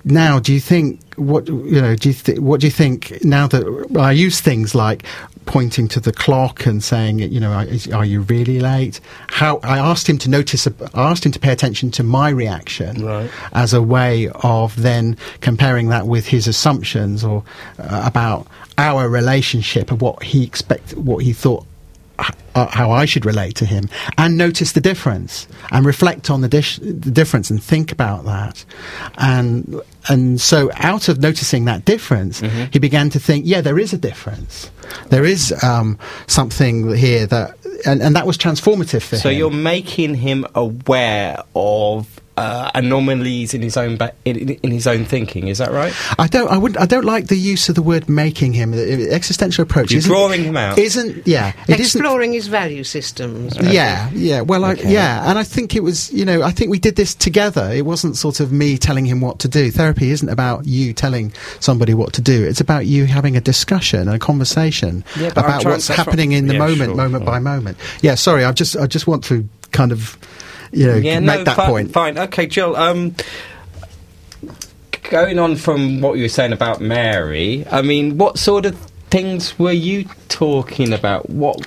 Now, 0.03 0.39
do 0.39 0.51
you 0.51 0.59
think 0.59 0.99
what 1.15 1.47
you 1.47 1.79
know? 1.79 1.95
Do 1.95 2.09
you 2.09 2.15
th- 2.15 2.39
what 2.39 2.59
do 2.61 2.65
you 2.67 2.71
think 2.71 3.23
now 3.23 3.45
that 3.47 3.95
I 3.99 4.11
use 4.11 4.41
things 4.41 4.73
like 4.73 5.03
pointing 5.45 5.87
to 5.89 5.99
the 5.99 6.11
clock 6.11 6.65
and 6.65 6.83
saying, 6.83 7.19
you 7.19 7.39
know, 7.39 7.51
are, 7.51 7.67
are 7.93 8.05
you 8.05 8.21
really 8.21 8.59
late? 8.59 8.99
How 9.27 9.57
I 9.63 9.77
asked 9.77 10.07
him 10.09 10.17
to 10.19 10.29
notice, 10.29 10.65
I 10.67 10.71
asked 10.95 11.23
him 11.25 11.31
to 11.33 11.39
pay 11.39 11.51
attention 11.51 11.91
to 11.91 12.03
my 12.03 12.29
reaction 12.29 13.05
Right. 13.05 13.29
as 13.53 13.73
a 13.73 13.81
way 13.81 14.29
of 14.35 14.75
then 14.81 15.17
comparing 15.41 15.89
that 15.89 16.07
with 16.07 16.25
his 16.27 16.47
assumptions 16.47 17.23
or 17.23 17.43
uh, 17.77 18.03
about 18.05 18.47
our 18.79 19.07
relationship 19.07 19.91
and 19.91 20.01
what 20.01 20.23
he 20.23 20.43
expect, 20.43 20.95
what 20.95 21.23
he 21.23 21.33
thought. 21.33 21.65
Uh, 22.53 22.67
how 22.67 22.91
I 22.91 23.05
should 23.05 23.25
relate 23.25 23.55
to 23.55 23.65
him, 23.65 23.87
and 24.17 24.37
notice 24.37 24.73
the 24.73 24.81
difference, 24.81 25.47
and 25.71 25.85
reflect 25.85 26.29
on 26.29 26.41
the, 26.41 26.49
dish, 26.49 26.79
the 26.79 27.09
difference, 27.09 27.49
and 27.49 27.63
think 27.63 27.93
about 27.93 28.25
that, 28.25 28.65
and 29.17 29.79
and 30.09 30.41
so 30.41 30.69
out 30.75 31.07
of 31.07 31.19
noticing 31.19 31.63
that 31.65 31.85
difference, 31.85 32.41
Mm-hmm. 32.41 32.65
he 32.73 32.79
began 32.79 33.09
to 33.11 33.19
think, 33.19 33.45
yeah, 33.47 33.61
there 33.61 33.79
is 33.79 33.93
a 33.93 33.97
difference, 33.97 34.69
there 35.09 35.23
is 35.23 35.53
um, 35.63 35.97
something 36.27 36.93
here 36.93 37.25
that, 37.27 37.55
and, 37.85 38.01
and 38.01 38.15
that 38.17 38.27
was 38.27 38.37
transformative 38.37 39.01
for 39.01 39.15
So 39.15 39.15
him. 39.15 39.21
So, 39.21 39.29
you're 39.29 39.49
making 39.49 40.15
him 40.15 40.45
aware 40.53 41.37
of 41.55 42.20
uh, 42.37 42.71
anomalies 42.73 43.53
in 43.53 43.61
his 43.61 43.75
own 43.77 43.97
ba- 43.97 44.13
in, 44.25 44.37
in 44.37 44.49
in 44.63 44.71
his 44.71 44.87
own 44.87 45.05
thinking. 45.05 45.47
Is 45.47 45.57
that 45.59 45.71
right? 45.71 45.93
I 46.17 46.27
don't. 46.27 46.49
I 46.49 46.57
would. 46.57 46.77
I 46.77 46.85
don't 46.85 47.05
like 47.05 47.27
the 47.27 47.35
use 47.35 47.69
of 47.69 47.75
the 47.75 47.81
word 47.81 48.07
"making 48.09 48.53
him." 48.53 48.71
The 48.71 48.95
the 48.95 49.11
existential 49.11 49.63
approach. 49.63 49.91
You're 49.91 49.99
isn't- 49.99 50.09
drawing 50.11 50.43
him 50.43 50.57
out. 50.57 50.77
Isn't 50.77 51.27
yeah? 51.27 51.53
It 51.67 51.79
isn't. 51.79 51.99
Exploring 52.01 52.33
his 52.33 52.47
value 52.47 52.83
systems. 52.83 53.57
Yeah, 53.61 54.09
yeah. 54.13 54.41
Well, 54.41 54.65
I, 54.65 54.73
yeah, 54.73 55.29
and 55.29 55.37
I 55.37 55.43
think 55.43 55.75
it 55.75 55.83
was. 55.83 56.11
You 56.13 56.25
know, 56.25 56.41
I 56.41 56.51
think 56.51 56.71
we 56.71 56.79
did 56.79 56.95
this 56.95 57.13
together. 57.13 57.69
It 57.71 57.85
wasn't 57.85 58.15
sort 58.17 58.39
of 58.39 58.51
me 58.51 58.77
telling 58.77 59.05
him 59.05 59.21
what 59.21 59.39
to 59.39 59.47
do. 59.47 59.69
Therapy 59.71 60.11
isn't 60.11 60.29
about 60.29 60.65
you 60.65 60.93
telling 60.93 61.33
somebody 61.59 61.93
what 61.93 62.13
to 62.13 62.21
do. 62.21 62.43
It's 62.43 62.61
about 62.61 62.85
you 62.85 63.05
having 63.05 63.35
a 63.37 63.41
discussion, 63.41 63.99
and 64.01 64.15
a 64.15 64.19
conversation 64.19 65.03
Yeah, 65.17 65.27
about 65.35 65.65
what's 65.65 65.87
that's 65.87 65.89
what- 65.89 65.97
happening 66.05 66.31
in 66.31 66.47
the 66.47 66.53
yeah, 66.53 66.59
moment, 66.59 66.89
sure, 66.89 66.95
moment 66.95 67.23
sure. 67.23 67.31
by 67.33 67.39
moment. 67.39 67.77
Yeah. 68.01 68.15
Sorry, 68.15 68.45
I 68.45 68.51
just, 68.51 68.75
I 68.77 68.87
just 68.87 69.07
want 69.07 69.23
to 69.25 69.47
kind 69.71 69.91
of, 69.91 70.17
you 70.71 70.87
know, 70.87 70.95
yeah, 70.95 71.19
make 71.19 71.39
no, 71.39 71.43
that 71.45 71.55
fine, 71.55 71.69
point. 71.69 71.91
Fine, 71.91 72.17
okay, 72.17 72.45
Gill. 72.45 72.75
Um, 72.75 73.15
going 75.09 75.39
on 75.39 75.55
from 75.55 76.01
what 76.01 76.17
you 76.17 76.23
were 76.23 76.29
saying 76.29 76.53
about 76.53 76.81
Mary, 76.81 77.65
I 77.69 77.81
mean, 77.81 78.17
what 78.17 78.37
sort 78.39 78.65
of 78.65 78.77
things 79.09 79.59
were 79.59 79.73
you 79.73 80.05
talking 80.29 80.93
about? 80.93 81.29
What 81.29 81.59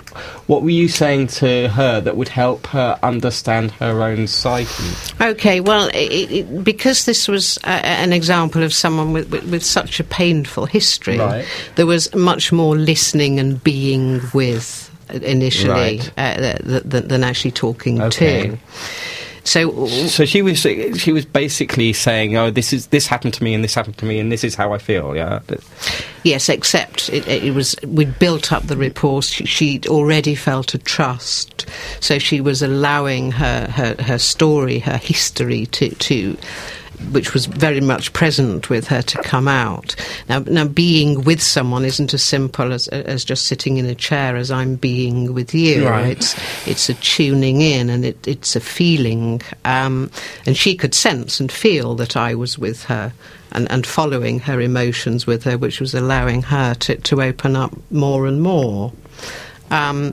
what 0.49 0.63
were 0.63 0.71
you 0.71 0.89
saying 0.89 1.27
to 1.29 1.69
her 1.69 2.01
that 2.01 2.17
would 2.17 2.29
help 2.29 2.67
her 2.69 2.99
understand 3.03 3.71
her 3.73 4.03
own 4.03 4.27
psyche? 4.27 4.95
Okay, 5.21 5.61
well, 5.61 5.89
it, 5.89 6.33
it, 6.33 6.65
because 6.65 7.05
this 7.05 7.29
was 7.29 7.59
uh, 7.65 7.81
an 7.85 8.13
example 8.15 8.63
of 8.63 8.73
someone 8.73 9.13
with, 9.13 9.31
with, 9.31 9.45
with 9.51 9.65
such 9.65 10.01
a 10.01 10.05
painful 10.05 10.65
history, 10.67 11.19
Right. 11.19 11.47
there 11.77 11.87
was 11.87 12.15
much 12.15 12.51
more 12.51 12.77
listening 12.77 13.39
and 13.39 13.63
being 13.63 14.23
with 14.33 14.84
initially 15.11 15.99
Right. 15.99 16.11
uh, 16.17 16.37
th- 16.37 16.59
th- 16.65 16.83
th- 16.91 17.05
than 17.05 17.25
actually 17.25 17.51
talking 17.53 18.01
Okay. 18.03 18.49
to. 18.51 18.59
So, 19.47 19.87
So 20.09 20.25
she 20.25 20.41
was 20.41 20.61
she 20.97 21.13
was 21.13 21.27
basically 21.27 21.93
saying, 21.93 22.35
"Oh, 22.35 22.51
this 22.51 22.73
is 22.73 22.87
this 22.87 23.07
happened 23.07 23.35
to 23.35 23.45
me, 23.45 23.53
and 23.53 23.63
this 23.63 23.75
happened 23.75 23.99
to 23.99 24.07
me, 24.07 24.19
and 24.19 24.33
this 24.33 24.43
is 24.43 24.55
how 24.55 24.73
I 24.73 24.79
feel." 24.79 25.15
Yeah. 25.15 25.41
yes, 26.23 26.49
except 26.49 27.11
it, 27.11 27.29
it 27.29 27.53
was 27.53 27.77
we'd 27.87 28.19
built 28.19 28.53
up 28.53 28.67
the 28.69 28.77
rapport. 28.77 29.21
She, 29.23 29.45
she'd 29.45 29.87
already 29.87 30.35
felt 30.35 30.73
a 30.73 30.79
trust, 30.79 31.67
so 32.01 32.19
she 32.19 32.41
was 32.41 32.63
allowing 32.63 33.33
her 33.33 33.69
her, 33.71 34.03
her 34.03 34.19
story, 34.19 34.79
her 34.79 34.97
history 34.97 35.67
to 35.67 35.91
to. 35.91 36.39
Which 37.11 37.35
was 37.35 37.47
very 37.47 37.81
much 37.81 38.13
present 38.13 38.71
with 38.71 38.89
her 38.89 39.03
to 39.03 39.23
come 39.23 39.49
out. 39.49 39.95
Now, 40.29 40.41
now 40.41 40.67
being 40.67 41.23
with 41.25 41.43
someone 41.43 41.85
isn't 41.85 42.15
as 42.15 42.23
simple 42.23 42.73
as 42.73 42.89
as 42.89 43.25
just 43.25 43.47
sitting 43.47 43.77
in 43.77 43.87
a 43.87 43.95
chair 43.95 44.37
as 44.37 44.51
I'm 44.51 44.77
being 44.77 45.35
with 45.35 45.55
you. 45.55 45.89
Right. 45.89 46.17
It's 46.17 46.35
it's 46.67 46.89
a 46.89 46.95
tuning 46.95 47.61
in 47.61 47.91
and 47.91 48.05
it, 48.05 48.27
it's 48.27 48.57
a 48.57 48.61
feeling. 48.61 49.43
Um, 49.65 50.11
and 50.47 50.57
she 50.57 50.77
could 50.77 50.95
sense 50.95 51.41
and 51.41 51.51
feel 51.51 51.95
that 51.97 52.17
I 52.17 52.35
was 52.35 52.59
with 52.59 52.85
her 52.85 53.13
and, 53.55 53.71
and 53.71 53.87
following 53.87 54.41
her 54.41 54.61
emotions 54.61 55.27
with 55.27 55.45
her, 55.45 55.57
which 55.57 55.81
was 55.81 55.95
allowing 55.95 56.43
her 56.43 56.75
to, 56.75 56.97
to 56.97 57.23
open 57.23 57.57
up 57.57 57.73
more 57.91 58.27
and 58.27 58.43
more. 58.43 58.93
Um, 59.71 60.13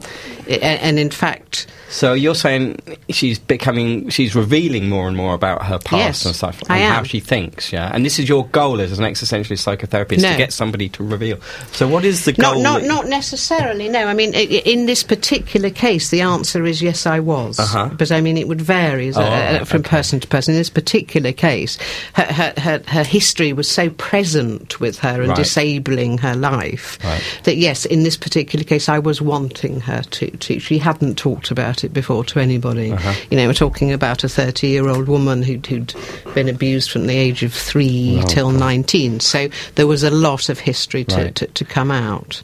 i- 0.49 0.53
and 0.53 0.97
in 0.99 1.09
fact, 1.09 1.67
So 1.89 2.13
you're 2.13 2.35
saying 2.35 2.79
she's 3.09 3.37
becoming, 3.37 4.07
she's 4.09 4.33
revealing 4.33 4.87
more 4.87 5.09
and 5.09 5.17
more 5.17 5.33
about 5.33 5.65
her 5.65 5.77
past 5.77 6.23
Yes, 6.23 6.25
and 6.25 6.33
stuff, 6.35 6.61
and 6.69 6.81
how 6.81 7.03
she 7.03 7.19
thinks, 7.19 7.73
yeah. 7.73 7.91
And 7.93 8.05
this 8.05 8.17
is 8.17 8.29
your 8.29 8.45
goal 8.47 8.79
as 8.79 8.97
an 8.97 9.03
existentialist 9.03 9.59
psychotherapist 9.61 10.21
No. 10.21 10.31
to 10.31 10.37
get 10.37 10.53
somebody 10.53 10.87
to 10.89 11.03
reveal. 11.03 11.37
So 11.73 11.89
what 11.89 12.05
is 12.05 12.23
the 12.23 12.31
goal? 12.31 12.61
not 12.63 12.79
that- 12.81 12.87
not 12.87 13.07
necessarily. 13.07 13.89
No, 13.89 14.07
I 14.07 14.13
mean, 14.13 14.33
in 14.33 14.85
this 14.85 15.03
particular 15.03 15.69
case, 15.69 16.09
the 16.09 16.21
answer 16.21 16.65
is 16.65 16.81
yes, 16.81 17.05
I 17.05 17.19
was. 17.19 17.59
Uh-huh. 17.59 17.89
But 17.97 18.09
I 18.11 18.21
mean, 18.21 18.37
it 18.37 18.47
would 18.47 18.61
vary 18.61 19.09
Oh, 19.13 19.65
from 19.65 19.81
okay. 19.81 19.89
person 19.89 20.21
to 20.21 20.27
person. 20.27 20.53
In 20.53 20.59
this 20.61 20.69
particular 20.69 21.33
case, 21.33 21.77
her 22.13 22.23
her, 22.31 22.53
her, 22.57 22.81
her 22.87 23.03
history 23.03 23.51
was 23.51 23.67
so 23.67 23.89
present 23.89 24.79
with 24.79 24.99
her 24.99 25.19
and 25.21 25.29
Right. 25.31 25.35
disabling 25.37 26.19
her 26.19 26.35
life 26.35 26.97
Right. 27.03 27.21
that 27.43 27.57
yes, 27.57 27.83
in 27.83 28.03
this 28.03 28.15
particular 28.15 28.63
case, 28.63 28.87
I 28.87 28.97
was 28.99 29.21
wanting 29.21 29.50
wanting 29.51 29.81
her 29.81 30.01
to, 30.01 30.31
to. 30.37 30.59
She 30.59 30.77
hadn't 30.77 31.17
talked 31.17 31.51
about 31.51 31.83
it 31.83 31.93
before 31.93 32.23
to 32.25 32.39
anybody. 32.39 32.91
Uh-huh. 32.91 33.13
You 33.29 33.37
know, 33.37 33.47
we're 33.47 33.53
talking 33.53 33.91
about 33.91 34.23
a 34.23 34.29
30 34.29 34.67
year 34.67 34.87
old 34.87 35.07
woman 35.07 35.43
who'd, 35.43 35.65
who'd 35.65 35.93
been 36.33 36.47
abused 36.49 36.91
from 36.91 37.07
the 37.07 37.17
age 37.17 37.43
of 37.43 37.53
three 37.53 38.19
Oh, 38.21 38.25
till 38.27 38.51
God. 38.51 38.59
19. 38.59 39.19
So 39.19 39.49
there 39.75 39.87
was 39.87 40.03
a 40.03 40.09
lot 40.09 40.49
of 40.49 40.59
history 40.59 41.03
to, 41.05 41.15
Right. 41.15 41.35
to, 41.35 41.47
to 41.47 41.65
come 41.65 41.91
out. 41.91 42.41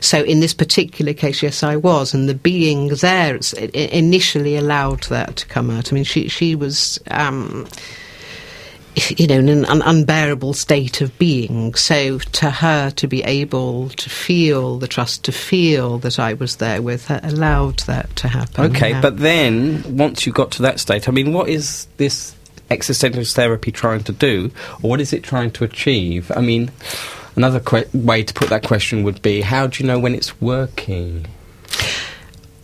So 0.00 0.22
in 0.22 0.40
this 0.40 0.54
particular 0.54 1.12
case, 1.12 1.42
yes, 1.42 1.62
I 1.62 1.76
was, 1.76 2.14
and 2.14 2.28
the 2.28 2.34
being 2.34 2.88
there 2.88 3.38
initially 3.74 4.56
allowed 4.56 5.02
that 5.04 5.36
to 5.36 5.46
come 5.46 5.70
out. 5.70 5.92
I 5.92 5.94
mean, 5.94 6.04
she 6.04 6.28
she 6.28 6.54
was. 6.54 6.98
Um, 7.10 7.66
you 9.16 9.26
know, 9.26 9.38
in 9.38 9.64
an 9.64 9.82
unbearable 9.82 10.54
state 10.54 11.00
of 11.00 11.16
being. 11.18 11.74
So, 11.74 12.18
to 12.18 12.50
her 12.50 12.90
to 12.90 13.06
be 13.06 13.22
able 13.24 13.90
to 13.90 14.10
feel 14.10 14.78
the 14.78 14.88
trust, 14.88 15.24
to 15.24 15.32
feel 15.32 15.98
that 15.98 16.18
I 16.18 16.34
was 16.34 16.56
there 16.56 16.82
with 16.82 17.06
her, 17.06 17.20
allowed 17.22 17.80
that 17.80 18.14
to 18.16 18.28
happen. 18.28 18.66
Okay, 18.70 18.90
yeah. 18.90 19.00
but 19.00 19.18
then 19.18 19.96
once 19.96 20.26
you 20.26 20.32
got 20.32 20.50
to 20.52 20.62
that 20.62 20.80
state, 20.80 21.08
I 21.08 21.12
mean, 21.12 21.32
what 21.32 21.48
is 21.48 21.86
this 21.96 22.34
existentialist 22.70 23.34
therapy 23.34 23.72
trying 23.72 24.04
to 24.04 24.12
do, 24.12 24.50
or 24.82 24.90
what 24.90 25.00
is 25.00 25.12
it 25.12 25.22
trying 25.22 25.50
to 25.52 25.64
achieve? 25.64 26.30
I 26.34 26.40
mean, 26.40 26.70
another 27.36 27.60
que- 27.60 27.88
way 27.92 28.22
to 28.22 28.34
put 28.34 28.48
that 28.50 28.64
question 28.64 29.02
would 29.04 29.22
be, 29.22 29.40
how 29.40 29.66
do 29.66 29.82
you 29.82 29.86
know 29.86 29.98
when 29.98 30.14
it's 30.14 30.40
working? 30.40 31.26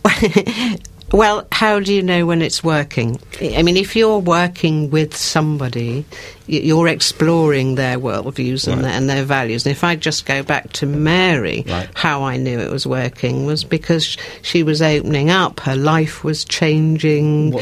Well, 1.11 1.47
how 1.51 1.79
do 1.79 1.93
you 1.93 2.01
know 2.01 2.25
when 2.25 2.41
it's 2.41 2.63
working? 2.63 3.19
I 3.41 3.61
mean, 3.63 3.77
if 3.77 3.95
you're 3.95 4.17
working 4.19 4.89
with 4.89 5.15
somebody, 5.15 6.03
you're 6.47 6.87
exploring 6.87 7.75
their 7.75 7.99
worldviews 7.99 8.67
and, 8.67 8.77
Right. 8.77 8.81
their, 8.89 8.91
and 8.97 9.09
their 9.09 9.23
values. 9.23 9.65
And 9.65 9.71
if 9.71 9.83
I 9.83 9.95
just 9.95 10.25
go 10.25 10.41
back 10.43 10.73
to 10.73 10.85
Mary, 10.85 11.63
Right. 11.67 11.87
how 11.93 12.23
I 12.23 12.37
knew 12.37 12.59
it 12.59 12.71
was 12.71 12.87
working 12.87 13.45
was 13.45 13.63
because 13.63 14.17
she 14.41 14.63
was 14.63 14.81
opening 14.81 15.29
up, 15.29 15.59
her 15.61 15.75
life 15.75 16.23
was 16.23 16.43
changing. 16.43 17.53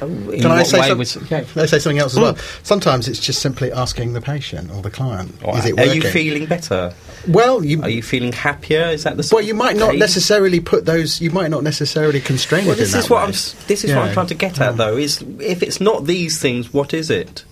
In 0.00 0.40
Can 0.40 0.50
I 0.50 0.62
say, 0.62 1.04
some- 1.04 1.26
yeah. 1.28 1.42
can 1.42 1.62
I 1.62 1.66
say 1.66 1.78
something 1.78 1.98
else 1.98 2.12
as 2.12 2.18
hmm. 2.18 2.22
well? 2.22 2.36
Sometimes 2.62 3.08
it's 3.08 3.18
just 3.18 3.40
simply 3.40 3.72
asking 3.72 4.12
the 4.12 4.20
patient 4.20 4.70
or 4.70 4.82
the 4.82 4.90
client, 4.90 5.34
Or 5.42 5.58
is 5.58 5.66
it 5.66 5.76
working? 5.76 5.90
are 5.90 5.94
you 5.94 6.02
feeling 6.02 6.46
better? 6.46 6.94
well, 7.26 7.64
you, 7.64 7.82
Are 7.82 7.88
you 7.88 8.02
feeling 8.02 8.32
happier? 8.32 8.84
Is 8.84 9.04
that 9.04 9.16
the 9.16 9.28
well, 9.32 9.42
you 9.42 9.54
might 9.54 9.76
not 9.76 9.92
case? 9.92 10.00
necessarily 10.00 10.60
put 10.60 10.84
those. 10.84 11.20
You 11.20 11.30
might 11.30 11.50
not 11.50 11.62
necessarily 11.62 12.20
constrain 12.20 12.64
Well, 12.64 12.72
it 12.72 12.78
in 12.78 12.84
this 12.84 12.92
that 12.92 12.98
is 13.00 13.10
what 13.10 13.18
way. 13.18 13.24
I'm. 13.24 13.32
This 13.66 13.84
is 13.84 13.94
what 13.94 14.04
I'm 14.04 14.12
trying 14.12 14.26
to 14.28 14.34
get 14.34 14.60
at, 14.60 14.74
mm. 14.74 14.76
though. 14.76 14.96
Is 14.96 15.22
if 15.40 15.62
it's 15.62 15.80
not 15.80 16.04
these 16.04 16.38
things, 16.38 16.72
what 16.72 16.94
is 16.94 17.10
it? 17.10 17.44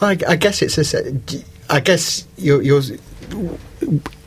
I, 0.00 0.18
I 0.28 0.36
guess 0.36 0.62
it's 0.62 0.78
a. 0.94 1.20
I 1.70 1.80
guess 1.80 2.26
you're, 2.36 2.60
you're 2.60 2.82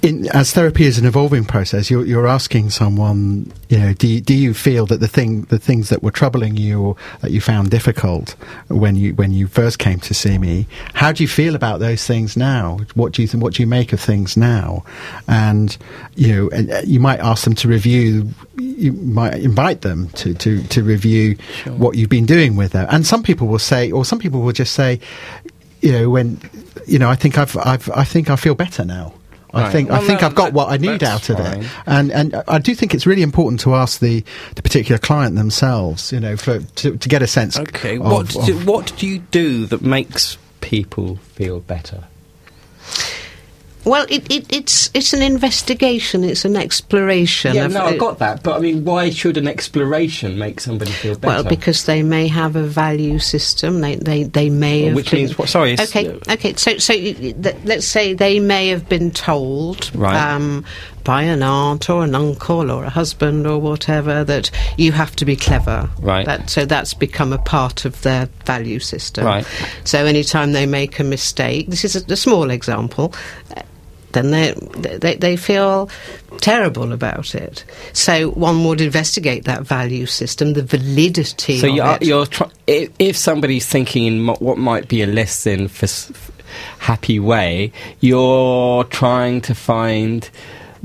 in, 0.01 0.28
as 0.34 0.51
therapy 0.51 0.86
is 0.86 0.97
an 0.97 1.06
evolving 1.06 1.45
process. 1.45 1.89
You're, 1.89 2.06
you're 2.06 2.28
asking 2.28 2.70
someone, 2.70 3.51
you 3.70 3.80
know, 3.80 3.93
do 3.93 4.08
you, 4.08 4.22
do 4.22 4.36
you 4.36 4.53
feel 4.53 4.86
that 4.88 4.99
the 4.99 5.08
thing, 5.08 5.41
the 5.43 5.58
things 5.58 5.89
that 5.89 6.03
were 6.03 6.12
troubling 6.12 6.56
you 6.58 6.82
or 6.82 6.95
that 7.22 7.32
you 7.32 7.41
found 7.41 7.72
difficult 7.72 8.36
when 8.68 8.95
you 8.95 9.16
when 9.16 9.32
you 9.32 9.47
first 9.47 9.80
came 9.80 9.99
to 10.01 10.14
see 10.14 10.38
me, 10.38 10.68
how 10.93 11.12
do 11.12 11.24
you 11.24 11.28
feel 11.28 11.56
about 11.56 11.80
those 11.80 12.06
things 12.06 12.38
now? 12.38 12.78
What 12.93 13.14
do 13.14 13.22
you 13.22 13.28
think? 13.28 13.43
What 13.43 13.56
do 13.56 13.64
you 13.64 13.68
make 13.68 13.93
of 13.93 13.99
things 13.99 14.38
now? 14.38 14.84
And 15.28 15.76
you 16.16 16.36
know, 16.36 16.49
and 16.49 16.72
uh, 16.72 16.82
you 16.86 16.99
might 16.99 17.20
ask 17.20 17.43
them 17.43 17.56
to 17.56 17.68
review. 17.68 18.30
You 18.58 18.93
might 18.93 19.36
invite 19.36 19.82
them 19.82 20.10
to 20.10 20.34
to 20.36 20.62
to 20.64 20.84
review 20.84 21.38
what 21.78 21.95
you've 21.95 22.10
been 22.10 22.26
doing 22.26 22.56
with 22.56 22.74
them. 22.74 22.88
And 22.91 23.06
some 23.06 23.24
people 23.24 23.47
will 23.47 23.60
say, 23.60 23.91
or 23.91 24.06
some 24.06 24.20
people 24.20 24.41
will 24.41 24.53
just 24.53 24.74
say, 24.74 24.99
you 25.82 25.91
know, 25.91 26.10
when 26.10 26.39
you 26.88 26.99
know, 26.99 27.09
I 27.09 27.15
think 27.15 27.38
I've, 27.38 27.55
I've, 27.57 27.89
I 27.91 28.03
think 28.03 28.29
I 28.29 28.36
feel 28.36 28.55
better 28.55 28.86
now. 28.86 29.13
I 29.53 29.61
Right. 29.63 29.71
think 29.71 29.89
I 29.89 29.99
think 29.99 30.19
no, 30.21 30.27
I've 30.27 30.36
got 30.36 30.45
that- 30.47 30.53
what 30.53 30.69
I 30.69 30.75
need 30.77 31.01
out 31.01 31.29
of 31.29 31.38
fine. 31.38 31.61
it, 31.63 31.67
and 31.86 32.11
and 32.11 32.43
I 32.47 32.59
do 32.59 32.75
think 32.75 32.93
it's 32.93 33.05
really 33.05 33.21
important 33.21 33.61
to 33.61 33.73
ask 33.73 33.99
the, 34.01 34.21
the 34.55 34.61
particular 34.61 34.97
client 34.99 35.36
themselves, 35.36 36.11
you 36.11 36.19
know, 36.19 36.36
for 36.36 36.59
to, 36.59 36.97
to 36.97 37.09
get 37.09 37.21
a 37.21 37.27
sense. 37.27 37.57
Okay. 37.57 37.95
of- 37.97 38.03
what 38.03 38.36
of- 38.36 38.45
do, 38.45 38.57
what 38.65 38.93
do 38.97 39.07
you 39.07 39.19
do 39.19 39.65
that 39.67 39.81
makes 39.81 40.38
people 40.59 41.15
feel 41.36 41.61
better? 41.61 42.03
Well, 43.86 44.05
it, 44.09 44.29
it, 44.31 44.51
it's 44.51 44.89
it's 44.93 45.13
an 45.13 45.21
investigation. 45.21 46.23
It's 46.23 46.43
an 46.45 46.55
exploration. 46.55 47.55
Yeah, 47.55 47.65
of, 47.65 47.73
no, 47.73 47.86
I 47.86 47.97
got 47.97 48.19
that. 48.19 48.41
But 48.43 48.55
I 48.57 48.59
mean, 48.59 48.83
why 48.83 49.11
should 49.11 49.38
an 49.38 49.47
exploration 49.47 50.38
make 50.39 50.59
somebody 50.59 50.91
feel 50.91 51.15
better? 51.15 51.27
Well, 51.27 51.43
because 51.43 51.86
they 51.86 52.01
may 52.03 52.27
have 52.27 52.55
a 52.55 52.63
value 52.63 53.19
system. 53.19 53.81
They 53.81 53.95
they, 53.95 54.23
they 54.23 54.49
may 54.49 54.83
have 54.86 54.95
Which 54.95 55.11
been- 55.11 55.19
means 55.21 55.38
what- 55.38 55.49
sorry, 55.49 55.73
Okay, 55.79 56.19
okay. 56.29 56.53
So 56.55 56.77
so 56.79 56.93
you- 56.93 57.15
you- 57.19 57.33
th- 57.33 57.55
let's 57.65 57.86
say 57.86 58.13
they 58.13 58.39
may 58.39 58.69
have 58.69 58.89
been 58.89 59.11
told 59.11 59.91
Right. 59.95 60.15
um, 60.15 60.65
by 61.03 61.21
an 61.21 61.43
aunt 61.43 61.88
or 61.88 62.03
an 62.03 62.15
uncle 62.15 62.71
or 62.71 62.83
a 62.86 62.89
husband 62.89 63.45
or 63.45 63.59
whatever 63.59 64.23
that 64.23 64.49
you 64.77 64.91
have 64.91 65.15
to 65.17 65.25
be 65.25 65.36
clever. 65.36 65.88
Right. 65.99 66.25
That, 66.25 66.49
so 66.49 66.65
that's 66.65 66.95
become 66.95 67.31
a 67.31 67.38
part 67.38 67.86
of 67.86 68.01
their 68.01 68.27
value 68.45 68.79
system. 68.79 69.25
Right. 69.25 69.45
So 69.83 70.05
anytime 70.05 70.53
they 70.53 70.65
make 70.65 70.99
a 70.99 71.03
mistake, 71.03 71.67
this 71.69 71.86
is 71.86 71.95
a, 71.95 72.11
a 72.11 72.15
small 72.15 72.49
example. 72.49 73.13
Then 74.16 74.32
they, 74.32 74.53
they 74.97 75.16
they 75.16 75.36
feel 75.38 75.89
terrible 76.41 76.91
about 76.91 77.36
it. 77.36 77.63
So 77.93 78.32
one 78.32 78.63
would 78.66 78.82
investigate 78.82 79.43
that 79.45 79.61
value 79.63 80.05
system, 80.07 80.53
the 80.53 80.63
validity 80.63 81.59
So 81.59 81.68
of 81.68 81.76
you're, 81.76 81.95
it. 81.95 82.01
you're 82.03 82.26
try- 82.26 82.49
if, 82.66 82.89
if 82.97 83.16
somebody's 83.18 83.68
thinking 83.68 84.05
in 84.05 84.26
what 84.28 84.57
might 84.57 84.88
be 84.88 85.03
a 85.03 85.07
less 85.07 85.43
than 85.43 85.66
f- 85.66 86.32
happy 86.80 87.20
way, 87.20 87.72
you're 87.99 88.84
trying 88.86 89.41
to 89.41 89.53
find 89.53 90.30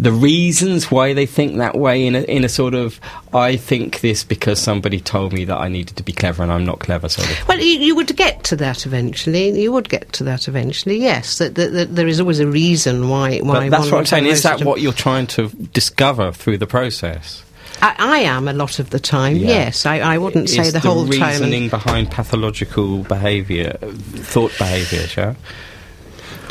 the 0.00 0.12
reasons 0.12 0.90
why 0.90 1.12
they 1.12 1.26
think 1.26 1.58
that 1.58 1.76
way 1.76 2.06
in 2.06 2.14
a, 2.14 2.22
in 2.22 2.42
a 2.42 2.48
sort 2.48 2.72
of 2.72 2.98
I 3.34 3.56
think 3.56 4.00
this 4.00 4.24
because 4.24 4.58
somebody 4.58 4.98
told 4.98 5.34
me 5.34 5.44
that 5.44 5.58
I 5.58 5.68
needed 5.68 5.98
to 5.98 6.02
be 6.02 6.12
clever 6.12 6.42
and 6.42 6.50
I'm 6.50 6.64
not 6.64 6.80
clever 6.80 7.10
sort 7.10 7.30
of. 7.30 7.46
Well, 7.46 7.60
you, 7.60 7.78
you 7.78 7.94
would 7.94 8.16
get 8.16 8.42
to 8.44 8.56
that 8.56 8.86
eventually. 8.86 9.60
You 9.60 9.72
would 9.72 9.90
get 9.90 10.10
to 10.14 10.24
that 10.24 10.48
eventually. 10.48 10.96
Yes, 10.96 11.36
that, 11.36 11.54
that, 11.56 11.72
that 11.72 11.94
there 11.94 12.08
is 12.08 12.18
always 12.18 12.40
a 12.40 12.46
reason 12.46 13.10
why. 13.10 13.40
why 13.40 13.68
But 13.68 13.78
that's 13.78 13.92
what 13.92 13.98
I'm 13.98 14.06
saying. 14.06 14.24
Is 14.24 14.42
that 14.42 14.64
what 14.64 14.80
you're 14.80 14.94
trying 14.94 15.26
to 15.28 15.48
discover 15.48 16.32
through 16.32 16.58
the 16.58 16.66
process? 16.66 17.44
I, 17.82 17.94
I 17.98 18.18
am 18.20 18.48
a 18.48 18.54
lot 18.54 18.78
of 18.78 18.90
the 18.90 19.00
time? 19.00 19.36
Yeah. 19.36 19.48
Yes, 19.48 19.84
I, 19.84 19.98
I 19.98 20.18
wouldn't 20.18 20.48
say 20.48 20.62
Is 20.62 20.72
the 20.72 20.80
whole 20.80 21.06
time. 21.06 21.20
reasoning 21.20 21.68
behind 21.68 22.10
pathological 22.10 23.02
behaviour, 23.04 23.72
thought 23.72 24.56
behaviour, 24.58 25.06
yeah? 25.16 25.34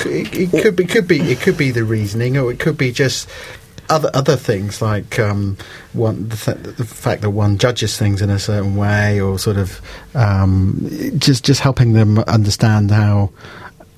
It, 0.06 0.54
it 0.54 0.62
could 0.62 0.76
be 0.76 0.86
could 0.86 1.08
be 1.08 1.20
it 1.20 1.40
could 1.42 1.58
be 1.58 1.72
the 1.72 1.84
reasoning, 1.84 2.38
or 2.38 2.52
it 2.52 2.60
could 2.60 2.78
be 2.78 2.92
just 2.92 3.30
other 3.90 4.10
other 4.14 4.36
things 4.36 4.82
like 4.82 5.20
um, 5.20 5.58
one 5.94 6.30
the, 6.30 6.36
th- 6.36 6.78
the 6.78 6.86
fact 6.86 7.22
that 7.22 7.32
one 7.32 7.58
judges 7.58 7.98
things 7.98 8.22
in 8.22 8.30
a 8.30 8.40
certain 8.40 8.76
way, 8.76 9.20
or 9.20 9.40
sort 9.40 9.58
of 9.58 9.82
um, 10.16 10.88
just 11.18 11.44
just 11.44 11.62
helping 11.62 11.94
them 11.94 12.20
understand 12.20 12.92
how 12.92 13.32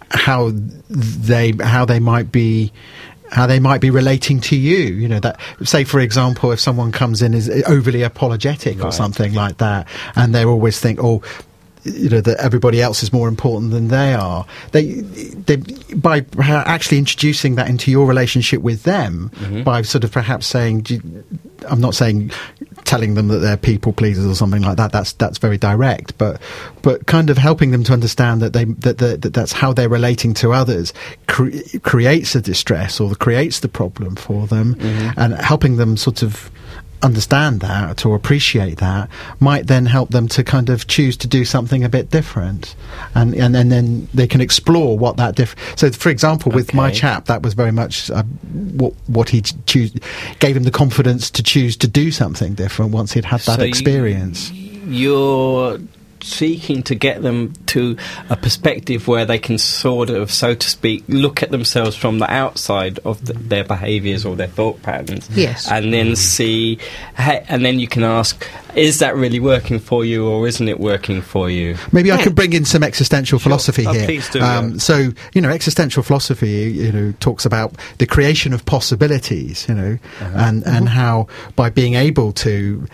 how 0.10 0.52
they 0.89 1.54
how 1.62 1.86
they 1.86 1.99
might 1.99 2.32
be 2.32 2.72
how 3.32 3.47
they 3.47 3.60
might 3.60 3.80
be 3.80 3.89
relating 3.89 4.41
to 4.41 4.58
you 4.58 4.78
you 4.78 5.08
know 5.08 5.20
that 5.20 5.39
say 5.64 5.86
for 5.86 6.02
example 6.02 6.52
if 6.52 6.60
someone 6.60 6.91
comes 6.91 7.22
in 7.22 7.34
is 7.34 7.49
overly 7.66 8.04
apologetic 8.04 8.84
or 8.84 8.91
something 8.91 9.34
like 9.34 9.58
that 9.58 9.88
and 10.18 10.36
they 10.36 10.43
always 10.43 10.82
think 10.82 10.99
oh 11.02 11.24
you 11.84 12.10
know 12.10 12.22
that 12.22 12.40
everybody 12.40 12.82
else 12.82 13.04
is 13.04 13.12
more 13.12 13.28
important 13.28 13.72
than 13.72 13.88
they 13.88 14.14
are. 14.14 14.46
They 14.72 15.02
they 15.02 15.58
by 15.96 16.26
actually 16.40 16.98
introducing 16.98 17.56
that 17.56 17.70
into 17.70 17.92
your 17.92 18.06
relationship 18.06 18.62
with 18.62 18.84
them 18.84 19.32
mm-hmm. 19.36 19.64
by 19.64 19.82
sort 19.82 20.04
of 20.04 20.12
perhaps 20.12 20.48
saying 20.48 20.86
you- 20.88 21.24
I'm 21.68 21.82
not 21.82 21.96
saying 21.96 22.32
telling 22.86 23.14
them 23.14 23.28
that 23.28 23.38
they're 23.38 23.58
people 23.58 23.94
pleasers 23.94 24.26
or 24.26 24.36
something 24.36 24.62
like 24.62 24.78
that 24.78 24.92
that's 24.92 25.14
that's 25.14 25.38
very 25.38 25.58
direct 25.58 26.18
but 26.18 26.42
but 26.82 27.06
kind 27.06 27.30
of 27.30 27.38
helping 27.38 27.72
them 27.72 27.84
to 27.84 27.94
understand 27.94 28.42
that 28.42 28.54
they 28.54 28.66
that, 28.66 28.98
that, 28.98 29.22
that 29.22 29.34
that's 29.34 29.52
how 29.52 29.72
they're 29.72 29.90
relating 29.90 30.34
to 30.36 30.52
others 30.52 30.94
cre- 31.28 31.50
creates 31.84 32.36
a 32.36 32.42
distress 32.42 33.00
or 33.00 33.14
creates 33.16 33.60
the 33.60 33.70
problem 33.70 34.16
for 34.16 34.48
them 34.48 34.76
mm-hmm. 34.76 35.20
and 35.20 35.34
helping 35.36 35.78
them 35.78 35.96
sort 35.96 36.24
of 36.24 36.50
understand 37.04 37.60
that 37.62 38.06
or 38.06 38.16
appreciate 38.16 38.78
that 38.78 39.10
might 39.39 39.68
then 39.68 39.86
help 39.86 40.10
them 40.10 40.28
to 40.30 40.43
kind 40.43 40.70
of 40.70 40.88
choose 40.88 41.18
to 41.18 41.28
do 41.28 41.43
something 41.45 41.84
a 41.84 41.89
bit 41.89 42.10
different. 42.12 42.76
And 43.16 43.34
and, 43.34 43.56
and 43.56 43.72
then 43.72 44.08
they 44.14 44.28
can 44.28 44.41
explore 44.41 44.97
what 44.97 45.18
that 45.18 45.36
diff 45.36 45.56
so 45.76 45.89
for 45.91 46.10
example 46.10 46.52
with 46.52 46.74
my 46.74 46.91
chap 46.91 47.26
that 47.26 47.41
was 47.41 47.54
very 47.54 47.72
much 47.72 48.10
uh, 48.12 48.24
what 48.24 48.93
what 49.08 49.30
he 49.30 49.41
ch- 49.41 49.54
choose 49.66 49.91
gave 50.39 50.56
him 50.56 50.64
the 50.64 50.72
confidence 50.72 51.30
to 51.32 51.43
choose 51.43 51.76
to 51.78 51.88
do 51.88 52.12
something 52.12 52.54
different 52.54 52.91
once 52.91 53.14
he'd 53.14 53.26
had 53.26 53.39
that 53.41 53.58
So 53.58 53.62
you- 53.64 53.68
experience. 53.70 54.52
You're 54.52 55.78
seeking 56.24 56.84
to 56.84 56.96
get 56.96 57.22
them 57.22 57.54
to 57.68 57.98
a 58.30 58.36
perspective 58.36 59.08
where 59.08 59.26
they 59.26 59.40
can 59.40 59.58
sort 59.58 60.10
of, 60.10 60.32
so 60.32 60.54
to 60.56 60.70
speak, 60.70 61.04
look 61.08 61.42
at 61.44 61.52
themselves 61.52 61.96
from 61.96 62.20
the 62.20 62.30
outside 62.32 63.00
of 63.06 63.24
th 63.26 63.38
their 63.50 63.64
behaviours 63.64 64.26
or 64.26 64.36
their 64.36 64.48
thought 64.48 64.82
patterns. 64.84 65.30
Yes. 65.36 65.70
And 65.72 65.94
then 65.94 66.16
see, 66.16 66.78
ha- 67.16 67.44
and 67.50 67.64
then 67.66 67.80
you 67.80 67.88
can 67.88 68.04
ask, 68.04 68.46
is 68.76 69.00
that 69.00 69.16
really 69.16 69.40
working 69.40 69.80
for 69.80 70.06
you 70.06 70.28
or 70.28 70.48
isn't 70.48 70.68
it 70.68 70.80
working 70.80 71.22
for 71.22 71.50
you? 71.50 71.76
Maybe 71.92 72.12
I 72.12 72.22
could 72.24 72.36
bring 72.36 72.54
in 72.54 72.66
some 72.66 72.84
existential 72.84 73.40
philosophy 73.40 73.86
Oh, 73.88 73.94
here. 73.94 74.06
please 74.06 74.30
do, 74.30 74.40
um, 74.42 74.72
yeah. 74.72 74.78
So, 74.78 75.10
you 75.34 75.42
know, 75.42 75.50
existential 75.50 76.04
philosophy, 76.04 76.72
you 76.72 76.92
know, 76.92 77.14
talks 77.20 77.46
about 77.46 77.74
the 77.98 78.06
creation 78.06 78.54
of 78.54 78.66
possibilities, 78.66 79.66
you 79.68 79.76
know, 79.76 79.98
Uh-huh. 80.22 80.38
and, 80.38 80.64
and 80.66 80.90
how 80.90 81.28
by 81.56 81.70
being 81.70 81.96
able 81.96 82.32
to 82.34 82.86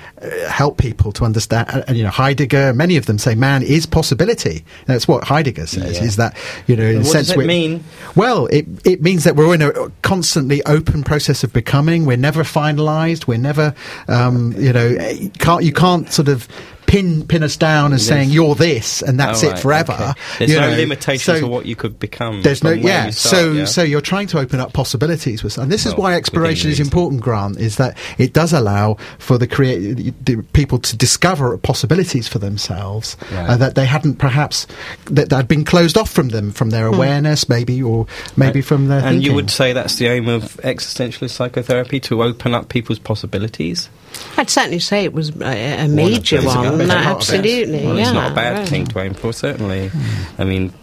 help 0.47 0.77
people 0.77 1.11
to 1.11 1.23
understand, 1.25 1.69
uh, 1.69 1.93
you 1.93 2.03
know, 2.03 2.09
Heidegger, 2.09 2.73
many 2.73 2.97
of 2.97 3.05
them 3.05 3.17
say 3.19 3.35
man 3.35 3.61
is 3.61 3.85
possibility. 3.85 4.65
That's 4.85 5.07
what 5.07 5.23
Heidegger 5.23 5.67
says, 5.67 5.97
Yeah. 5.99 6.03
is 6.03 6.15
that, 6.15 6.35
you 6.65 6.75
know, 6.75 6.83
in 6.83 6.89
And 6.89 6.97
a 6.97 7.01
what 7.01 7.11
sense 7.11 7.27
does 7.27 7.37
it 7.37 7.45
mean? 7.45 7.83
Well, 8.15 8.47
it, 8.47 8.65
it 8.85 9.01
means 9.01 9.23
that 9.25 9.35
we're 9.35 9.53
in 9.53 9.61
a 9.61 9.71
constantly 10.01 10.63
open 10.65 11.03
process 11.03 11.43
of 11.43 11.53
becoming. 11.53 12.05
We're 12.05 12.17
never 12.17 12.43
finalised. 12.43 13.27
We're 13.27 13.37
never, 13.37 13.75
um, 14.07 14.53
you 14.57 14.73
know, 14.73 14.97
can't, 15.39 15.63
you 15.63 15.73
can't 15.73 16.11
sort 16.11 16.29
of 16.29 16.47
pin 16.87 17.27
pin 17.27 17.43
us 17.43 17.57
down 17.57 17.93
as 17.93 18.07
saying 18.07 18.29
you're 18.29 18.55
this 18.55 19.01
and 19.03 19.19
that's 19.19 19.43
Oh, 19.43 19.49
it 19.49 19.59
forever. 19.59 19.91
okay. 19.93 20.13
There's 20.39 20.51
you 20.51 20.59
no 20.59 20.69
know. 20.71 20.77
limitations 20.77 21.23
So 21.23 21.39
to 21.41 21.47
what 21.47 21.65
you 21.65 21.75
could 21.75 21.99
become. 21.99 22.41
There's 22.41 22.63
no 22.63 22.71
yeah. 22.71 23.09
start, 23.11 23.35
so 23.35 23.51
yeah? 23.51 23.65
so 23.65 23.83
you're 23.83 24.01
trying 24.01 24.27
to 24.27 24.39
open 24.39 24.59
up 24.59 24.73
possibilities 24.73 25.43
with, 25.43 25.57
and 25.57 25.71
this 25.71 25.85
is 25.85 25.93
why 25.95 26.09
within 26.11 26.17
exploration 26.17 26.71
is 26.71 26.79
important. 26.79 27.21
Grant 27.21 27.57
is 27.59 27.75
that 27.75 27.97
it 28.17 28.33
does 28.33 28.53
allow 28.53 28.95
for 29.19 29.37
the 29.37 29.47
create 29.47 30.13
the 30.25 30.37
people 30.53 30.79
to 30.79 30.95
discover 30.97 31.57
possibilities 31.57 32.27
for 32.27 32.39
themselves 32.39 33.17
Right. 33.31 33.49
uh, 33.49 33.57
that 33.57 33.75
they 33.75 33.85
hadn't 33.85 34.15
perhaps 34.15 34.65
that, 35.11 35.29
that 35.29 35.35
had 35.35 35.47
been 35.47 35.65
closed 35.65 35.97
off 35.97 36.09
from 36.09 36.29
them 36.29 36.51
from 36.51 36.69
their 36.69 36.87
awareness 36.87 37.49
maybe 37.49 37.83
or 37.83 38.07
maybe 38.37 38.61
from 38.61 38.87
their 38.87 38.99
And 38.99 39.07
thinking. 39.07 39.23
you 39.23 39.33
would 39.35 39.51
say 39.51 39.73
that's 39.73 39.97
the 39.97 40.07
aim 40.07 40.27
of 40.29 40.55
existentialist 40.63 41.31
psychotherapy 41.31 41.99
to 42.01 42.23
open 42.23 42.53
up 42.55 42.69
people's 42.69 42.99
possibilities? 42.99 43.89
I'd 44.37 44.49
certainly 44.49 44.79
say 44.79 45.03
it 45.03 45.13
was 45.13 45.29
a, 45.41 45.85
a 45.85 45.87
major 45.87 46.41
one. 46.41 46.76
A 46.81 46.93
absolutely, 46.93 47.85
Well, 47.85 47.95
yeah. 47.95 48.03
it's 48.03 48.11
not 48.13 48.31
a 48.31 48.35
bad 48.35 48.57
right. 48.59 48.67
thing 48.67 48.85
to 48.87 48.99
aim 48.99 49.13
for, 49.13 49.33
certainly. 49.33 49.91
I 50.37 50.43
mean, 50.43 50.73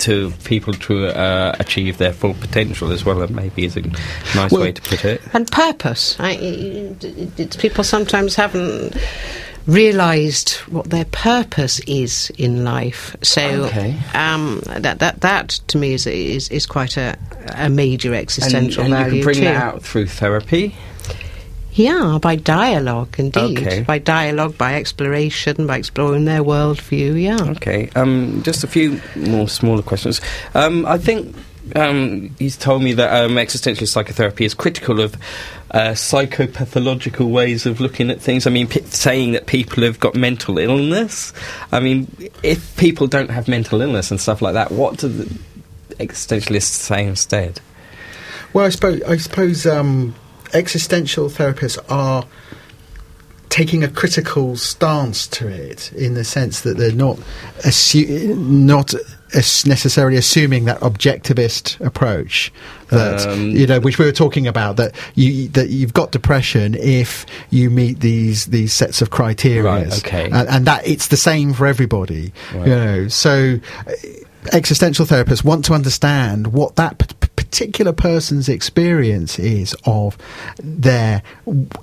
to 0.00 0.32
people 0.44 0.72
to 0.74 1.06
uh, 1.08 1.54
achieve 1.60 1.98
their 1.98 2.12
full 2.12 2.34
potential 2.34 2.90
as 2.92 3.04
well, 3.04 3.26
maybe 3.28 3.64
is 3.64 3.76
a 3.76 3.82
nice 4.34 4.50
Well- 4.50 4.62
way 4.62 4.72
to 4.72 4.82
put 4.82 5.04
it. 5.04 5.20
And 5.32 5.50
purpose. 5.50 6.16
I, 6.18 6.32
it, 6.40 7.56
people 7.58 7.84
sometimes 7.84 8.34
haven't 8.34 8.96
realised 9.66 10.50
what 10.68 10.90
their 10.90 11.06
purpose 11.06 11.80
is 11.86 12.30
in 12.36 12.64
life. 12.64 13.16
So 13.22 13.40
Okay. 13.64 13.96
um, 14.14 14.60
that 14.66 14.98
that 14.98 15.20
that 15.22 15.48
to 15.68 15.78
me 15.78 15.94
is 15.94 16.06
is, 16.06 16.48
is 16.50 16.66
quite 16.66 16.96
a, 16.98 17.16
a 17.54 17.68
major 17.70 18.12
And, 18.12 18.20
existential 18.22 18.82
and 18.84 18.90
you 18.90 18.96
value 18.96 19.12
can 19.14 19.24
bring 19.24 19.36
too. 19.36 19.44
that 19.44 19.56
out 19.62 19.82
through 19.82 20.06
therapy. 20.08 20.74
Yeah, 21.74 22.18
by 22.22 22.36
dialogue, 22.36 23.16
indeed. 23.18 23.58
Okay. 23.58 23.82
By 23.82 23.98
dialogue, 23.98 24.56
by 24.56 24.76
exploration, 24.76 25.66
by 25.66 25.78
exploring 25.78 26.24
their 26.24 26.42
worldview. 26.42 27.20
Yeah. 27.20 27.50
Okay, 27.56 27.90
um, 27.96 28.42
just 28.44 28.62
a 28.62 28.68
few 28.68 29.00
more 29.16 29.48
smaller 29.48 29.82
questions. 29.82 30.20
Um, 30.54 30.86
I 30.86 30.98
think 30.98 31.34
um, 31.74 32.34
he's 32.38 32.56
told 32.56 32.82
me 32.82 32.92
that 32.92 33.24
um, 33.24 33.32
existentialist 33.32 33.88
psychotherapy 33.88 34.44
is 34.44 34.54
critical 34.54 35.00
of 35.00 35.14
uh, 35.72 35.90
psychopathological 35.90 37.28
ways 37.28 37.66
of 37.66 37.80
looking 37.80 38.08
at 38.08 38.20
things. 38.20 38.46
I 38.46 38.50
mean, 38.50 38.68
p- 38.68 38.82
saying 38.82 39.32
that 39.32 39.46
people 39.46 39.82
have 39.82 39.98
got 39.98 40.14
mental 40.14 40.58
illness. 40.58 41.32
I 41.72 41.80
mean, 41.80 42.06
if 42.44 42.76
people 42.76 43.08
don't 43.08 43.30
have 43.30 43.48
mental 43.48 43.80
illness 43.80 44.12
and 44.12 44.20
stuff 44.20 44.40
like 44.40 44.54
that, 44.54 44.70
what 44.70 44.98
do 44.98 45.08
the 45.08 45.24
existentialists 45.96 46.62
say 46.62 47.04
instead? 47.04 47.60
Well, 48.52 48.66
I 48.66 48.68
suppose 48.68 49.02
I 49.02 49.16
suppose 49.16 49.66
um, 49.66 50.14
existential 50.54 51.28
therapists 51.28 51.78
are 51.90 52.24
taking 53.50 53.84
a 53.84 53.88
critical 53.88 54.56
stance 54.56 55.28
to 55.28 55.46
it 55.46 55.92
in 55.92 56.14
the 56.14 56.24
sense 56.24 56.62
that 56.62 56.76
they're 56.76 56.90
not 56.92 57.16
assu- 57.60 58.36
not 58.36 58.94
as 59.32 59.64
necessarily 59.66 60.16
assuming 60.16 60.64
that 60.64 60.78
objectivist 60.80 61.78
approach 61.84 62.52
that 62.88 63.26
Um, 63.28 63.50
you 63.50 63.66
know 63.66 63.78
which 63.80 63.98
we 63.98 64.04
were 64.06 64.12
talking 64.12 64.46
about 64.48 64.76
that 64.76 64.94
you 65.14 65.48
that 65.48 65.68
you've 65.70 65.92
got 65.92 66.10
depression 66.10 66.74
if 66.74 67.26
you 67.50 67.70
meet 67.70 68.00
these 68.00 68.46
these 68.46 68.72
sets 68.72 69.00
of 69.02 69.10
criteria 69.10 69.62
Right, 69.64 69.98
okay. 69.98 70.24
and, 70.32 70.48
and 70.48 70.66
that 70.66 70.86
it's 70.86 71.08
the 71.08 71.16
same 71.16 71.52
for 71.52 71.66
everybody 71.66 72.32
Right. 72.54 72.66
you 72.68 72.74
know 72.74 73.08
so 73.08 73.58
uh, 73.86 73.92
existential 74.52 75.06
therapists 75.06 75.44
want 75.44 75.64
to 75.66 75.74
understand 75.74 76.48
what 76.48 76.76
that 76.76 76.98
particular 77.54 77.92
person's 77.92 78.48
experience 78.48 79.38
is 79.38 79.76
of 79.86 80.18
their 80.58 81.22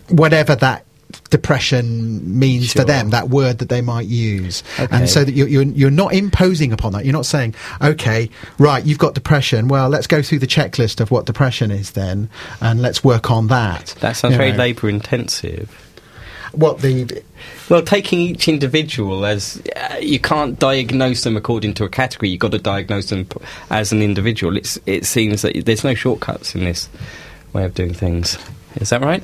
whatever 0.10 0.54
that 0.54 0.84
depression 1.30 2.38
means 2.40 2.68
Sure. 2.72 2.82
for 2.82 2.86
them 2.86 3.12
that 3.12 3.30
word 3.30 3.60
that 3.60 3.70
they 3.70 3.80
might 3.82 4.06
use 4.08 4.64
Okay. 4.80 4.94
and 4.96 5.10
so 5.10 5.24
that 5.24 5.32
you're, 5.34 5.48
you're 5.48 5.64
you're 5.64 5.90
not 5.92 6.14
imposing 6.14 6.74
upon 6.74 6.92
that 6.94 7.06
you're 7.06 7.14
not 7.14 7.26
saying 7.26 7.56
okay 7.82 8.30
right 8.58 8.86
you've 8.86 8.98
got 8.98 9.14
depression 9.14 9.70
well 9.70 9.88
let's 9.90 10.08
go 10.08 10.22
through 10.22 10.40
the 10.40 10.48
checklist 10.48 11.00
of 11.00 11.10
what 11.10 11.26
depression 11.26 11.72
is 11.72 11.92
then 11.92 12.30
and 12.60 12.82
let's 12.82 13.02
work 13.04 13.32
on 13.32 13.48
that 13.48 13.96
That 14.02 14.18
sounds 14.18 14.34
You 14.34 14.38
very 14.40 14.52
know. 14.52 14.58
labour 14.58 14.90
intensive. 14.90 15.70
What 16.52 16.80
the 16.80 17.24
Well, 17.70 17.82
taking 17.82 18.20
each 18.20 18.48
individual 18.48 19.26
as 19.26 19.62
uh, 19.76 19.98
you 20.00 20.20
can't 20.20 20.60
diagnose 20.60 21.24
them 21.24 21.38
according 21.38 21.74
to 21.76 21.84
a 21.84 21.90
category. 21.90 22.30
You've 22.30 22.40
got 22.40 22.52
to 22.52 22.60
diagnose 22.60 23.10
them 23.10 23.28
as 23.70 23.92
an 23.92 24.02
individual. 24.02 24.58
It's, 24.58 24.80
it 24.86 25.06
seems 25.06 25.42
that 25.44 25.66
there's 25.66 25.84
no 25.84 25.94
shortcuts 25.94 26.56
in 26.56 26.64
this 26.64 26.90
way 27.54 27.64
of 27.64 27.74
doing 27.74 27.94
things. 27.94 28.38
Is 28.76 28.90
that 28.90 29.02
right? 29.02 29.24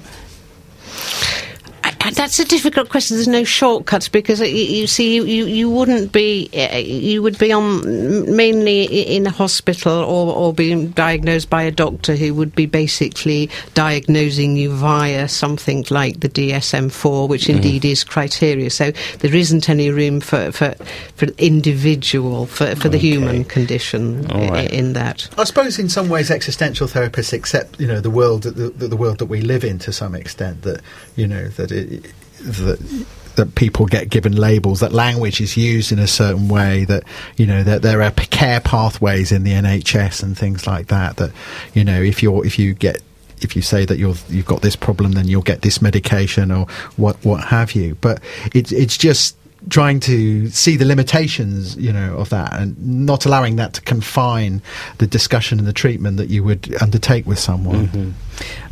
I- 2.07 2.09
I- 2.09 2.13
That's 2.13 2.39
a 2.39 2.45
difficult 2.45 2.89
question. 2.89 3.17
There's 3.17 3.27
no 3.27 3.43
shortcuts 3.43 4.07
because 4.09 4.41
uh, 4.41 4.45
you, 4.45 4.63
you 4.63 4.87
see, 4.87 5.15
you, 5.15 5.25
you, 5.25 5.45
you 5.45 5.69
wouldn't 5.69 6.11
be, 6.11 6.49
uh, 6.53 6.77
you 6.77 7.21
would 7.21 7.37
be 7.37 7.51
on 7.51 8.35
mainly 8.35 8.83
in 8.83 9.27
a 9.27 9.31
hospital 9.31 9.93
or, 9.93 10.33
or 10.35 10.53
being 10.53 10.89
diagnosed 10.89 11.49
by 11.49 11.63
a 11.63 11.71
doctor 11.71 12.15
who 12.15 12.33
would 12.33 12.55
be 12.55 12.65
basically 12.65 13.49
diagnosing 13.73 14.55
you 14.55 14.73
via 14.73 15.27
something 15.27 15.85
like 15.89 16.19
the 16.21 16.29
DSM-4, 16.29 17.27
which 17.27 17.49
indeed 17.49 17.83
is 17.85 18.03
criteria. 18.03 18.69
So 18.69 18.91
there 19.19 19.35
isn't 19.35 19.69
any 19.69 19.89
room 19.89 20.21
for 20.21 20.51
for, 20.51 20.75
for 21.15 21.25
individual 21.37 22.45
for, 22.45 22.75
for 22.75 22.89
the 22.89 22.97
human 22.97 23.43
condition 23.43 24.23
right. 24.27 24.71
in 24.71 24.93
that. 24.93 25.29
I 25.37 25.43
suppose 25.43 25.79
in 25.79 25.89
some 25.89 26.09
ways 26.09 26.31
existential 26.31 26.87
therapists 26.87 27.33
accept 27.33 27.79
you 27.79 27.87
know 27.87 27.99
the 27.99 28.09
world 28.09 28.43
that 28.43 28.55
the, 28.55 28.87
the 28.87 28.95
world 28.95 29.17
that 29.19 29.25
we 29.25 29.41
live 29.41 29.63
in 29.63 29.79
to 29.79 29.91
some 29.91 30.15
extent 30.15 30.61
that 30.63 30.81
you 31.17 31.27
know 31.27 31.47
that 31.49 31.71
it, 31.71 32.13
that 32.39 33.05
that 33.35 33.53
people 33.55 33.85
get 33.85 34.09
given 34.09 34.35
labels 34.35 34.79
that 34.79 34.91
language 34.91 35.39
is 35.41 35.55
used 35.55 35.91
in 35.91 35.99
a 35.99 36.07
certain 36.07 36.47
way 36.47 36.85
that 36.85 37.03
you 37.35 37.45
know 37.45 37.63
that 37.63 37.81
there 37.81 38.01
are 38.01 38.11
care 38.11 38.59
pathways 38.59 39.31
in 39.31 39.43
the 39.43 39.51
NHS 39.51 40.23
and 40.23 40.37
things 40.37 40.65
like 40.65 40.87
that 40.87 41.17
that 41.17 41.31
you 41.73 41.83
know 41.83 42.01
if 42.01 42.23
you're 42.23 42.45
if 42.45 42.57
you 42.57 42.73
get 42.73 43.01
if 43.41 43.55
you 43.55 43.61
say 43.61 43.85
that 43.85 43.97
you're 43.97 44.15
you've 44.29 44.45
got 44.45 44.61
this 44.61 44.75
problem 44.75 45.11
then 45.11 45.27
you'll 45.27 45.41
get 45.41 45.61
this 45.61 45.81
medication 45.81 46.51
or 46.51 46.65
what 46.95 47.23
what 47.23 47.43
have 47.45 47.73
you. 47.73 47.95
But 48.01 48.21
it's 48.53 48.71
it's 48.71 48.97
just 48.97 49.37
trying 49.69 49.99
to 50.01 50.49
see 50.49 50.77
the 50.77 50.85
limitations, 50.85 51.75
you 51.77 51.91
know, 51.91 52.15
of 52.17 52.29
that, 52.29 52.53
and 52.53 52.77
not 53.05 53.25
allowing 53.25 53.55
that 53.57 53.73
to 53.73 53.81
confine 53.81 54.61
the 54.99 55.07
discussion 55.07 55.59
and 55.59 55.67
the 55.67 55.73
treatment 55.73 56.17
that 56.17 56.29
you 56.29 56.43
would 56.43 56.73
undertake 56.81 57.25
with 57.25 57.39
someone. 57.39 58.15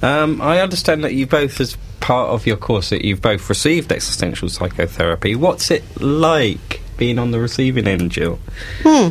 Um, 0.01 0.41
I 0.41 0.59
understand 0.61 1.03
that 1.03 1.13
you 1.13 1.25
both, 1.27 1.59
as 1.59 1.77
part 1.99 2.29
of 2.29 2.45
your 2.45 2.57
course, 2.57 2.89
that 2.89 3.03
you've 3.03 3.21
both 3.21 3.49
received 3.49 3.91
existential 3.91 4.47
psychotherapy. 4.49 5.35
What's 5.35 5.71
it 5.71 5.83
like 5.99 6.81
being 6.97 7.19
on 7.19 7.31
the 7.31 7.39
receiving 7.39 7.87
end, 7.87 8.11
Gill? 8.11 8.39
Hmm. 8.83 9.09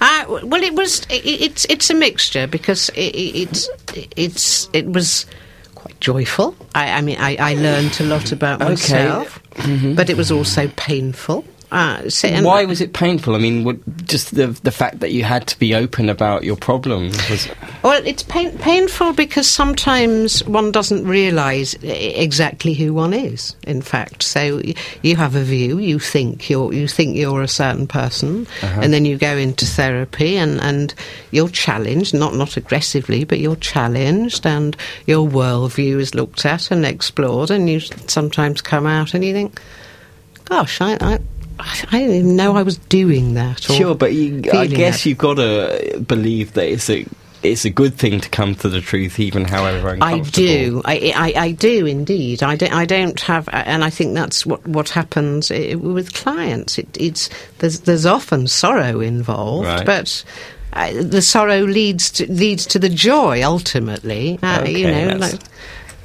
Uh, 0.00 0.24
well, 0.44 0.62
it 0.62 0.74
was. 0.74 1.06
i 1.10 1.14
i- 1.14 1.20
it's 1.40 1.64
it's 1.70 1.88
a 1.88 1.94
mixture 1.94 2.46
because 2.46 2.90
i 2.90 3.00
i 3.00 3.32
it's 3.44 3.68
it's 4.16 4.68
it 4.72 4.86
was 4.86 5.24
quite 5.82 6.00
joyful. 6.00 6.54
I, 6.74 6.92
I 6.92 7.00
mean, 7.00 7.16
I, 7.18 7.36
I 7.36 7.54
learned 7.54 8.00
a 8.00 8.04
lot 8.04 8.32
about 8.32 8.60
Okay. 8.62 8.70
myself, 8.70 9.42
mm-hmm. 9.54 9.94
but 9.94 10.08
it 10.10 10.16
was 10.16 10.30
also 10.30 10.68
painful. 10.76 11.44
Uh, 11.72 12.02
and- 12.24 12.44
Why 12.44 12.66
was 12.66 12.82
it 12.82 12.92
painful? 12.92 13.34
I 13.34 13.38
mean, 13.38 13.82
just 14.04 14.34
the 14.34 14.48
the 14.62 14.70
fact 14.70 15.00
that 15.00 15.12
you 15.12 15.24
had 15.24 15.46
to 15.46 15.58
be 15.58 15.74
open 15.74 16.10
about 16.10 16.44
your 16.44 16.56
problem 16.56 17.06
was. 17.30 17.48
Well, 17.82 18.02
it's 18.04 18.22
pain, 18.22 18.58
painful 18.58 19.14
because 19.14 19.48
sometimes 19.48 20.44
one 20.44 20.70
doesn't 20.70 21.06
realise 21.06 21.72
exactly 21.82 22.74
who 22.74 22.92
one 22.92 23.14
is. 23.14 23.56
In 23.66 23.80
fact, 23.80 24.22
so 24.22 24.60
you 25.00 25.16
have 25.16 25.34
a 25.34 25.42
view, 25.42 25.78
you 25.78 25.98
think 25.98 26.50
you're 26.50 26.74
you 26.74 26.86
think 26.86 27.16
you're 27.16 27.40
a 27.40 27.48
certain 27.48 27.86
person, 27.86 28.46
and 28.60 28.92
then 28.92 29.06
you 29.06 29.16
go 29.16 29.34
into 29.38 29.64
therapy 29.64 30.36
and, 30.36 30.60
and 30.60 30.94
you're 31.30 31.48
challenged, 31.48 32.12
not 32.12 32.34
not 32.34 32.58
aggressively, 32.58 33.24
but 33.24 33.38
you're 33.38 33.56
challenged, 33.56 34.44
and 34.46 34.76
your 35.06 35.26
worldview 35.26 35.98
is 36.00 36.14
looked 36.14 36.44
at 36.44 36.70
and 36.70 36.84
explored, 36.84 37.50
and 37.50 37.70
you 37.70 37.80
sometimes 37.80 38.60
come 38.60 38.86
out 38.86 39.14
and 39.14 39.24
you 39.24 39.32
think, 39.32 39.58
"Gosh, 40.44 40.78
I." 40.82 40.98
I 41.00 41.18
I 41.58 41.84
I 41.90 41.98
didn't 42.00 42.14
even 42.14 42.36
know 42.36 42.56
I 42.56 42.62
was 42.62 42.78
doing 42.78 43.34
that. 43.34 43.62
Sure, 43.62 43.94
but 43.94 44.12
you, 44.12 44.42
I 44.52 44.66
guess 44.66 45.02
that. 45.02 45.08
you've 45.08 45.18
got 45.18 45.34
to 45.34 46.04
believe 46.06 46.52
that 46.54 46.66
it's 46.66 46.88
a 46.90 47.06
it's 47.42 47.64
a 47.64 47.70
good 47.70 47.94
thing 47.94 48.20
to 48.20 48.28
come 48.28 48.54
to 48.56 48.68
the 48.68 48.80
truth, 48.80 49.18
even 49.18 49.44
however 49.44 49.90
uncomfortable. 49.90 50.82
I 50.84 51.00
do. 51.00 51.10
I, 51.10 51.12
I, 51.36 51.40
I 51.46 51.50
do 51.52 51.86
indeed. 51.86 52.42
I 52.42 52.54
don't, 52.54 52.72
I 52.72 52.84
don't 52.84 53.18
have, 53.22 53.48
and 53.52 53.82
I 53.82 53.90
think 53.90 54.14
that's 54.14 54.46
what, 54.46 54.64
what 54.66 54.90
happens 54.90 55.50
with 55.50 56.14
clients. 56.14 56.78
It, 56.78 56.96
it's 57.00 57.28
there's 57.58 57.80
there's 57.80 58.06
often 58.06 58.46
sorrow 58.46 59.00
involved, 59.00 59.66
Right. 59.66 59.86
but. 59.86 60.24
Uh, 60.74 61.02
the 61.02 61.20
sorrow 61.20 61.64
leads 61.64 62.10
to 62.10 62.26
leads 62.32 62.64
to 62.64 62.78
the 62.78 62.88
joy 62.88 63.42
ultimately. 63.42 64.38
Uh, 64.42 64.64
you 64.64 64.90
know, 64.90 65.16
like, 65.18 65.38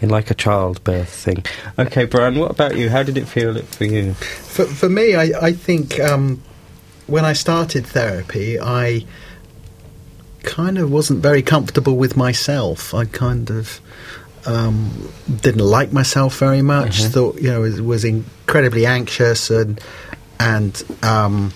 In 0.02 0.10
like 0.10 0.30
a 0.30 0.36
childbirth 0.36 1.10
thing. 1.10 1.43
Okay, 1.80 2.06
Brian, 2.06 2.38
what 2.38 2.52
about 2.52 2.78
you? 2.78 2.89
How 2.89 3.04
did 3.04 3.18
it 3.18 3.28
feel 3.28 3.60
for 3.64 3.86
you? 3.86 4.14
For, 4.14 4.66
for 4.66 4.89
me, 4.89 5.16
I, 5.16 5.32
I 5.41 5.52
think 5.54 6.00
um, 6.00 6.41
when 7.08 7.26
I 7.26 7.34
started 7.34 7.86
therapy, 7.86 8.60
I 8.60 9.06
kind 10.43 10.78
of 10.78 10.91
wasn't 10.91 11.22
very 11.22 11.41
comfortable 11.41 11.98
with 11.98 12.16
myself. 12.16 12.93
I 12.93 13.06
kind 13.06 13.50
of 13.50 13.82
um, 14.45 15.12
didn't 15.41 15.66
like 15.66 15.91
myself 15.91 16.38
very 16.38 16.62
much. 16.62 17.04
Thought 17.04 17.41
you 17.41 17.50
know 17.50 17.62
was, 17.62 17.82
was 17.82 18.06
incredibly 18.06 18.86
anxious 18.86 19.50
and 19.50 19.80
and 20.39 20.84
um, 21.04 21.54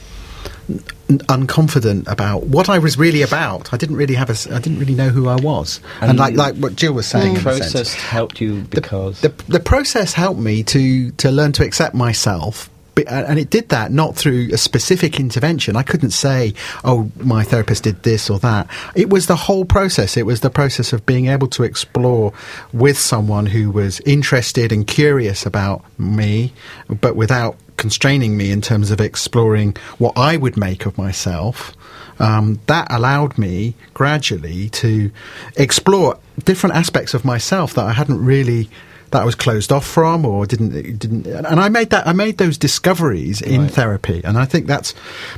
unconfident 1.20 2.08
about 2.08 2.44
what 2.44 2.70
I 2.70 2.80
was 2.80 2.98
really 2.98 3.22
about. 3.22 3.74
I 3.74 3.78
didn't 3.78 3.96
really 3.96 4.16
have 4.16 4.30
a. 4.30 4.54
I 4.54 4.60
didn't 4.60 4.80
really 4.80 4.96
know 4.96 5.10
who 5.10 5.28
I 5.28 5.36
was. 5.36 5.80
And, 6.02 6.12
And 6.12 6.20
like 6.20 6.36
like 6.36 6.56
what 6.56 6.76
Gill 6.76 6.94
was 6.94 7.08
saying, 7.08 7.36
The 7.36 7.42
process 7.42 7.94
helped 7.94 8.42
you 8.42 8.62
because 8.70 9.22
the, 9.22 9.30
the 9.48 9.60
process 9.60 10.14
helped 10.14 10.40
me 10.40 10.64
to 10.64 11.12
to 11.12 11.32
learn 11.32 11.52
to 11.54 11.64
accept 11.64 11.96
myself 11.96 12.70
and 13.08 13.40
it 13.40 13.50
did 13.50 13.70
that 13.70 13.92
not 13.92 14.16
through 14.16 14.50
a 14.52 14.58
specific 14.58 15.20
intervention. 15.20 15.76
I 15.76 15.84
couldn't 15.84 16.12
say, 16.12 16.54
"Oh, 16.84 17.10
my 17.18 17.44
therapist 17.44 17.84
did 17.84 18.04
this 18.04 18.30
or 18.30 18.40
that." 18.40 18.68
It 18.96 19.10
was 19.10 19.28
the 19.28 19.36
whole 19.36 19.66
process. 19.66 20.18
It 20.18 20.26
was 20.26 20.42
the 20.42 20.50
process 20.50 20.94
of 20.94 21.06
being 21.06 21.28
able 21.28 21.48
to 21.50 21.64
explore 21.64 22.34
with 22.74 22.98
someone 22.98 23.46
who 23.48 23.72
was 23.72 24.02
interested 24.02 24.72
and 24.72 24.86
curious 24.86 25.46
about 25.46 25.84
me, 25.98 26.54
but 26.90 27.16
without 27.16 27.56
constraining 27.82 28.38
me 28.38 28.52
in 28.52 28.62
terms 28.62 28.92
of 28.92 29.02
exploring 29.02 29.76
what 29.98 30.14
I 30.16 30.38
would 30.38 30.56
make 30.56 30.86
of 30.86 30.98
myself. 30.98 31.74
Um, 32.20 32.60
that 32.68 32.88
allowed 32.92 33.40
me 33.40 33.74
gradually 33.96 34.70
to 34.70 35.12
explore 35.58 36.20
different 36.46 36.76
aspects 36.76 37.16
of 37.16 37.26
myself 37.26 37.74
that 37.74 37.86
I 37.86 37.94
hadn't 37.94 38.24
really 38.24 38.70
that 39.10 39.24
I 39.24 39.26
was 39.26 39.36
closed 39.36 39.72
off 39.74 39.86
from 39.86 40.24
or 40.26 40.46
didn't 40.46 40.72
didn't 41.00 41.26
and 41.26 41.60
I 41.60 41.68
made 41.70 41.90
that 41.90 42.08
I 42.08 42.14
made 42.14 42.38
those 42.38 42.58
discoveries 42.58 43.42
in 43.42 43.64
Right. 43.64 43.72
therapy 43.72 44.22
and 44.24 44.38
I 44.38 44.46
think 44.46 44.68
that's 44.68 44.94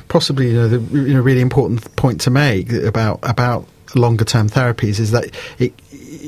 possibly 0.08 0.48
you 0.50 0.56
know 0.58 0.68
the 0.68 0.80
you 0.96 1.14
know, 1.14 1.22
really 1.22 1.40
important 1.40 1.96
point 1.96 2.20
to 2.20 2.30
make 2.30 2.70
about 2.72 3.18
about 3.22 3.66
longer 3.94 4.24
term 4.24 4.48
therapies 4.48 5.00
is 5.00 5.10
that 5.12 5.24
it, 5.58 5.72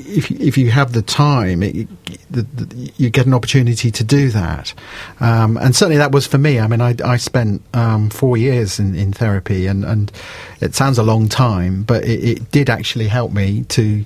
if 0.07 0.31
if 0.31 0.59
you 0.59 0.71
have 0.71 0.93
the 0.93 1.03
time 1.03 1.63
it, 1.63 1.89
the, 2.31 2.43
the, 2.43 2.93
you 2.97 3.11
get 3.11 3.27
an 3.27 3.35
opportunity 3.35 3.91
to 3.91 4.05
do 4.05 4.31
that 4.31 4.73
um, 5.21 5.57
and 5.57 5.75
certainly 5.75 5.97
that 5.99 6.13
was 6.13 6.27
for 6.27 6.39
me 6.39 6.59
I 6.59 6.67
mean 6.67 6.81
I, 6.81 6.95
I 7.05 7.17
spent 7.17 7.63
um, 7.75 8.11
four 8.11 8.37
years 8.37 8.79
in, 8.79 8.95
in 8.95 9.13
therapy 9.13 9.67
and, 9.67 9.85
and 9.85 10.13
it 10.61 10.75
sounds 10.75 10.99
a 10.99 11.03
long 11.03 11.29
time 11.29 11.83
but 11.83 12.05
it, 12.05 12.25
it 12.25 12.51
did 12.51 12.71
actually 12.71 13.09
help 13.09 13.33
me 13.33 13.65
to 13.65 14.05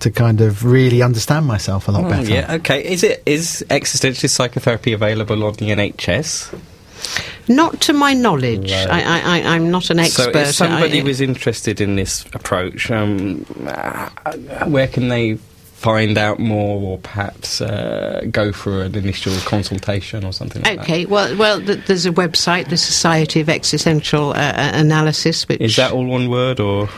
to 0.00 0.10
kind 0.10 0.40
of 0.40 0.64
really 0.64 1.02
understand 1.02 1.46
myself 1.46 1.86
a 1.86 1.92
lot 1.92 2.04
Oh, 2.04 2.08
better 2.08 2.30
yeah, 2.30 2.54
okay. 2.54 2.82
Is 2.90 3.02
it 3.02 3.22
is 3.26 3.64
existentialist 3.68 4.30
psychotherapy 4.30 4.94
available 4.94 5.44
on 5.44 5.52
the 5.54 5.66
NHS? 5.68 6.58
Not 7.48 7.80
to 7.82 7.92
my 7.92 8.12
knowledge. 8.14 8.70
Right. 8.70 8.88
I, 8.88 9.40
I, 9.40 9.54
I'm 9.56 9.70
not 9.70 9.90
an 9.90 9.98
expert. 9.98 10.32
So, 10.32 10.38
if 10.40 10.54
somebody 10.54 11.00
I- 11.00 11.04
was 11.04 11.20
interested 11.20 11.80
in 11.80 11.96
this 11.96 12.24
approach, 12.32 12.90
um, 12.90 13.44
uh, 13.66 14.08
where 14.66 14.86
can 14.86 15.08
they 15.08 15.38
find 15.74 16.18
out 16.18 16.38
more, 16.38 16.78
or 16.82 16.98
perhaps 16.98 17.60
uh, 17.62 18.20
go 18.30 18.52
for 18.52 18.82
an 18.82 18.94
initial 18.94 19.34
consultation 19.46 20.24
or 20.24 20.32
something 20.32 20.62
like 20.62 20.76
that? 20.76 20.82
Okay, 20.82 21.06
well, 21.06 21.34
well, 21.38 21.58
th- 21.60 21.86
there's 21.86 22.04
a 22.04 22.12
website, 22.12 22.68
the 22.68 22.76
Society 22.76 23.40
of 23.40 23.48
Existential 23.48 24.30
uh, 24.30 24.34
uh, 24.34 24.70
Analysis, 24.74 25.48
which 25.48 25.58
that? 25.58 25.64
Is 25.64 25.76
that 25.76 25.92
all 25.92 26.04
one 26.06 26.28
word, 26.28 26.60
or 26.60 26.88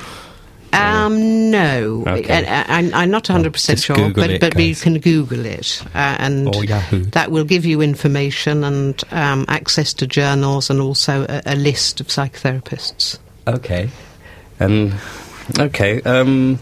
Um, 0.72 1.50
no, 1.50 2.04
Okay. 2.06 2.46
I, 2.46 2.62
I'm- 2.78 2.90
I'm 2.94 3.10
not 3.10 3.28
100 3.28 3.52
percent 3.52 3.80
sure, 3.80 3.96
Google 3.96 4.22
but 4.22 4.30
it, 4.30 4.40
but 4.40 4.58
you 4.58 4.68
guys. 4.68 4.82
can 4.82 4.98
Google 5.00 5.44
it, 5.44 5.82
uh, 5.94 6.16
and 6.18 6.54
Or 6.54 6.64
Yahoo. 6.64 7.02
that 7.10 7.30
will 7.30 7.44
give 7.44 7.66
you 7.66 7.80
information 7.82 8.64
and 8.64 9.02
um, 9.10 9.44
access 9.48 9.92
to 9.94 10.06
journals 10.06 10.70
and 10.70 10.80
also 10.80 11.26
a, 11.28 11.42
a 11.46 11.56
list 11.56 12.00
of 12.00 12.06
psychotherapists. 12.08 13.18
okay, 13.46 13.90
and 14.60 14.94
okay. 15.58 16.00
Um, 16.02 16.58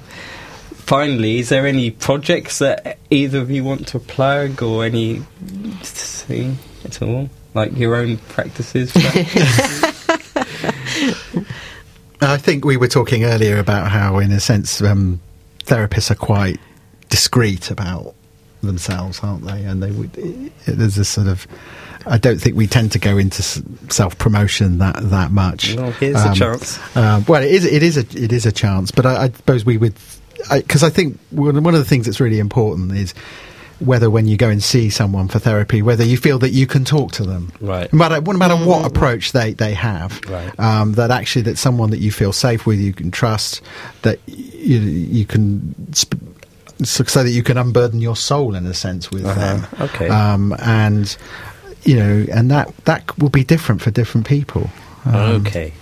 finally, 0.73 1.39
is 1.39 1.49
there 1.51 1.67
any 1.67 1.91
projects 1.93 2.59
that 2.59 2.99
either 3.11 3.39
of 3.41 3.51
you 3.51 3.63
want 3.65 3.87
to 3.89 3.99
plug, 4.01 4.63
or 4.63 4.85
any 4.85 5.23
thing 5.83 6.59
at 6.85 7.01
all, 7.03 7.29
like 7.55 7.77
your 7.77 7.95
own 7.97 8.17
practices? 8.29 8.93
I 12.21 12.37
think 12.37 12.64
we 12.64 12.77
were 12.77 12.89
talking 12.89 13.25
earlier 13.25 13.59
about 13.59 13.91
how, 13.91 14.18
in 14.18 14.31
a 14.33 14.41
sense, 14.41 14.83
um, 14.83 15.21
therapists 15.61 16.11
are 16.11 16.16
quite 16.16 16.59
discreet 17.09 17.71
about 17.71 18.14
themselves, 18.62 19.21
aren't 19.23 19.47
they? 19.47 19.64
And 19.64 19.83
they 19.83 19.91
would. 19.91 20.12
There's 20.66 20.99
a 20.99 21.05
sort 21.05 21.29
of. 21.29 21.47
I 22.07 22.16
don't 22.16 22.39
think 22.39 22.57
we 22.57 22.66
tend 22.66 22.93
to 22.93 22.99
go 22.99 23.18
into 23.18 23.43
self 23.43 24.18
promotion 24.18 24.79
that 24.79 24.97
that 25.11 25.31
much. 25.31 25.75
Well, 25.77 25.93
here's 25.93 26.23
a 26.23 26.35
chance. 26.35 26.97
Um, 26.97 27.25
well, 27.29 27.43
it 27.43 27.51
is. 27.51 27.64
It 27.64 27.83
is 27.83 27.97
a. 27.97 28.01
It 28.23 28.33
is 28.33 28.47
a 28.47 28.53
chance, 28.53 28.91
but 28.91 29.07
I, 29.07 29.25
I 29.25 29.31
suppose 29.31 29.64
we 29.64 29.77
would. 29.77 29.95
Because 30.51 30.83
I, 30.83 30.89
think 30.89 31.18
one 31.31 31.62
one 31.62 31.75
of 31.75 31.81
the 31.81 31.87
things 31.87 32.07
that's 32.07 32.21
really 32.21 32.39
important 32.39 32.93
is 32.93 33.12
whether 33.81 34.09
when 34.11 34.26
you 34.28 34.37
go 34.37 34.49
and 34.49 34.62
see 34.62 34.91
someone 34.91 35.26
for 35.28 35.39
therapy, 35.39 35.83
whether 35.83 36.05
you 36.05 36.16
feel 36.16 36.39
that 36.39 36.51
you 36.51 36.66
can 36.66 36.85
talk 36.85 37.12
to 37.12 37.24
them, 37.24 37.51
Right. 37.61 37.93
No 37.93 37.99
matter, 37.99 38.20
no 38.20 38.33
matter 38.35 38.57
what 38.57 38.85
approach 38.87 39.33
they, 39.33 39.55
they 39.55 39.72
have, 39.74 40.20
Right. 40.28 40.53
um, 40.61 40.93
that 40.93 41.11
actually 41.11 41.43
that 41.43 41.59
someone 41.59 41.91
that 41.91 41.99
you 42.01 42.12
feel 42.12 42.33
safe 42.33 42.66
with, 42.66 42.78
you 42.78 42.93
can 42.93 43.11
trust, 43.11 43.62
that 44.03 44.18
you 44.28 44.78
you 44.78 45.24
can. 45.26 45.74
Sp- 45.97 46.20
so, 46.83 47.05
so 47.05 47.22
that 47.22 47.31
you 47.31 47.43
can 47.43 47.59
unburden 47.59 48.01
your 48.01 48.16
soul 48.16 48.55
in 48.55 48.64
a 48.64 48.72
sense 48.72 49.11
with 49.11 49.26
Uh-huh. 49.26 49.39
them, 49.41 49.66
Okay. 49.83 50.09
um, 50.09 50.55
and 50.61 51.14
you 51.85 51.97
know, 51.97 52.26
and 52.33 52.51
that 52.51 52.72
that 52.85 53.18
will 53.18 53.28
be 53.31 53.45
different 53.45 53.81
for 53.83 53.91
different 53.91 54.26
people. 54.26 54.70
Um, 55.05 55.47
Okay. 55.47 55.73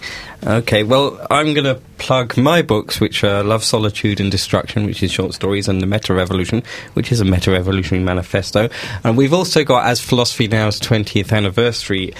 Okay, 0.47 0.85
well, 0.85 1.27
I'm 1.31 1.53
going 1.53 1.65
to 1.65 1.81
plug 1.99 2.37
my 2.37 2.63
books, 2.63 3.01
which 3.01 3.25
are 3.25 3.43
Love, 3.43 3.65
Solitude 3.65 4.21
and 4.21 4.31
Destruction, 4.31 4.87
which 4.87 5.03
is 5.03 5.11
short 5.11 5.35
stories, 5.35 5.67
and 5.67 5.83
The 5.83 5.87
Meta 5.87 6.15
Revolution, 6.15 6.63
which 6.95 7.11
is 7.11 7.21
a 7.21 7.25
meta 7.25 7.51
revolutionary 7.51 8.05
manifesto. 8.05 8.69
And 9.03 9.17
we've 9.17 9.33
also 9.33 9.65
got, 9.65 9.87
as 9.87 10.01
Philosophy 10.01 10.47
Now's 10.47 10.79
20th 10.79 11.33
anniversary 11.33 12.15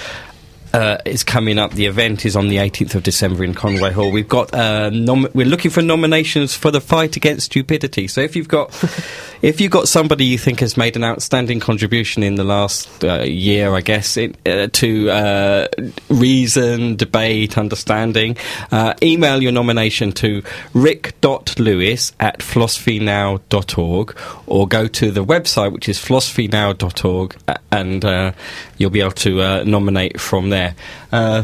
uh, 0.73 0.99
is 1.05 1.25
coming 1.25 1.59
up, 1.59 1.73
the 1.73 1.87
event 1.87 2.27
is 2.27 2.37
on 2.37 2.49
the 2.49 2.57
18th 2.57 2.95
of 2.95 3.03
December 3.03 3.45
in 3.45 3.55
Conway 3.55 3.93
Hall. 3.93 4.11
We've 4.11 4.29
got, 4.29 4.55
uh, 4.55 4.91
nom- 4.91 5.29
we're 5.35 5.47
looking 5.47 5.71
for 5.71 5.83
nominations 5.83 6.55
for 6.55 6.71
the 6.71 6.81
fight 6.81 7.17
against 7.17 7.47
stupidity. 7.47 8.09
So 8.09 8.21
if 8.21 8.37
you've 8.37 8.49
got, 8.49 8.73
if 9.43 9.61
you've 9.61 9.71
got 9.71 9.89
somebody 9.89 10.25
you 10.25 10.39
think 10.39 10.61
has 10.61 10.77
made 10.77 10.97
an 10.97 11.05
outstanding 11.05 11.61
contribution 11.61 12.23
in 12.23 12.35
the 12.35 12.45
last 12.45 13.05
uh, 13.05 13.23
year, 13.23 13.75
I 13.75 13.81
guess, 13.81 14.17
it, 14.17 14.37
uh, 14.47 14.69
to 14.73 15.11
uh, 15.11 15.69
reason, 16.09 16.97
debate, 16.97 17.57
understanding, 17.57 18.37
uh, 18.71 18.95
email 19.03 19.43
your 19.43 19.53
nomination 19.53 20.13
to 20.13 20.43
rick.lewis 20.75 22.13
at 22.21 22.41
philosophynow.org 22.41 24.17
or 24.47 24.69
go 24.69 24.87
to 24.89 25.11
the 25.11 25.25
website, 25.25 25.73
which 25.73 25.89
is 25.89 25.99
philosophynow.org, 25.99 27.37
and 27.71 28.05
uh, 28.05 28.33
you'll 28.77 28.91
be 28.91 29.01
able 29.01 29.11
to 29.13 29.41
uh, 29.41 29.65
nominate 29.65 30.21
from 30.21 30.51
there. 30.59 30.75
Uh, 31.13 31.43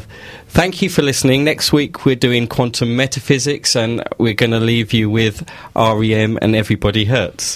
thank 0.49 0.83
you 0.83 0.89
for 0.91 1.03
listening. 1.03 1.45
Next 1.45 1.73
week 1.73 2.05
we're 2.05 2.23
doing 2.29 2.47
quantum 2.47 2.97
metaphysics, 2.97 3.77
and 3.77 4.03
we're 4.19 4.41
going 4.43 4.55
to 4.59 4.65
leave 4.73 4.93
you 4.93 5.07
with 5.09 5.37
REM 5.77 6.39
and 6.43 6.51
Everybody 6.63 7.05
Hurts. 7.07 7.47